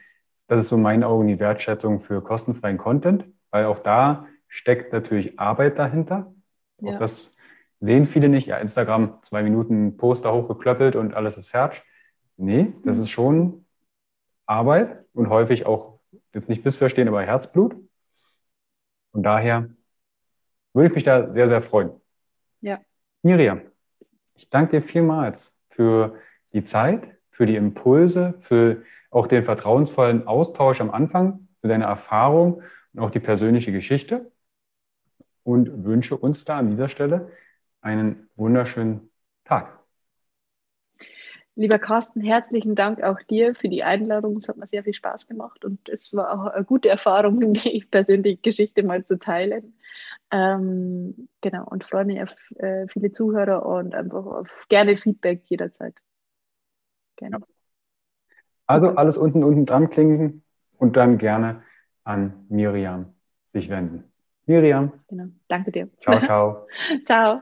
Das 0.48 0.62
ist 0.62 0.70
so 0.70 0.78
mein 0.78 1.04
Augen 1.04 1.28
die 1.28 1.40
Wertschätzung 1.40 2.00
für 2.00 2.22
kostenfreien 2.22 2.78
Content, 2.78 3.26
weil 3.52 3.66
auch 3.66 3.80
da 3.80 4.28
steckt 4.48 4.94
natürlich 4.94 5.38
Arbeit 5.38 5.78
dahinter. 5.78 6.34
Ja. 6.80 6.94
Auch 6.94 7.00
das 7.00 7.30
sehen 7.80 8.08
viele 8.08 8.30
nicht. 8.30 8.48
Ja, 8.48 8.58
Instagram, 8.58 9.22
zwei 9.24 9.44
Minuten 9.44 9.98
Poster 9.98 10.34
hochgeklöppelt 10.34 10.96
und 10.96 11.14
alles 11.14 11.38
ist 11.38 11.50
fertig. 11.50 11.84
Nee, 12.38 12.74
das 12.84 12.98
mhm. 12.98 13.04
ist 13.04 13.10
schon 13.10 13.66
Arbeit 14.46 15.06
und 15.14 15.30
häufig 15.30 15.66
auch, 15.66 16.00
jetzt 16.34 16.50
nicht 16.50 16.64
missverstehen, 16.64 17.08
aber 17.08 17.24
Herzblut. 17.24 17.76
Von 19.12 19.24
daher 19.24 19.70
würde 20.74 20.90
ich 20.90 20.96
mich 20.96 21.04
da 21.04 21.32
sehr, 21.34 21.50
sehr 21.50 21.62
freuen. 21.62 21.92
Ja. 22.62 22.80
Miriam, 23.24 23.62
ich 24.36 24.50
danke 24.50 24.80
dir 24.80 24.88
vielmals 24.88 25.54
für 25.70 26.16
die 26.54 26.64
Zeit, 26.64 27.18
für 27.32 27.46
die 27.46 27.56
Impulse, 27.56 28.36
für 28.42 28.84
auch 29.10 29.28
den 29.28 29.44
vertrauensvollen 29.44 30.28
Austausch 30.28 30.82
am 30.82 30.92
Anfang, 30.92 31.48
für 31.62 31.68
deine 31.68 31.86
Erfahrung 31.86 32.62
und 32.94 33.00
auch 33.00 33.12
die 33.12 33.20
persönliche 33.20 33.72
Geschichte 33.72 34.32
und 35.44 35.86
wünsche 35.86 36.16
uns 36.18 36.46
da 36.46 36.58
an 36.58 36.70
dieser 36.70 36.90
Stelle 36.90 37.32
einen 37.88 38.30
wunderschönen 38.36 39.10
Tag. 39.46 39.80
Lieber 41.56 41.80
Carsten, 41.80 42.22
herzlichen 42.22 42.76
Dank 42.76 43.02
auch 43.02 43.22
dir 43.24 43.56
für 43.56 43.70
die 43.70 43.84
Einladung. 43.84 44.36
Es 44.38 44.50
hat 44.50 44.58
mir 44.58 44.68
sehr 44.68 44.84
viel 44.84 44.94
Spaß 44.94 45.26
gemacht 45.26 45.64
und 45.66 45.88
es 45.90 46.14
war 46.14 46.32
auch 46.34 46.52
eine 46.52 46.66
gute 46.66 46.90
Erfahrung, 46.90 47.40
die 47.54 47.86
persönliche 47.90 48.42
Geschichte 48.42 48.84
mal 48.84 49.06
zu 49.06 49.18
teilen. 49.18 49.74
Ähm, 50.32 51.30
genau, 51.42 51.66
und 51.66 51.86
freue 51.86 52.04
mich 52.06 52.22
auf 52.22 52.36
äh, 52.58 52.88
viele 52.90 53.12
Zuhörer 53.12 53.66
und 53.66 53.96
einfach 53.96 54.26
auf 54.26 54.50
gerne 54.68 54.98
Feedback 54.98 55.44
jederzeit. 55.46 55.96
Gerne. 57.16 57.40
Also 58.68 58.88
Super. 58.88 59.00
alles 59.00 59.18
unten 59.18 59.44
unten 59.46 59.66
dran 59.66 59.90
klinken 59.90 60.44
und 60.78 60.98
dann 60.98 61.18
gerne 61.18 61.64
an 62.04 62.46
Miriam 62.50 63.14
sich 63.54 63.70
wenden. 63.70 64.04
Miriam. 64.46 64.92
Genau. 65.08 65.28
Danke 65.48 65.72
dir. 65.72 65.90
Ciao, 66.02 66.20
ciao. 66.26 66.68
ciao. 67.06 67.42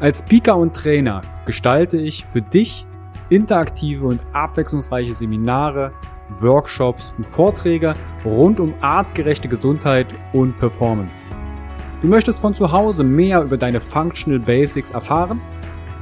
als 0.00 0.20
Speaker 0.20 0.56
und 0.56 0.74
Trainer 0.74 1.20
gestalte 1.44 1.98
ich 1.98 2.24
für 2.24 2.40
dich 2.40 2.86
interaktive 3.28 4.06
und 4.06 4.20
abwechslungsreiche 4.32 5.14
Seminare, 5.14 5.92
Workshops 6.40 7.12
und 7.16 7.26
Vorträge 7.26 7.94
rund 8.24 8.60
um 8.60 8.74
artgerechte 8.80 9.48
Gesundheit 9.48 10.06
und 10.32 10.58
Performance. 10.58 11.34
Du 12.00 12.08
möchtest 12.08 12.40
von 12.40 12.54
zu 12.54 12.72
Hause 12.72 13.04
mehr 13.04 13.42
über 13.42 13.58
deine 13.58 13.80
Functional 13.80 14.38
Basics 14.38 14.92
erfahren? 14.92 15.40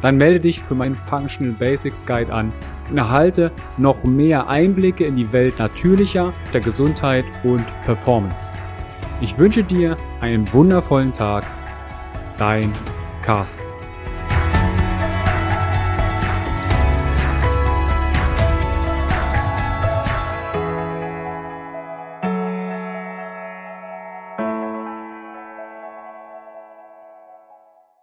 Dann 0.01 0.16
melde 0.16 0.40
dich 0.40 0.60
für 0.60 0.77
meinen 0.77 0.94
Functional 0.94 1.55
Basics 1.55 2.06
Guide 2.06 2.32
an 2.32 2.52
und 2.89 2.98
erhalte 2.98 3.51
noch 3.78 4.05
mehr 4.05 4.48
Einblicke 4.48 5.05
in 5.05 5.16
die 5.16 5.32
Welt 5.32 5.59
natürlicher, 5.59 6.32
der 6.55 6.60
Gesundheit 6.60 7.24
und 7.43 7.64
Performance. 7.85 8.47
Ich 9.20 9.36
wünsche 9.39 9.64
dir 9.64 9.97
einen 10.20 10.51
wundervollen 10.52 11.12
Tag. 11.12 11.44
Dein 12.39 12.73
Carsten. 13.23 13.68